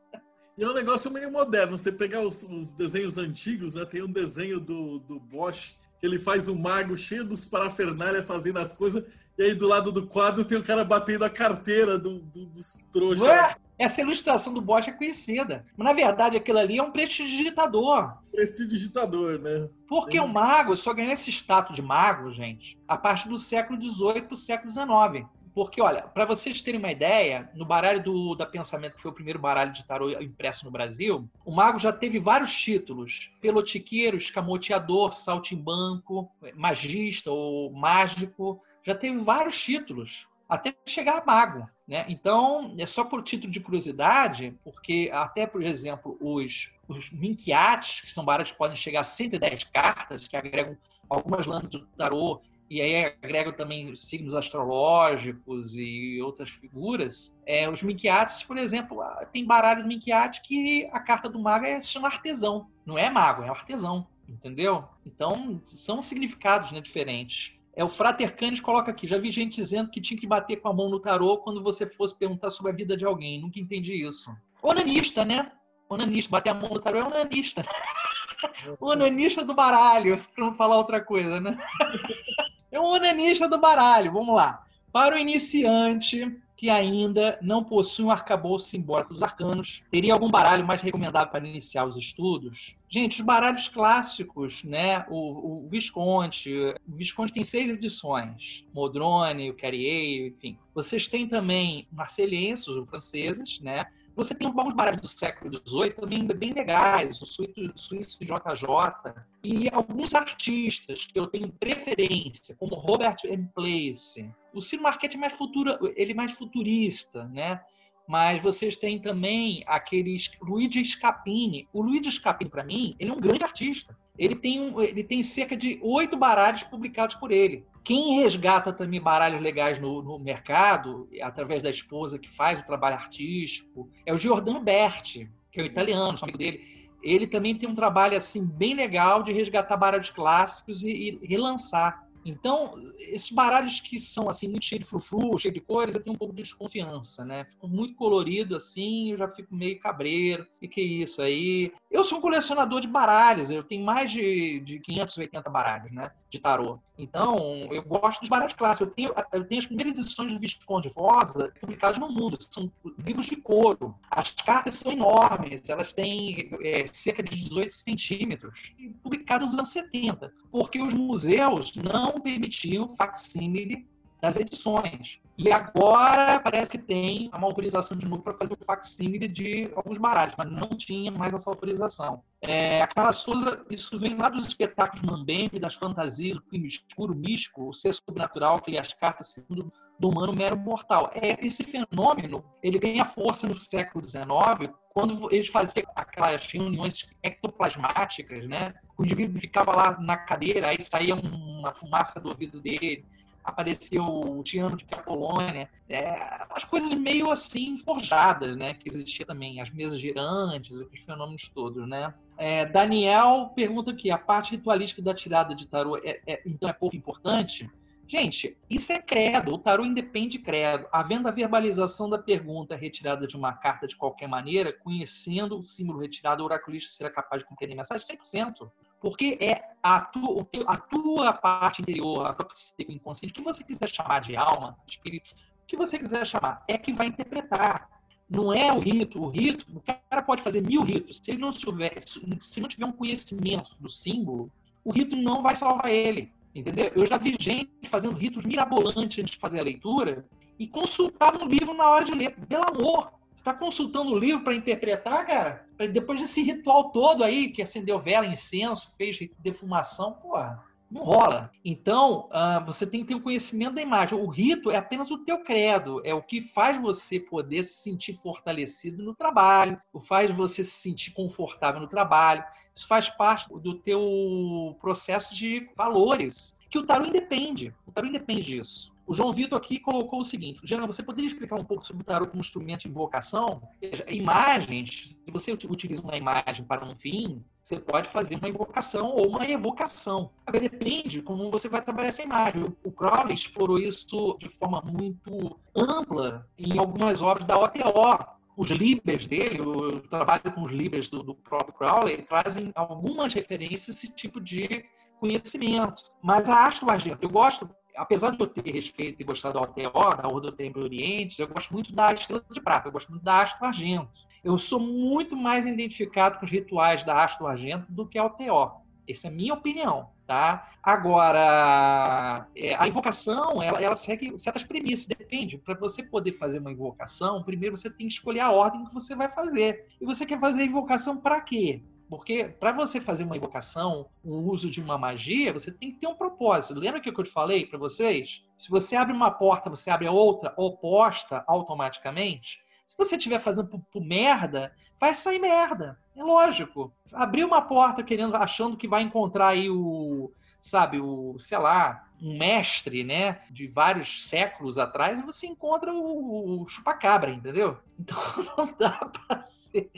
[0.58, 1.78] E é um negócio meio moderno.
[1.78, 3.86] Você pegar os, os desenhos antigos, né?
[3.86, 8.58] Tem um desenho do, do Bosch que ele faz um mago cheio dos parafernália fazendo
[8.58, 9.04] as coisas,
[9.38, 12.78] e aí do lado do quadro tem o cara batendo a carteira do, do, dos
[12.92, 13.26] trouxas.
[13.26, 13.56] Ué?
[13.80, 15.64] Essa ilustração do Bosch é conhecida.
[15.76, 18.12] Mas, na verdade, aquilo ali é um prestidigitador.
[18.32, 19.70] Prestidigitador, né?
[19.88, 20.22] Porque é.
[20.22, 24.34] o mago só ganhou esse status de mago, gente, a partir do século XVIII para
[24.34, 25.28] o século XIX.
[25.58, 29.16] Porque, olha, para vocês terem uma ideia, no baralho do, da Pensamento, que foi o
[29.16, 35.16] primeiro baralho de tarô impresso no Brasil, o mago já teve vários títulos: pelotiqueiro, escamoteador,
[35.16, 38.62] saltimbanco, magista ou mágico.
[38.86, 41.68] Já teve vários títulos até chegar a mago.
[41.88, 42.06] Né?
[42.08, 48.14] Então, é só por título de curiosidade, porque até, por exemplo, os, os Minkiates, que
[48.14, 50.78] são baralhos que podem chegar a 110 cartas, que agregam
[51.10, 57.36] algumas lâminas do tarô, e aí agregam também signos astrológicos e outras figuras.
[57.46, 61.66] É, os Minkiates, por exemplo, ah, tem baralho do Minkiate que a carta do mago
[61.66, 62.68] é, se chama artesão.
[62.86, 64.08] Não é mago, é artesão.
[64.28, 64.84] Entendeu?
[65.06, 67.54] Então, são significados né, diferentes.
[67.74, 69.08] É o Frater Canis coloca aqui.
[69.08, 71.86] Já vi gente dizendo que tinha que bater com a mão no tarô quando você
[71.86, 73.40] fosse perguntar sobre a vida de alguém.
[73.40, 74.36] Nunca entendi isso.
[74.62, 75.52] Onanista, né?
[75.88, 76.30] Onanista.
[76.30, 77.64] Bater a mão no tarô é onanista.
[78.82, 81.58] onanista do baralho, para não falar outra coisa, né?
[82.72, 84.12] é um onanista do baralho.
[84.12, 84.64] Vamos lá.
[84.92, 89.84] Para o iniciante, que ainda não possui um arcabouço simbólico dos arcanos.
[89.92, 92.76] Teria algum baralho mais recomendável para iniciar os estudos?
[92.90, 95.06] Gente, os baralhos clássicos, né?
[95.08, 96.74] O, o Visconde.
[96.88, 98.66] O Visconde tem seis edições.
[98.74, 100.58] Modrone, o Carrier, enfim.
[100.74, 103.86] Vocês têm também marcelhenses, os franceses, né?
[104.18, 109.14] Você tem alguns baralhos do século XVIII também bem legais, o suíço JJ,
[109.44, 113.48] e alguns artistas que eu tenho preferência, como Robert M.
[113.54, 114.28] Place.
[114.52, 117.62] O Ciro Marchetti é mais, futura, ele é mais futurista, né?
[118.08, 121.68] mas vocês têm também aqueles Luigi Scapini.
[121.72, 123.96] O Luigi Scapini, para mim, ele é um grande artista.
[124.18, 127.66] Ele tem, um, ele tem cerca de oito baralhos publicados por ele.
[127.84, 132.96] Quem resgata também baralhos legais no, no, mercado, através da esposa que faz o trabalho
[132.96, 136.90] artístico, é o Giordano Berti, que é o italiano, amigo dele.
[137.02, 142.07] Ele também tem um trabalho assim bem legal de resgatar baralhos clássicos e, e relançar.
[142.30, 146.16] Então, esses baralhos que são assim muito cheios de frufru, cheios de cores, eu tenho
[146.16, 147.46] um pouco de desconfiança, né?
[147.46, 150.46] Ficam muito colorido assim, eu já fico meio cabreiro.
[150.62, 151.72] E que isso aí?
[151.90, 156.12] Eu sou um colecionador de baralhos, eu tenho mais de, de 580 baralhos, né?
[156.30, 156.80] De tarô.
[156.98, 157.38] Então,
[157.72, 158.88] eu gosto dos baralhos clássicos.
[158.88, 162.38] Eu tenho, eu tenho as primeiras edições do Visconde Rosa publicadas no mundo.
[162.50, 163.96] São livros de couro.
[164.10, 165.70] As cartas são enormes.
[165.70, 168.76] Elas têm é, cerca de 18 centímetros.
[169.04, 170.34] Publicadas nos anos 70.
[170.52, 173.88] Porque os museus não permitiam facsímile
[174.22, 175.20] das edições.
[175.38, 179.98] E agora parece que tem uma autorização de novo para fazer o facsímile de alguns
[179.98, 182.24] baralhos, mas não tinha mais essa autorização.
[182.42, 187.16] É, a Carla Souza, isso vem lá dos espetáculos Mambembe, das fantasias, o crime escuro,
[187.16, 191.12] místico, o ser sobrenatural, que lê as cartas segundo do humano mero mortal.
[191.14, 198.48] É, esse fenômeno ele ganha força no século XIX, quando eles faziam aquelas reuniões ectoplasmáticas,
[198.48, 198.74] né?
[198.98, 203.06] O indivíduo ficava lá na cadeira, aí saía uma fumaça do ouvido dele,
[203.48, 208.74] apareceu o Tiano de Apolônia, é, as coisas meio assim forjadas, né?
[208.74, 212.14] Que existia também, as mesas girantes, os fenômenos todos, né?
[212.38, 216.74] É, Daniel pergunta aqui, a parte ritualística da tirada de tarô é, é, então é
[216.74, 217.70] pouco importante?
[218.06, 220.88] Gente, isso é credo, o tarô independe de credo.
[220.92, 226.00] Havendo a verbalização da pergunta retirada de uma carta de qualquer maneira, conhecendo o símbolo
[226.00, 228.70] retirado, o oraculista será capaz de compreender a mensagem 100%.
[229.02, 233.90] Porque é a tua, a tua parte interior, a tua psique inconsciente, que você quiser
[233.90, 235.32] chamar de alma, espírito,
[235.64, 237.90] o que você quiser chamar, é que vai interpretar.
[238.30, 239.22] Não é o rito.
[239.22, 241.18] O rito, o cara pode fazer mil ritos.
[241.18, 244.52] Se ele não tiver, se não tiver um conhecimento do símbolo,
[244.84, 246.32] o rito não vai salvar ele.
[246.54, 246.92] Entendeu?
[246.96, 250.26] Eu já vi gente fazendo ritos mirabolantes antes de fazer a leitura
[250.58, 252.36] e consultava um livro na hora de ler.
[252.48, 253.12] Pelo amor,
[253.48, 255.66] está consultando o livro para interpretar, cara?
[255.92, 260.62] Depois desse ritual todo aí, que acendeu vela, incenso, fez defumação, porra,
[260.92, 261.50] não rola.
[261.64, 264.20] Então, uh, você tem que ter o um conhecimento da imagem.
[264.20, 268.14] O rito é apenas o teu credo, é o que faz você poder se sentir
[268.14, 272.44] fortalecido no trabalho, o faz você se sentir confortável no trabalho.
[272.76, 277.74] Isso faz parte do teu processo de valores, que o tarô independe.
[277.86, 278.97] O tarô independe disso.
[279.08, 282.06] O João Vitor aqui colocou o seguinte: Jana, você poderia explicar um pouco sobre o
[282.06, 283.62] tarot como instrumento de invocação?
[284.06, 289.30] Imagens, se você utiliza uma imagem para um fim, você pode fazer uma invocação ou
[289.30, 290.32] uma evocação.
[290.46, 292.66] Agora depende como você vai trabalhar essa imagem.
[292.84, 298.38] O Crowley explorou isso de forma muito ampla em algumas obras da OTO.
[298.58, 303.88] Os libres dele, o trabalho com os libres do, do próprio Crowley, trazem algumas referências
[303.88, 304.84] a esse tipo de
[305.20, 306.02] conhecimento.
[306.22, 309.82] Mas a Astro Argento, eu gosto apesar de eu ter respeito e gostar da OTO,
[309.82, 313.24] da Ordem do Templo Oriente, eu gosto muito da Estrela de Prata, eu gosto muito
[313.24, 314.28] da Astro Argento.
[314.44, 318.82] Eu sou muito mais identificado com os rituais da Astro Argento do que a OTO.
[319.10, 320.70] Essa é a minha opinião, tá?
[320.84, 325.08] Agora, é, a invocação, ela, ela segue certas premissas.
[325.08, 325.58] Depende.
[325.58, 329.16] Para você poder fazer uma invocação, primeiro você tem que escolher a ordem que você
[329.16, 329.88] vai fazer.
[330.00, 331.82] E você quer fazer a invocação para quê?
[332.10, 336.08] Porque para você fazer uma invocação, o uso de uma magia, você tem que ter
[336.08, 336.80] um propósito.
[336.80, 338.44] Lembra que eu te falei para vocês?
[338.56, 342.60] Se você abre uma porta, você abre a outra oposta automaticamente.
[342.86, 346.00] Se você estiver fazendo por, por, merda, vai sair merda.
[346.16, 346.94] É lógico.
[347.12, 350.32] Abrir uma porta querendo, achando que vai encontrar aí o,
[350.62, 356.68] sabe, o, sei lá, um mestre, né, de vários séculos atrás, você encontra o, o
[356.68, 357.78] chupacabra, entendeu?
[358.00, 359.92] Então não dá para ser,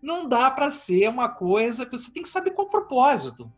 [0.00, 3.52] não dá para ser uma coisa que você tem que saber qual o propósito.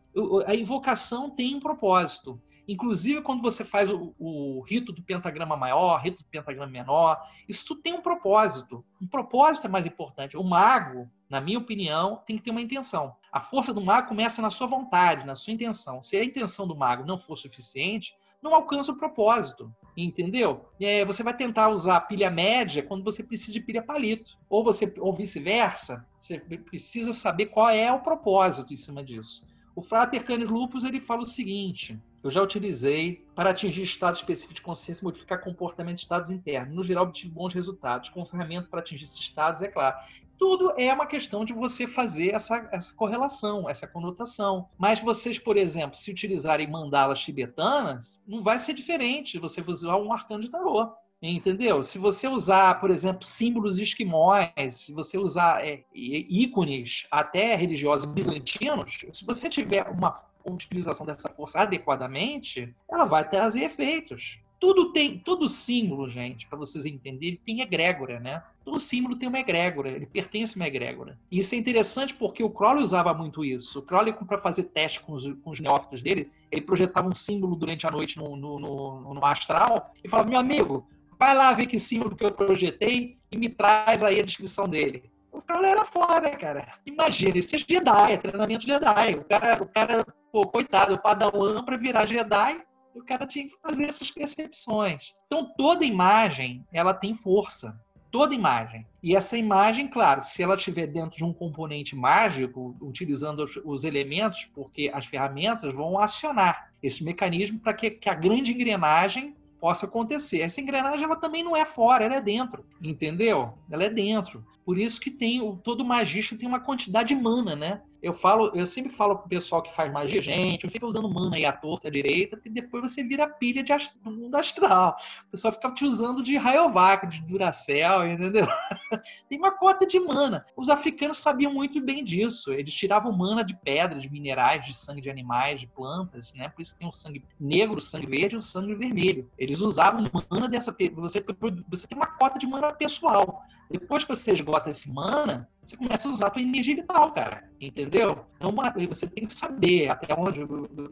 [0.45, 2.37] A invocação tem um propósito.
[2.67, 7.65] Inclusive, quando você faz o, o, rito do pentagrama maior, rito do pentagrama menor, isso
[7.65, 8.83] tudo tem um propósito.
[9.01, 10.37] Um propósito é mais importante.
[10.37, 13.15] O mago, na minha opinião, tem que ter uma intenção.
[13.31, 16.01] A força do mago começa na sua vontade, na sua intenção.
[16.01, 19.73] Se a intenção do mago não for suficiente, não alcança o propósito.
[19.95, 20.65] Entendeu?
[20.79, 24.37] É, você vai tentar usar pilha média quando você precisa de pilha palito.
[24.49, 26.05] Ou, você, ou vice-versa.
[26.19, 29.45] Você precisa saber qual é o propósito em cima disso.
[29.75, 34.55] O Frater Canis Lupus ele fala o seguinte: eu já utilizei para atingir estados específicos
[34.55, 36.73] de consciência e modificar comportamento de estados internos.
[36.73, 38.09] No geral, obtive bons resultados.
[38.09, 39.95] Com ferramenta para atingir esses estados, é claro.
[40.37, 44.67] Tudo é uma questão de você fazer essa, essa correlação, essa conotação.
[44.77, 50.11] Mas vocês, por exemplo, se utilizarem mandalas tibetanas, não vai ser diferente você usar um
[50.11, 50.93] arcano de tarô.
[51.27, 51.83] Entendeu?
[51.83, 59.05] Se você usar, por exemplo, símbolos esquimóis, se você usar é, ícones até religiosos bizantinos,
[59.11, 64.39] se você tiver uma utilização dessa força adequadamente, ela vai trazer efeitos.
[64.59, 68.41] Tudo tem, todo símbolo, gente, para vocês entenderem, tem egrégora, né?
[68.63, 71.19] Todo símbolo tem uma egrégora, ele pertence a uma egrégora.
[71.29, 73.79] E isso é interessante porque o Crowley usava muito isso.
[73.79, 77.55] O Crowley, para fazer teste com os, com os, neófitos dele, ele projetava um símbolo
[77.55, 80.87] durante a noite no, no, no, no astral e falava: meu amigo,
[81.19, 85.09] vai lá ver que símbolo que eu projetei e me traz aí a descrição dele.
[85.31, 86.65] O Crowley era foda, cara.
[86.85, 89.15] Imagina, esse é Jedi, é treinamento Jedi.
[89.15, 92.61] O cara, o cara pô, coitado, o Padawan para virar Jedi,
[92.93, 95.13] o cara tinha que fazer essas percepções.
[95.27, 97.77] Então toda imagem, ela tem força.
[98.09, 98.87] Toda imagem.
[99.03, 103.83] E essa imagem, claro, se ela estiver dentro de um componente mágico, utilizando os, os
[103.83, 109.35] elementos, porque as ferramentas vão acionar esse mecanismo para que, que a grande engrenagem
[109.65, 110.41] possa acontecer.
[110.41, 113.51] Essa engrenagem ela também não é fora, ela é dentro, entendeu?
[113.71, 114.45] Ela é dentro.
[114.65, 117.81] Por isso que tem todo magista tem uma quantidade de mana, né?
[118.01, 121.45] Eu falo, eu sempre falo pro pessoal que faz magia, gente, fica usando mana aí
[121.45, 124.95] à torta à direita, porque depois você vira pilha de ast do mundo astral.
[125.27, 128.47] O pessoal fica te usando de Rayovac, de Duracell, entendeu?
[129.27, 130.45] Tem uma cota de mana.
[130.55, 132.51] Os africanos sabiam muito bem disso.
[132.53, 136.49] Eles tiravam mana de pedras, de minerais, de sangue de animais, de plantas, né?
[136.49, 139.27] Por isso tem o sangue negro, o sangue verde e o sangue vermelho.
[139.35, 140.75] Eles usavam mana dessa.
[140.95, 141.25] Você,
[141.67, 143.43] você tem uma cota de mana pessoal.
[143.69, 147.49] Depois que você esgota esse mana, você começa a usar a tua energia vital, cara.
[147.59, 148.25] Entendeu?
[148.35, 148.53] Então
[148.87, 150.41] você tem que saber até onde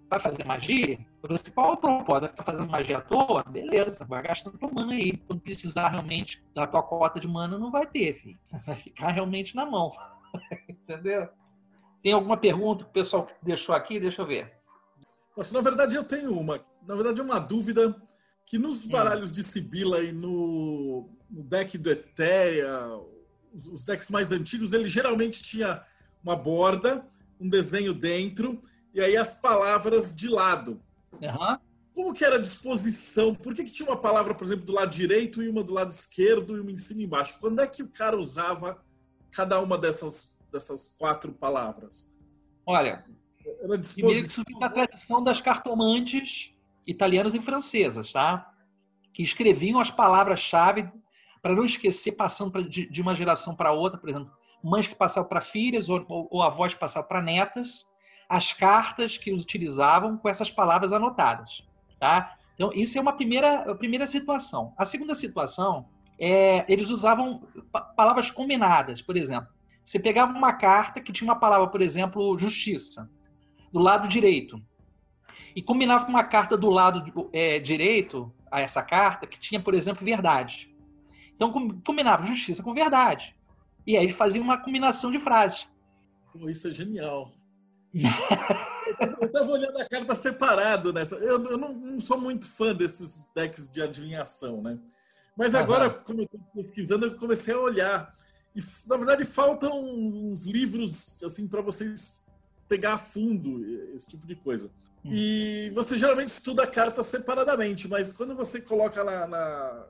[0.09, 0.97] vai fazer magia.
[1.21, 2.21] Você, qual é o propósito?
[2.21, 3.43] Vai ficar fazendo magia à toa?
[3.43, 5.17] Beleza, vai gastando tua mana aí.
[5.17, 8.39] Quando precisar realmente da tua cota de mana, não vai ter, filho.
[8.65, 9.91] Vai ficar realmente na mão.
[10.67, 11.29] Entendeu?
[12.01, 13.99] Tem alguma pergunta que o pessoal deixou aqui?
[13.99, 14.51] Deixa eu ver.
[15.37, 16.59] Nossa, na verdade, eu tenho uma.
[16.85, 17.95] Na verdade, é uma dúvida
[18.45, 18.89] que nos hum.
[18.89, 22.69] baralhos de Sibila e no, no deck do Etéria,
[23.53, 25.83] os, os decks mais antigos, ele geralmente tinha
[26.23, 27.05] uma borda,
[27.39, 28.61] um desenho dentro,
[28.93, 30.81] e aí as palavras de lado.
[31.13, 31.57] Uhum.
[31.93, 33.35] Como que era a disposição?
[33.35, 35.91] Por que, que tinha uma palavra, por exemplo, do lado direito e uma do lado
[35.91, 37.37] esquerdo e uma em cima e embaixo?
[37.39, 38.83] Quando é que o cara usava
[39.31, 42.09] cada uma dessas, dessas quatro palavras?
[42.65, 43.03] Olha,
[43.45, 46.52] era primeiro isso vem da tradição das cartomantes
[46.85, 48.51] italianas e francesas, tá?
[49.13, 50.91] Que escreviam as palavras-chave
[51.41, 54.31] para não esquecer passando pra, de, de, uma geração para outra, por exemplo,
[54.63, 57.85] mães que passavam para filhas ou, ou, ou avós que passavam para netas,
[58.29, 61.63] as cartas que utilizavam com essas palavras anotadas,
[61.99, 62.35] tá?
[62.55, 64.73] Então, isso é uma primeira, a primeira situação.
[64.77, 65.87] A segunda situação
[66.19, 67.41] é eles usavam
[67.95, 69.49] palavras combinadas, por exemplo.
[69.85, 73.09] Você pegava uma carta que tinha uma palavra, por exemplo, justiça,
[73.71, 74.61] do lado direito,
[75.55, 79.73] e combinava com uma carta do lado é, direito a essa carta que tinha, por
[79.73, 80.73] exemplo, verdade.
[81.35, 81.51] Então
[81.83, 83.35] combinava justiça com verdade.
[83.85, 85.67] E aí fazia uma combinação de frases.
[86.47, 87.31] Isso é genial.
[87.93, 91.15] eu estava olhando a carta separado nessa.
[91.15, 94.79] Eu, eu não, não, sou muito fã desses decks de adivinhação, né?
[95.37, 96.03] Mas agora, uhum.
[96.03, 98.13] como eu estou pesquisando, eu comecei a olhar.
[98.55, 102.22] E, na verdade, faltam uns livros assim para vocês
[102.73, 103.63] pegar a fundo
[103.95, 104.71] esse tipo de coisa.
[105.05, 105.11] Hum.
[105.13, 109.85] E você geralmente estuda a carta separadamente, mas quando você coloca na, na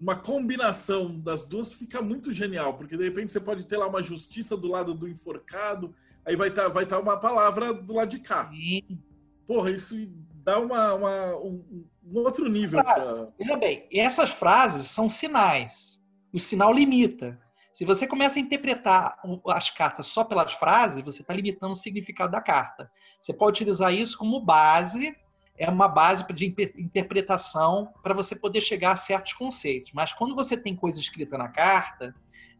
[0.00, 4.02] uma combinação das duas fica muito genial, porque de repente você pode ter lá uma
[4.02, 5.94] justiça do lado do enforcado,
[6.24, 8.48] aí vai estar tá, vai tá uma palavra do lado de cá.
[8.50, 8.98] Sim.
[9.46, 9.94] Porra, isso
[10.42, 12.82] dá uma, uma um, um, outro nível.
[12.82, 13.28] Pra...
[13.38, 16.00] Veja bem, essas frases são sinais.
[16.32, 17.38] O sinal limita.
[17.76, 22.32] Se você começa a interpretar as cartas só pelas frases, você está limitando o significado
[22.32, 22.90] da carta.
[23.20, 25.14] Você pode utilizar isso como base
[25.58, 26.46] é uma base de
[26.78, 29.92] interpretação para você poder chegar a certos conceitos.
[29.92, 32.14] Mas quando você tem coisa escrita na carta,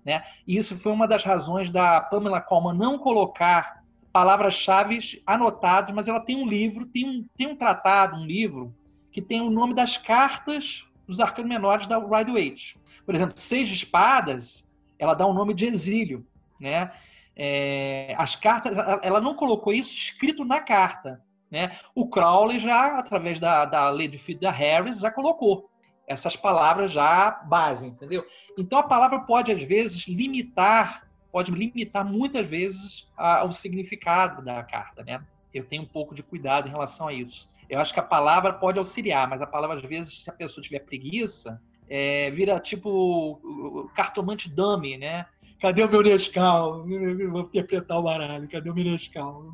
[0.05, 3.83] né, isso foi uma das razões da Pamela Coleman não colocar
[4.13, 8.75] palavras-chave anotadas, mas ela tem um livro, tem um, tem um tratado, um livro,
[9.11, 12.79] que tem o nome das cartas dos arcanos menores da Rider Waite.
[13.07, 14.66] Por exemplo, Seis Espadas,
[14.99, 16.27] ela dá o um nome de exílio.
[16.61, 16.91] Né?
[17.37, 21.77] É, as cartas, ela não colocou isso escrito na carta, né?
[21.95, 25.71] O Crowley já, através da, da lei de da Harris, já colocou
[26.07, 28.25] essas palavras já base, entendeu?
[28.57, 34.63] Então a palavra pode às vezes limitar, pode limitar muitas vezes a, o significado da
[34.63, 35.23] carta, né?
[35.53, 37.51] Eu tenho um pouco de cuidado em relação a isso.
[37.69, 40.63] Eu acho que a palavra pode auxiliar, mas a palavra às vezes, se a pessoa
[40.63, 45.27] tiver preguiça, é, vira tipo cartomante dummy, né?
[45.61, 46.85] Cadê o meu Nescau?
[47.31, 48.49] Vou interpretar o baralho.
[48.49, 49.53] Cadê o meu Nescau?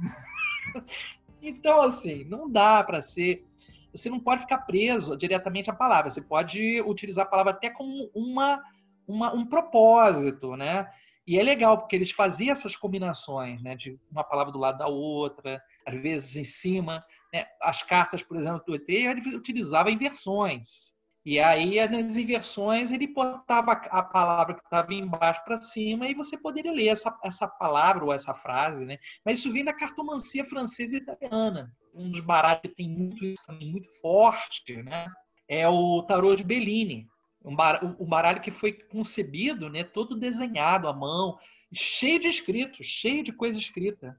[1.44, 3.44] Então, assim, não dá para ser.
[3.92, 6.08] Você não pode ficar preso diretamente à palavra.
[6.08, 8.62] Você pode utilizar a palavra até como uma,
[9.08, 10.88] uma, um propósito, né?
[11.26, 13.74] E é legal, porque eles faziam essas combinações, né?
[13.74, 17.04] De uma palavra do lado da outra, às vezes em cima.
[17.34, 17.44] Né?
[17.60, 20.92] As cartas, por exemplo, do ET, ele utilizava inversões.
[21.24, 26.36] E aí, nas inversões, ele botava a palavra que estava embaixo para cima e você
[26.36, 28.98] poderia ler essa, essa palavra ou essa frase, né?
[29.24, 31.72] Mas isso vem da cartomancia francesa e italiana.
[31.94, 35.06] Um dos baralhos que tem muito isso também, muito forte, né?
[35.46, 37.06] É o tarô de Bellini.
[37.44, 39.84] Um baralho, um baralho que foi concebido, né?
[39.84, 41.38] Todo desenhado à mão,
[41.72, 44.18] cheio de escritos, cheio de coisa escrita.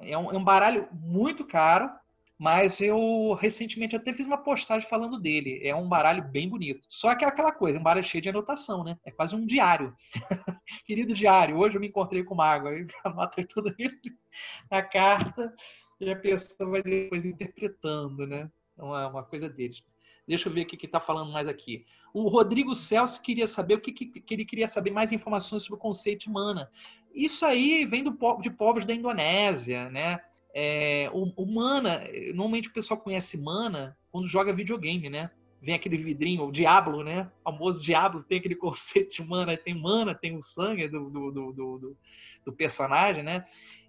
[0.00, 1.90] É um, é um baralho muito caro,
[2.38, 5.60] mas eu recentemente até fiz uma postagem falando dele.
[5.62, 6.86] É um baralho bem bonito.
[6.88, 8.96] Só que é aquela coisa, um baralho cheio de anotação, né?
[9.04, 9.92] É quase um diário.
[10.86, 12.68] Querido diário, hoje eu me encontrei com o mago.
[12.68, 13.74] Aí anota tudo
[14.70, 15.52] na carta
[16.00, 18.48] e a pessoa vai depois interpretando, né?
[18.78, 19.82] É uma, uma coisa deles.
[20.26, 21.86] Deixa eu ver o que está falando mais aqui.
[22.14, 25.76] O Rodrigo Celso queria saber o que, que, que, ele queria saber mais informações sobre
[25.76, 26.70] o conceito de mana.
[27.12, 30.20] Isso aí vem do, de povos da Indonésia, né?
[30.54, 35.30] É, o, o, mana, normalmente o pessoal conhece mana quando joga videogame, né?
[35.60, 37.30] Vem aquele vidrinho, o Diablo, né?
[37.44, 41.30] O famoso Diablo tem aquele conceito de mana, tem mana, tem o sangue do, do,
[41.30, 41.96] do, do,
[42.44, 43.44] do personagem, né?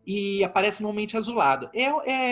[0.06, 1.70] E aparece normalmente azulado.
[1.74, 1.86] É,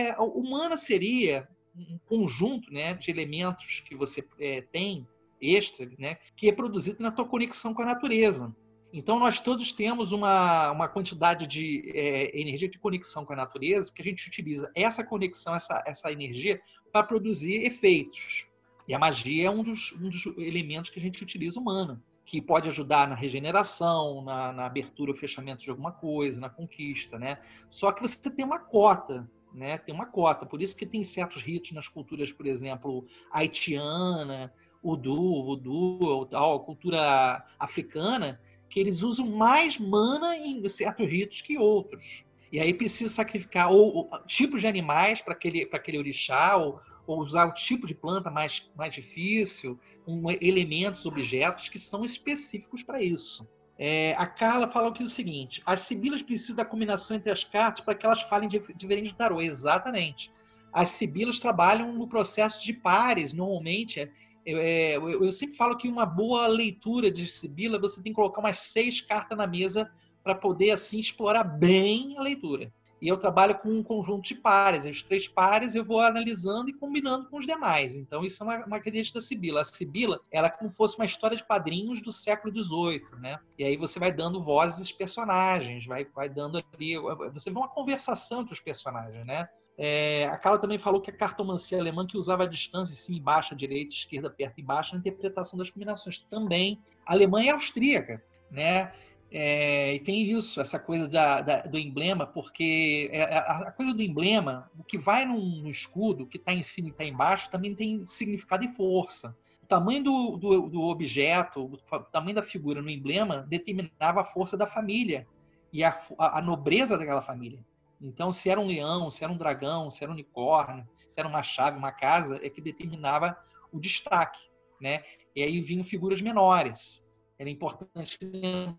[0.10, 5.08] é, o mana seria um conjunto né, de elementos que você é, tem
[5.40, 8.54] extra, né, que é produzido na tua conexão com a natureza.
[8.94, 13.92] Então, nós todos temos uma, uma quantidade de é, energia de conexão com a natureza
[13.94, 16.62] que a gente utiliza essa conexão, essa, essa energia,
[16.92, 18.48] para produzir efeitos.
[18.88, 22.42] E a magia é um dos, um dos elementos que a gente utiliza humana, que
[22.42, 27.20] pode ajudar na regeneração, na, na abertura ou fechamento de alguma coisa, na conquista.
[27.20, 27.38] Né?
[27.70, 29.78] Só que você tem uma cota né?
[29.80, 30.46] Tem uma cota.
[30.46, 34.54] Por isso que tem certos ritos nas culturas, por exemplo, haitiana,
[34.84, 38.40] Udu, Voodoo, tal, cultura africana,
[38.70, 42.24] que eles usam mais mana em certos ritos que outros.
[42.52, 47.20] E aí precisa sacrificar ou, ou tipos de animais para aquele, aquele orixá, ou, ou,
[47.20, 53.02] usar o tipo de planta mais, mais difícil, com elementos, objetos que são específicos para
[53.02, 53.48] isso.
[53.80, 57.84] É, a Carla falou aqui o seguinte: as sibilas precisam da combinação entre as cartas
[57.84, 59.42] para que elas falem diferente do tarô.
[59.42, 60.32] Exatamente.
[60.74, 64.00] As sibilas trabalham no processo de pares, normalmente.
[64.00, 64.12] É,
[64.56, 68.40] é, eu, eu, sempre falo que uma boa leitura de sibila você tem que colocar
[68.40, 69.92] umas seis cartas na mesa
[70.24, 72.72] para poder assim explorar bem a leitura.
[73.02, 74.86] E eu trabalho com um conjunto de pares.
[74.86, 77.96] Os três pares eu vou analisando e combinando com os demais.
[77.96, 79.62] Então, isso é uma, uma característica da Sibila.
[79.62, 83.40] A Sibila, ela é como se fosse uma história de quadrinhos do século XVIII, né?
[83.58, 86.98] E aí você vai dando vozes aos personagens, vai, vai dando ali...
[87.34, 89.48] Você vê uma conversação entre os personagens, né?
[89.78, 93.56] É, a Carla também falou que a cartomancia alemã que usava a distância, e baixa,
[93.56, 96.18] direita, esquerda, perto e baixo, na interpretação das combinações.
[96.30, 98.92] Também alemã e austríaca, né?
[99.30, 103.94] É, e tem isso, essa coisa da, da, do emblema, porque é, a, a, coisa
[103.94, 107.52] do emblema, o que vai no, escudo, o que está em cima e está embaixo,
[107.52, 109.36] também tem significado e força.
[109.62, 114.56] O tamanho do, do, do, objeto, o tamanho da figura no emblema determinava a força
[114.56, 115.28] da família
[115.74, 117.60] e a, a nobreza daquela família.
[118.00, 121.28] Então, se era um leão, se era um dragão, se era um unicórnio, se era
[121.28, 123.38] uma chave, uma casa, é que determinava
[123.72, 124.40] o destaque,
[124.80, 125.04] né?
[125.36, 127.08] E aí vinham figuras menores
[127.40, 128.76] era importante que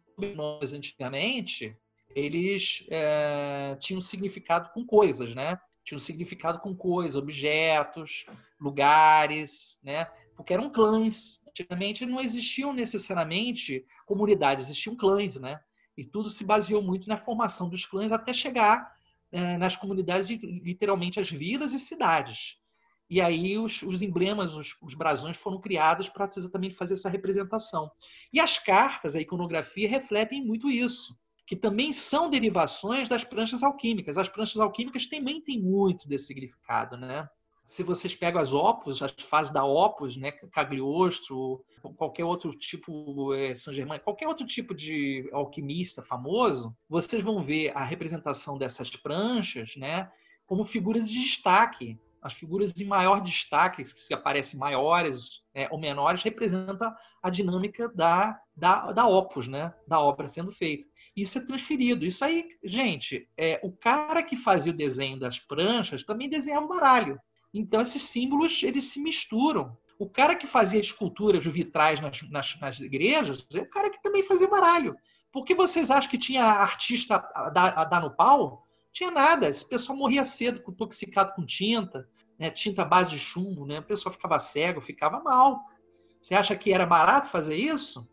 [0.74, 1.77] antigamente
[2.15, 5.59] eles é, tinham significado com coisas, né?
[5.85, 8.27] Tinham significado com coisas, objetos,
[8.61, 10.07] lugares, né?
[10.36, 11.40] Porque eram clãs.
[11.49, 15.61] Antigamente não existiam necessariamente comunidades, existiam clãs, né?
[15.97, 18.93] E tudo se baseou muito na formação dos clãs até chegar
[19.59, 22.57] nas comunidades, literalmente as vilas e cidades.
[23.11, 27.91] E aí os, os emblemas, os, os, brasões foram criados para exatamente fazer essa representação.
[28.33, 34.19] E as cartas, a iconografia, refletem muito isso, que também são derivações das pranchas alquímicas.
[34.19, 37.27] As pranchas alquímicas também têm muito desse significado, né?
[37.69, 41.62] Se vocês pegam as opus, as fases da opus, né, Cagliostro,
[41.97, 47.77] qualquer outro tipo, é, Saint Germain, qualquer outro tipo de alquimista famoso, vocês vão ver
[47.77, 50.11] a representação dessas pranchas, né,
[50.47, 56.23] como figuras de destaque as figuras em maior destaque, que aparecem maiores é, ou menores,
[56.23, 59.73] representa a dinâmica da, da, da opus, né?
[59.86, 60.86] da obra sendo feita.
[61.16, 62.05] Isso é transferido.
[62.05, 66.69] Isso aí, gente, é, o cara que fazia o desenho das pranchas também desenhava o
[66.69, 67.20] baralho.
[67.53, 69.77] Então, esses símbolos eles se misturam.
[69.99, 74.23] O cara que fazia esculturas vitrais nas, nas, nas igrejas é o cara que também
[74.23, 74.97] fazia baralho.
[75.33, 78.65] Por que vocês acham que tinha artista a dar, a dar no pau?
[78.99, 79.49] tinha nada.
[79.49, 82.09] Esse pessoal morria cedo, intoxicado com tinta,
[82.39, 82.51] né?
[82.51, 83.79] tinta base de chumbo, né?
[83.79, 85.61] O pessoal ficava cego, ficava mal.
[86.20, 88.09] Você acha que era barato fazer isso?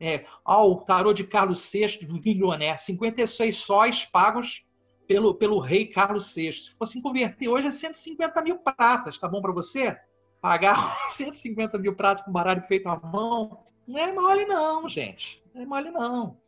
[0.00, 4.64] É, ó, o tarô de Carlos VI do Guilhoné, 56 sóis pagos
[5.06, 6.52] pelo, pelo rei Carlos VI.
[6.52, 9.96] Se fosse converter hoje é 150 mil pratas, tá bom para você?
[10.40, 15.42] Pagar 150 mil pratas com baralho feito à mão, não é mole não, gente.
[15.54, 16.38] Não é mole não.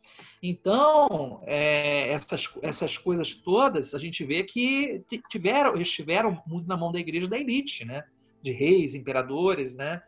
[0.41, 6.91] Então, é, essas, essas coisas todas, a gente vê que tiveram, estiveram muito na mão
[6.91, 8.03] da igreja da elite, né?
[8.41, 10.01] De reis, imperadores, né?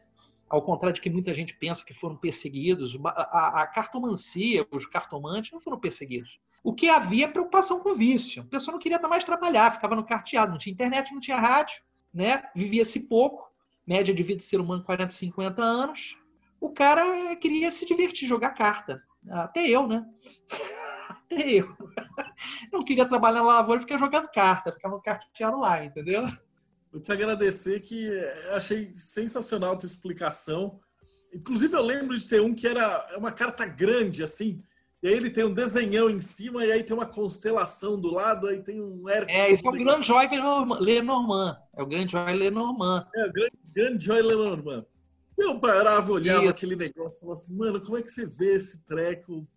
[0.49, 5.51] Ao contrário de que muita gente pensa que foram perseguidos, a, a cartomancia, os cartomantes
[5.51, 6.39] não foram perseguidos.
[6.63, 8.43] O que havia preocupação com vício.
[8.43, 11.81] A pessoa não queria mais trabalhar, ficava no carteado, não tinha internet, não tinha rádio,
[12.13, 12.43] né?
[12.55, 13.49] Vivia-se pouco,
[13.85, 16.17] média de vida do ser humano 40, 50 anos.
[16.59, 19.01] O cara queria se divertir, jogar carta.
[19.29, 20.05] Até eu, né?
[21.09, 21.75] Até eu.
[22.71, 26.27] Não queria trabalhar na lavoura e ficar jogando carta, ficava carteado lá, entendeu?
[26.91, 28.09] Eu te agradecer que
[28.51, 30.79] achei sensacional a tua explicação.
[31.33, 34.63] Inclusive, eu lembro de ter um que era uma carta grande, assim,
[35.01, 38.47] e aí ele tem um desenhão em cima, e aí tem uma constelação do lado,
[38.47, 39.37] aí tem um Hércules.
[39.37, 40.27] É, esse é o Grande Joy
[40.79, 41.57] Lenormand.
[41.75, 43.07] É o Grande Joy Lenormand.
[43.15, 43.33] É, o
[43.73, 44.85] Grande Joy Lenormand.
[45.37, 46.47] Eu parava, olhava e...
[46.47, 49.47] aquele negócio e falava assim, mano, como é que você vê esse treco?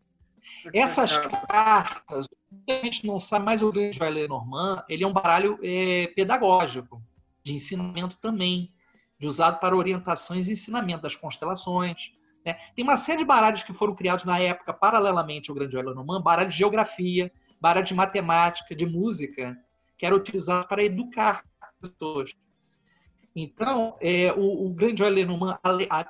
[0.75, 1.17] Essas
[1.49, 2.29] cartas,
[2.69, 7.03] a gente não sabe, mas o Grande Joy Lenormand, ele é um baralho é, pedagógico,
[7.43, 8.75] de ensinamento também,
[9.19, 12.13] de usado para orientações e ensinamento das constelações,
[12.45, 12.55] né?
[12.75, 16.49] Tem uma série de baralhos que foram criados na época, paralelamente ao Grande Lenormand, baralho
[16.49, 19.57] de geografia, baralho de matemática, de música,
[19.99, 22.35] que era utilizado para educar as pessoas.
[23.37, 25.59] Então, é, o, o Grande Lenormand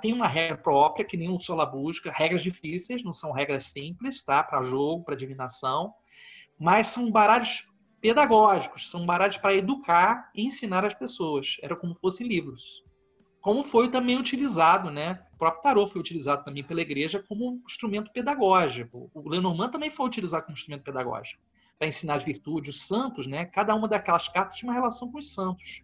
[0.00, 4.42] tem uma regra própria, que nenhum Sola busca, regras difíceis, não são regras simples, tá?
[4.42, 5.92] Para jogo, para divinação,
[6.58, 7.68] mas são baralhos
[8.00, 11.58] pedagógicos, são baralhos para educar e ensinar as pessoas.
[11.60, 12.82] Era como fossem livros
[13.40, 15.22] como foi também utilizado, né?
[15.34, 19.10] O próprio tarô foi utilizado também pela igreja como instrumento pedagógico.
[19.14, 21.40] O Lenormand também foi utilizado como instrumento pedagógico
[21.78, 22.76] para ensinar as virtudes.
[22.76, 23.46] Os santos, né?
[23.46, 25.82] Cada uma daquelas cartas tinha uma relação com os santos.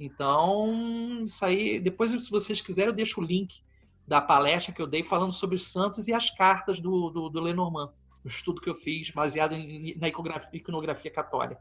[0.00, 3.60] Então, isso aí, depois, se vocês quiserem, eu deixo o link
[4.06, 7.40] da palestra que eu dei falando sobre os santos e as cartas do, do, do
[7.40, 7.92] Lenormand.
[8.24, 11.60] O estudo que eu fiz baseado em, na iconografia, iconografia católica.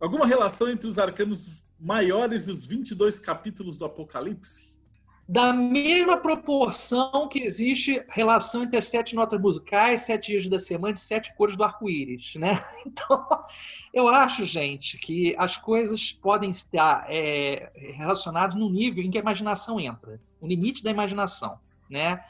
[0.00, 4.80] Alguma relação entre os arcanos maiores dos 22 capítulos do Apocalipse?
[5.28, 10.94] Da mesma proporção que existe relação entre as sete notas musicais, sete dias da semana
[10.94, 12.64] e sete cores do arco-íris, né?
[12.86, 13.44] Então,
[13.92, 19.20] eu acho, gente, que as coisas podem estar é, relacionadas no nível em que a
[19.20, 21.60] imaginação entra, o limite da imaginação,
[21.90, 22.24] né?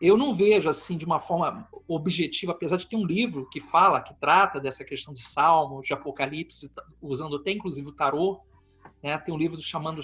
[0.00, 4.00] Eu não vejo assim de uma forma objetiva, apesar de ter um livro que fala,
[4.00, 8.40] que trata dessa questão de salmos, de apocalipse, usando até inclusive o tarô,
[9.02, 9.16] né?
[9.18, 10.00] tem um livro chamando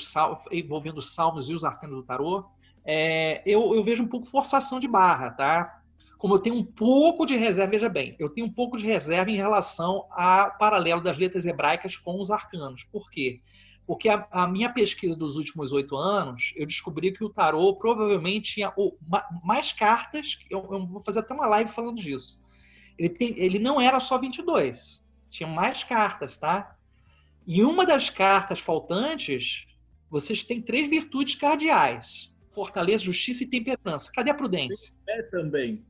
[0.53, 2.45] envolvendo os salmos e os arcanos do tarô.
[2.85, 5.83] É, eu, eu, vejo um pouco forçação de barra, tá?
[6.17, 9.31] Como eu tenho um pouco de reserva, veja bem, eu tenho um pouco de reserva
[9.31, 12.85] em relação ao paralelo das letras hebraicas com os arcanos.
[12.85, 13.41] Por quê?
[14.09, 18.73] A, a minha pesquisa dos últimos oito anos, eu descobri que o tarô provavelmente tinha
[19.09, 22.41] ma, mais cartas, eu, eu, vou fazer até uma live falando disso.
[22.99, 26.77] Ele, tem, ele não era só 22, tinha mais cartas, tá?
[27.47, 29.67] E uma das cartas faltantes,
[30.11, 34.11] vocês têm três virtudes cardeais: fortaleza, justiça e temperança.
[34.13, 34.93] Cadê a prudência?
[35.09, 35.85] É também.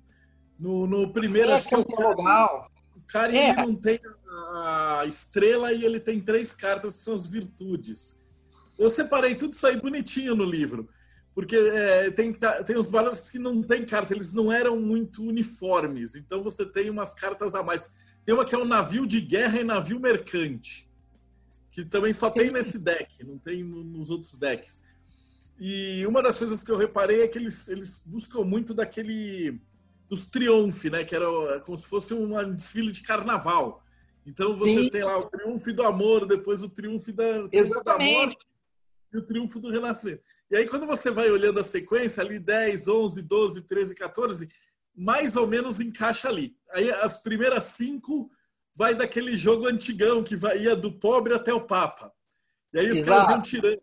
[0.58, 2.70] No, no primeiro, é, acho que é o legal.
[3.10, 3.50] O cara é.
[3.50, 8.18] ele não tem a estrela e ele tem três cartas que são as virtudes.
[8.78, 10.88] Eu separei tudo isso aí bonitinho no livro.
[11.34, 12.32] Porque é, tem,
[12.66, 16.14] tem os baralhos que não tem carta, eles não eram muito uniformes.
[16.14, 17.94] Então você tem umas cartas a mais.
[18.24, 20.90] Tem uma que é o navio de guerra e navio mercante
[21.70, 24.82] que também só tem nesse deck, não tem nos outros decks.
[25.58, 29.60] E uma das coisas que eu reparei é que eles, eles buscam muito daquele
[30.10, 31.04] dos triunfos, né?
[31.04, 33.82] Que era como se fosse um desfile de carnaval.
[34.26, 34.90] Então você Sim.
[34.90, 38.44] tem lá o triunfo do amor, depois o triunfo da, triunfo da morte
[39.12, 40.22] e o triunfo do renascimento.
[40.50, 44.48] E aí quando você vai olhando a sequência ali 10, 11, 12, 13, 14,
[44.94, 46.56] mais ou menos encaixa ali.
[46.70, 48.28] Aí as primeiras cinco
[48.74, 52.12] vai daquele jogo antigão que vai, ia do pobre até o Papa.
[52.72, 53.08] E aí os Exato.
[53.08, 53.82] caras iam tirando.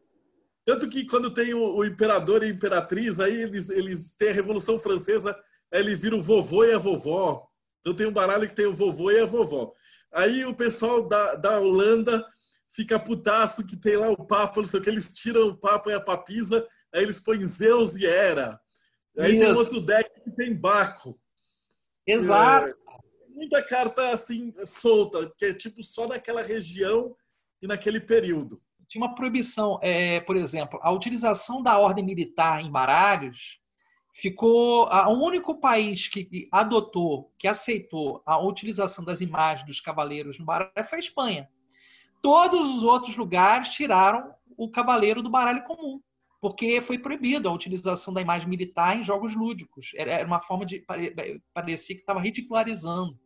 [0.65, 4.33] Tanto que quando tem o, o, imperador e a imperatriz, aí eles, eles têm a
[4.33, 5.37] Revolução Francesa,
[5.73, 7.47] aí ele vira o vovô e a vovó.
[7.79, 9.73] Então tem um baralho que tem o vovô e a vovó.
[10.13, 12.25] Aí o pessoal da, da Holanda
[12.69, 15.91] fica putaço que tem lá o Papa, não sei o que, eles tiram o Papa
[15.91, 18.59] e a papisa, aí eles põem Zeus e Hera.
[19.17, 19.45] Aí Isso.
[19.45, 21.19] tem outro deck que tem Baco.
[22.05, 22.67] Exato.
[22.67, 22.73] É,
[23.29, 27.15] muita carta assim solta, que é tipo só naquela região
[27.61, 28.61] e naquele período.
[28.87, 33.59] Tinha uma proibição, é, por exemplo, a utilização da ordem militar em baralhos
[34.19, 40.45] ficou o único país que adotou, que aceitou a utilização das imagens dos cavaleiros no
[40.45, 41.49] baralho foi a Espanha.
[42.21, 46.01] Todos os outros lugares tiraram o cavaleiro do baralho comum,
[46.41, 49.91] porque foi proibido a utilização da imagem militar em jogos lúdicos.
[49.95, 50.83] Era uma forma de
[51.53, 53.17] parecer que estava ridicularizando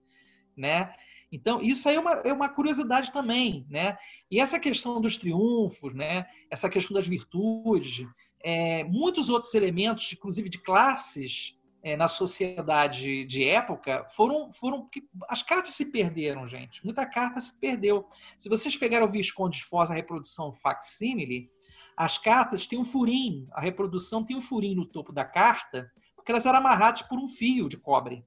[0.56, 0.94] né?
[1.32, 3.98] Então, isso aí é uma, é uma curiosidade também, né?
[4.30, 6.26] E essa questão dos triunfos, né?
[6.50, 8.06] Essa questão das virtudes,
[8.44, 14.88] é, muitos outros elementos, inclusive de classes, é, na sociedade de época foram, foram.
[15.28, 16.84] As cartas se perderam, gente.
[16.86, 18.08] Muita carta se perdeu.
[18.38, 21.50] Se vocês pegaram o Visconde de Foz, a reprodução facsímile,
[21.98, 26.32] as cartas têm um furinho, a reprodução tem um furinho no topo da carta, porque
[26.32, 28.24] elas eram amarradas por um fio de cobre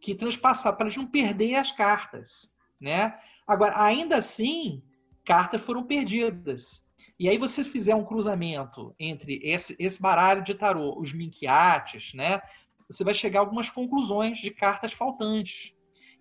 [0.00, 3.18] que transpassava para eles não perder as cartas, né?
[3.46, 4.82] Agora, ainda assim,
[5.24, 6.85] cartas foram perdidas.
[7.18, 12.40] E aí vocês fizeram um cruzamento entre esse, esse baralho de tarô, os minquiates, né?
[12.88, 15.72] Você vai chegar a algumas conclusões de cartas faltantes.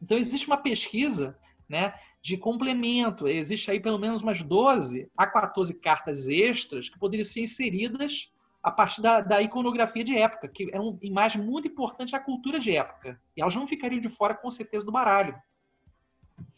[0.01, 3.27] Então existe uma pesquisa, né, de complemento.
[3.27, 8.31] Existe aí pelo menos umas 12 a 14 cartas extras que poderiam ser inseridas
[8.63, 12.59] a partir da, da, iconografia de época, que é uma imagem muito importante da cultura
[12.59, 13.21] de época.
[13.37, 15.35] E elas não ficariam de fora, com certeza, do baralho.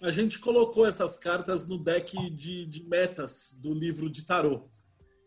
[0.01, 4.69] A gente colocou essas cartas no deck de, de metas do livro de tarô.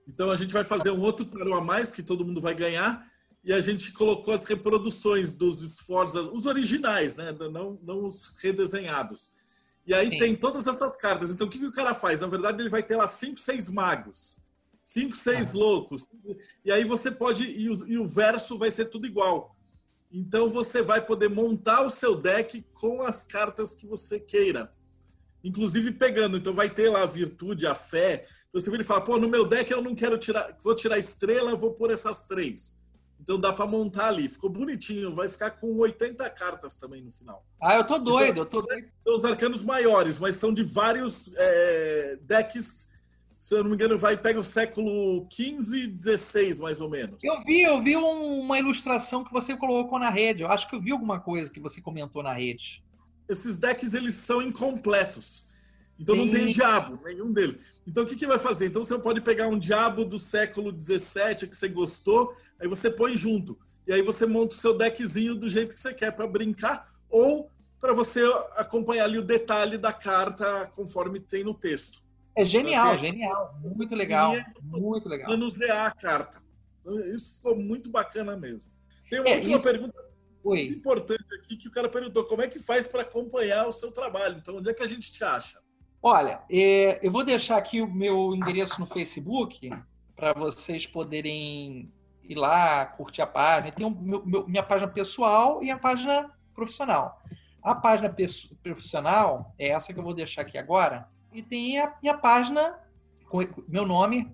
[0.09, 3.09] Então a gente vai fazer um outro tarô a mais que todo mundo vai ganhar.
[3.43, 7.33] E a gente colocou as reproduções dos esforços, os originais, né?
[7.33, 9.31] não, não os redesenhados.
[9.87, 10.19] E aí Sim.
[10.19, 11.31] tem todas essas cartas.
[11.31, 12.21] Então o que, que o cara faz?
[12.21, 14.37] Na verdade, ele vai ter lá cinco, seis magos
[14.91, 16.07] cinco, seis loucos.
[16.65, 17.45] E aí você pode.
[17.45, 19.57] E o, e o, verso vai ser tudo igual.
[20.13, 24.73] Então você vai poder montar o seu deck com as cartas que você queira.
[25.43, 26.37] Inclusive pegando.
[26.37, 28.27] Então vai ter lá a virtude, a fé.
[28.53, 30.57] Você vira e fala, pô, no meu deck eu não quero tirar.
[30.61, 32.77] Vou tirar estrela, vou pôr essas três.
[33.21, 34.29] Então dá para montar ali.
[34.29, 35.15] Ficou bonitinho.
[35.15, 37.47] Vai ficar com 80 cartas também no final.
[37.63, 38.89] Ah, eu tô doido, eu tô doido.
[39.07, 42.90] São os arcanos maiores, mas são de vários é, decks
[43.41, 47.25] se eu não me engano, vai pega o século XV, XVI, mais ou menos.
[47.25, 50.43] Eu vi, eu vi um, uma ilustração que você colocou na rede.
[50.43, 52.85] Eu acho que eu vi alguma coisa que você comentou na rede.
[53.27, 55.47] Esses decks eles são incompletos.
[55.99, 56.25] Então Sim.
[56.25, 57.57] não tem diabo, nenhum deles.
[57.87, 58.67] Então o que, que vai fazer?
[58.67, 63.17] Então você pode pegar um diabo do século XVII que você gostou, aí você põe
[63.17, 63.59] junto.
[63.87, 67.51] E aí você monta o seu deckzinho do jeito que você quer para brincar ou
[67.81, 68.23] para você
[68.57, 72.03] acompanhar ali o detalhe da carta conforme tem no texto.
[72.37, 73.59] É genial, genial.
[73.61, 74.35] Muito legal.
[74.63, 75.31] Muito legal.
[75.31, 76.43] Manusear a carta.
[77.15, 78.71] Isso ficou muito bacana mesmo.
[79.09, 79.65] Tem uma é, última isso...
[79.65, 80.11] pergunta
[80.43, 80.59] Oi.
[80.59, 83.91] muito importante aqui que o cara perguntou: como é que faz para acompanhar o seu
[83.91, 84.39] trabalho?
[84.39, 85.61] Então, onde é que a gente te acha?
[86.03, 89.71] Olha, é, eu vou deixar aqui o meu endereço no Facebook
[90.17, 91.93] para vocês poderem
[92.25, 93.73] ir lá, curtir a página.
[93.73, 97.21] Tem o meu, meu, minha página pessoal e a página profissional.
[97.63, 98.15] A página
[98.63, 102.79] profissional é essa que eu vou deixar aqui agora e tem a minha página
[103.29, 104.31] com meu nome.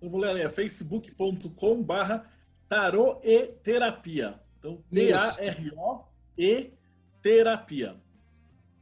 [0.00, 2.24] Eu vou ler ali, é facebook.com barra
[2.68, 4.40] tarô e terapia.
[4.58, 6.72] Então, T-A-R-O-E
[7.20, 7.96] terapia.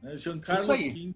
[0.01, 0.17] Né?
[0.17, 1.15] Giancarlo Kim.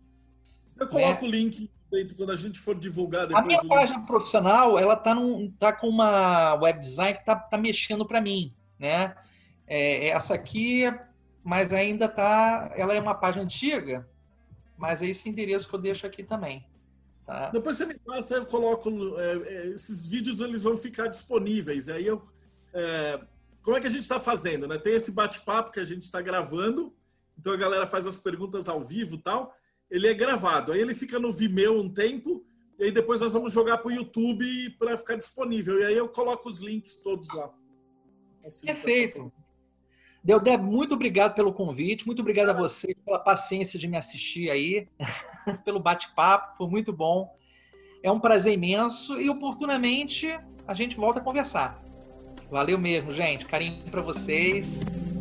[0.79, 1.27] Eu coloco é.
[1.27, 3.27] o link dentro quando a gente for divulgar.
[3.33, 7.57] A minha página profissional, ela tá, num, tá com uma web design que tá, tá
[7.57, 9.15] mexendo para mim, né?
[9.65, 10.83] É, essa aqui,
[11.43, 14.07] mas ainda tá, ela é uma página antiga,
[14.77, 16.65] mas é esse endereço que eu deixo aqui também.
[17.25, 17.49] Tá?
[17.49, 18.89] Depois você me passa, eu coloco.
[19.19, 21.89] É, é, esses vídeos eles vão ficar disponíveis.
[21.89, 22.21] Aí eu.
[22.73, 23.19] É,
[23.61, 24.65] como é que a gente está fazendo?
[24.67, 24.77] Né?
[24.77, 26.95] Tem esse bate-papo que a gente está gravando,
[27.37, 29.53] então a galera faz as perguntas ao vivo tal.
[29.91, 32.45] Ele é gravado, aí ele fica no Vimeo um tempo,
[32.79, 35.79] e aí depois nós vamos jogar para o YouTube para ficar disponível.
[35.81, 37.53] E aí eu coloco os links todos lá.
[38.45, 39.19] Assim, Perfeito.
[39.19, 39.33] Deu,
[40.27, 44.85] Deb, muito obrigado pelo convite, muito obrigado a você pela paciência de me assistir aí,
[45.63, 47.33] pelo bate-papo, foi muito bom.
[48.03, 50.37] É um prazer imenso e oportunamente
[50.67, 51.77] a gente volta a conversar.
[52.51, 53.45] Valeu mesmo, gente.
[53.45, 55.16] Carinho para vocês.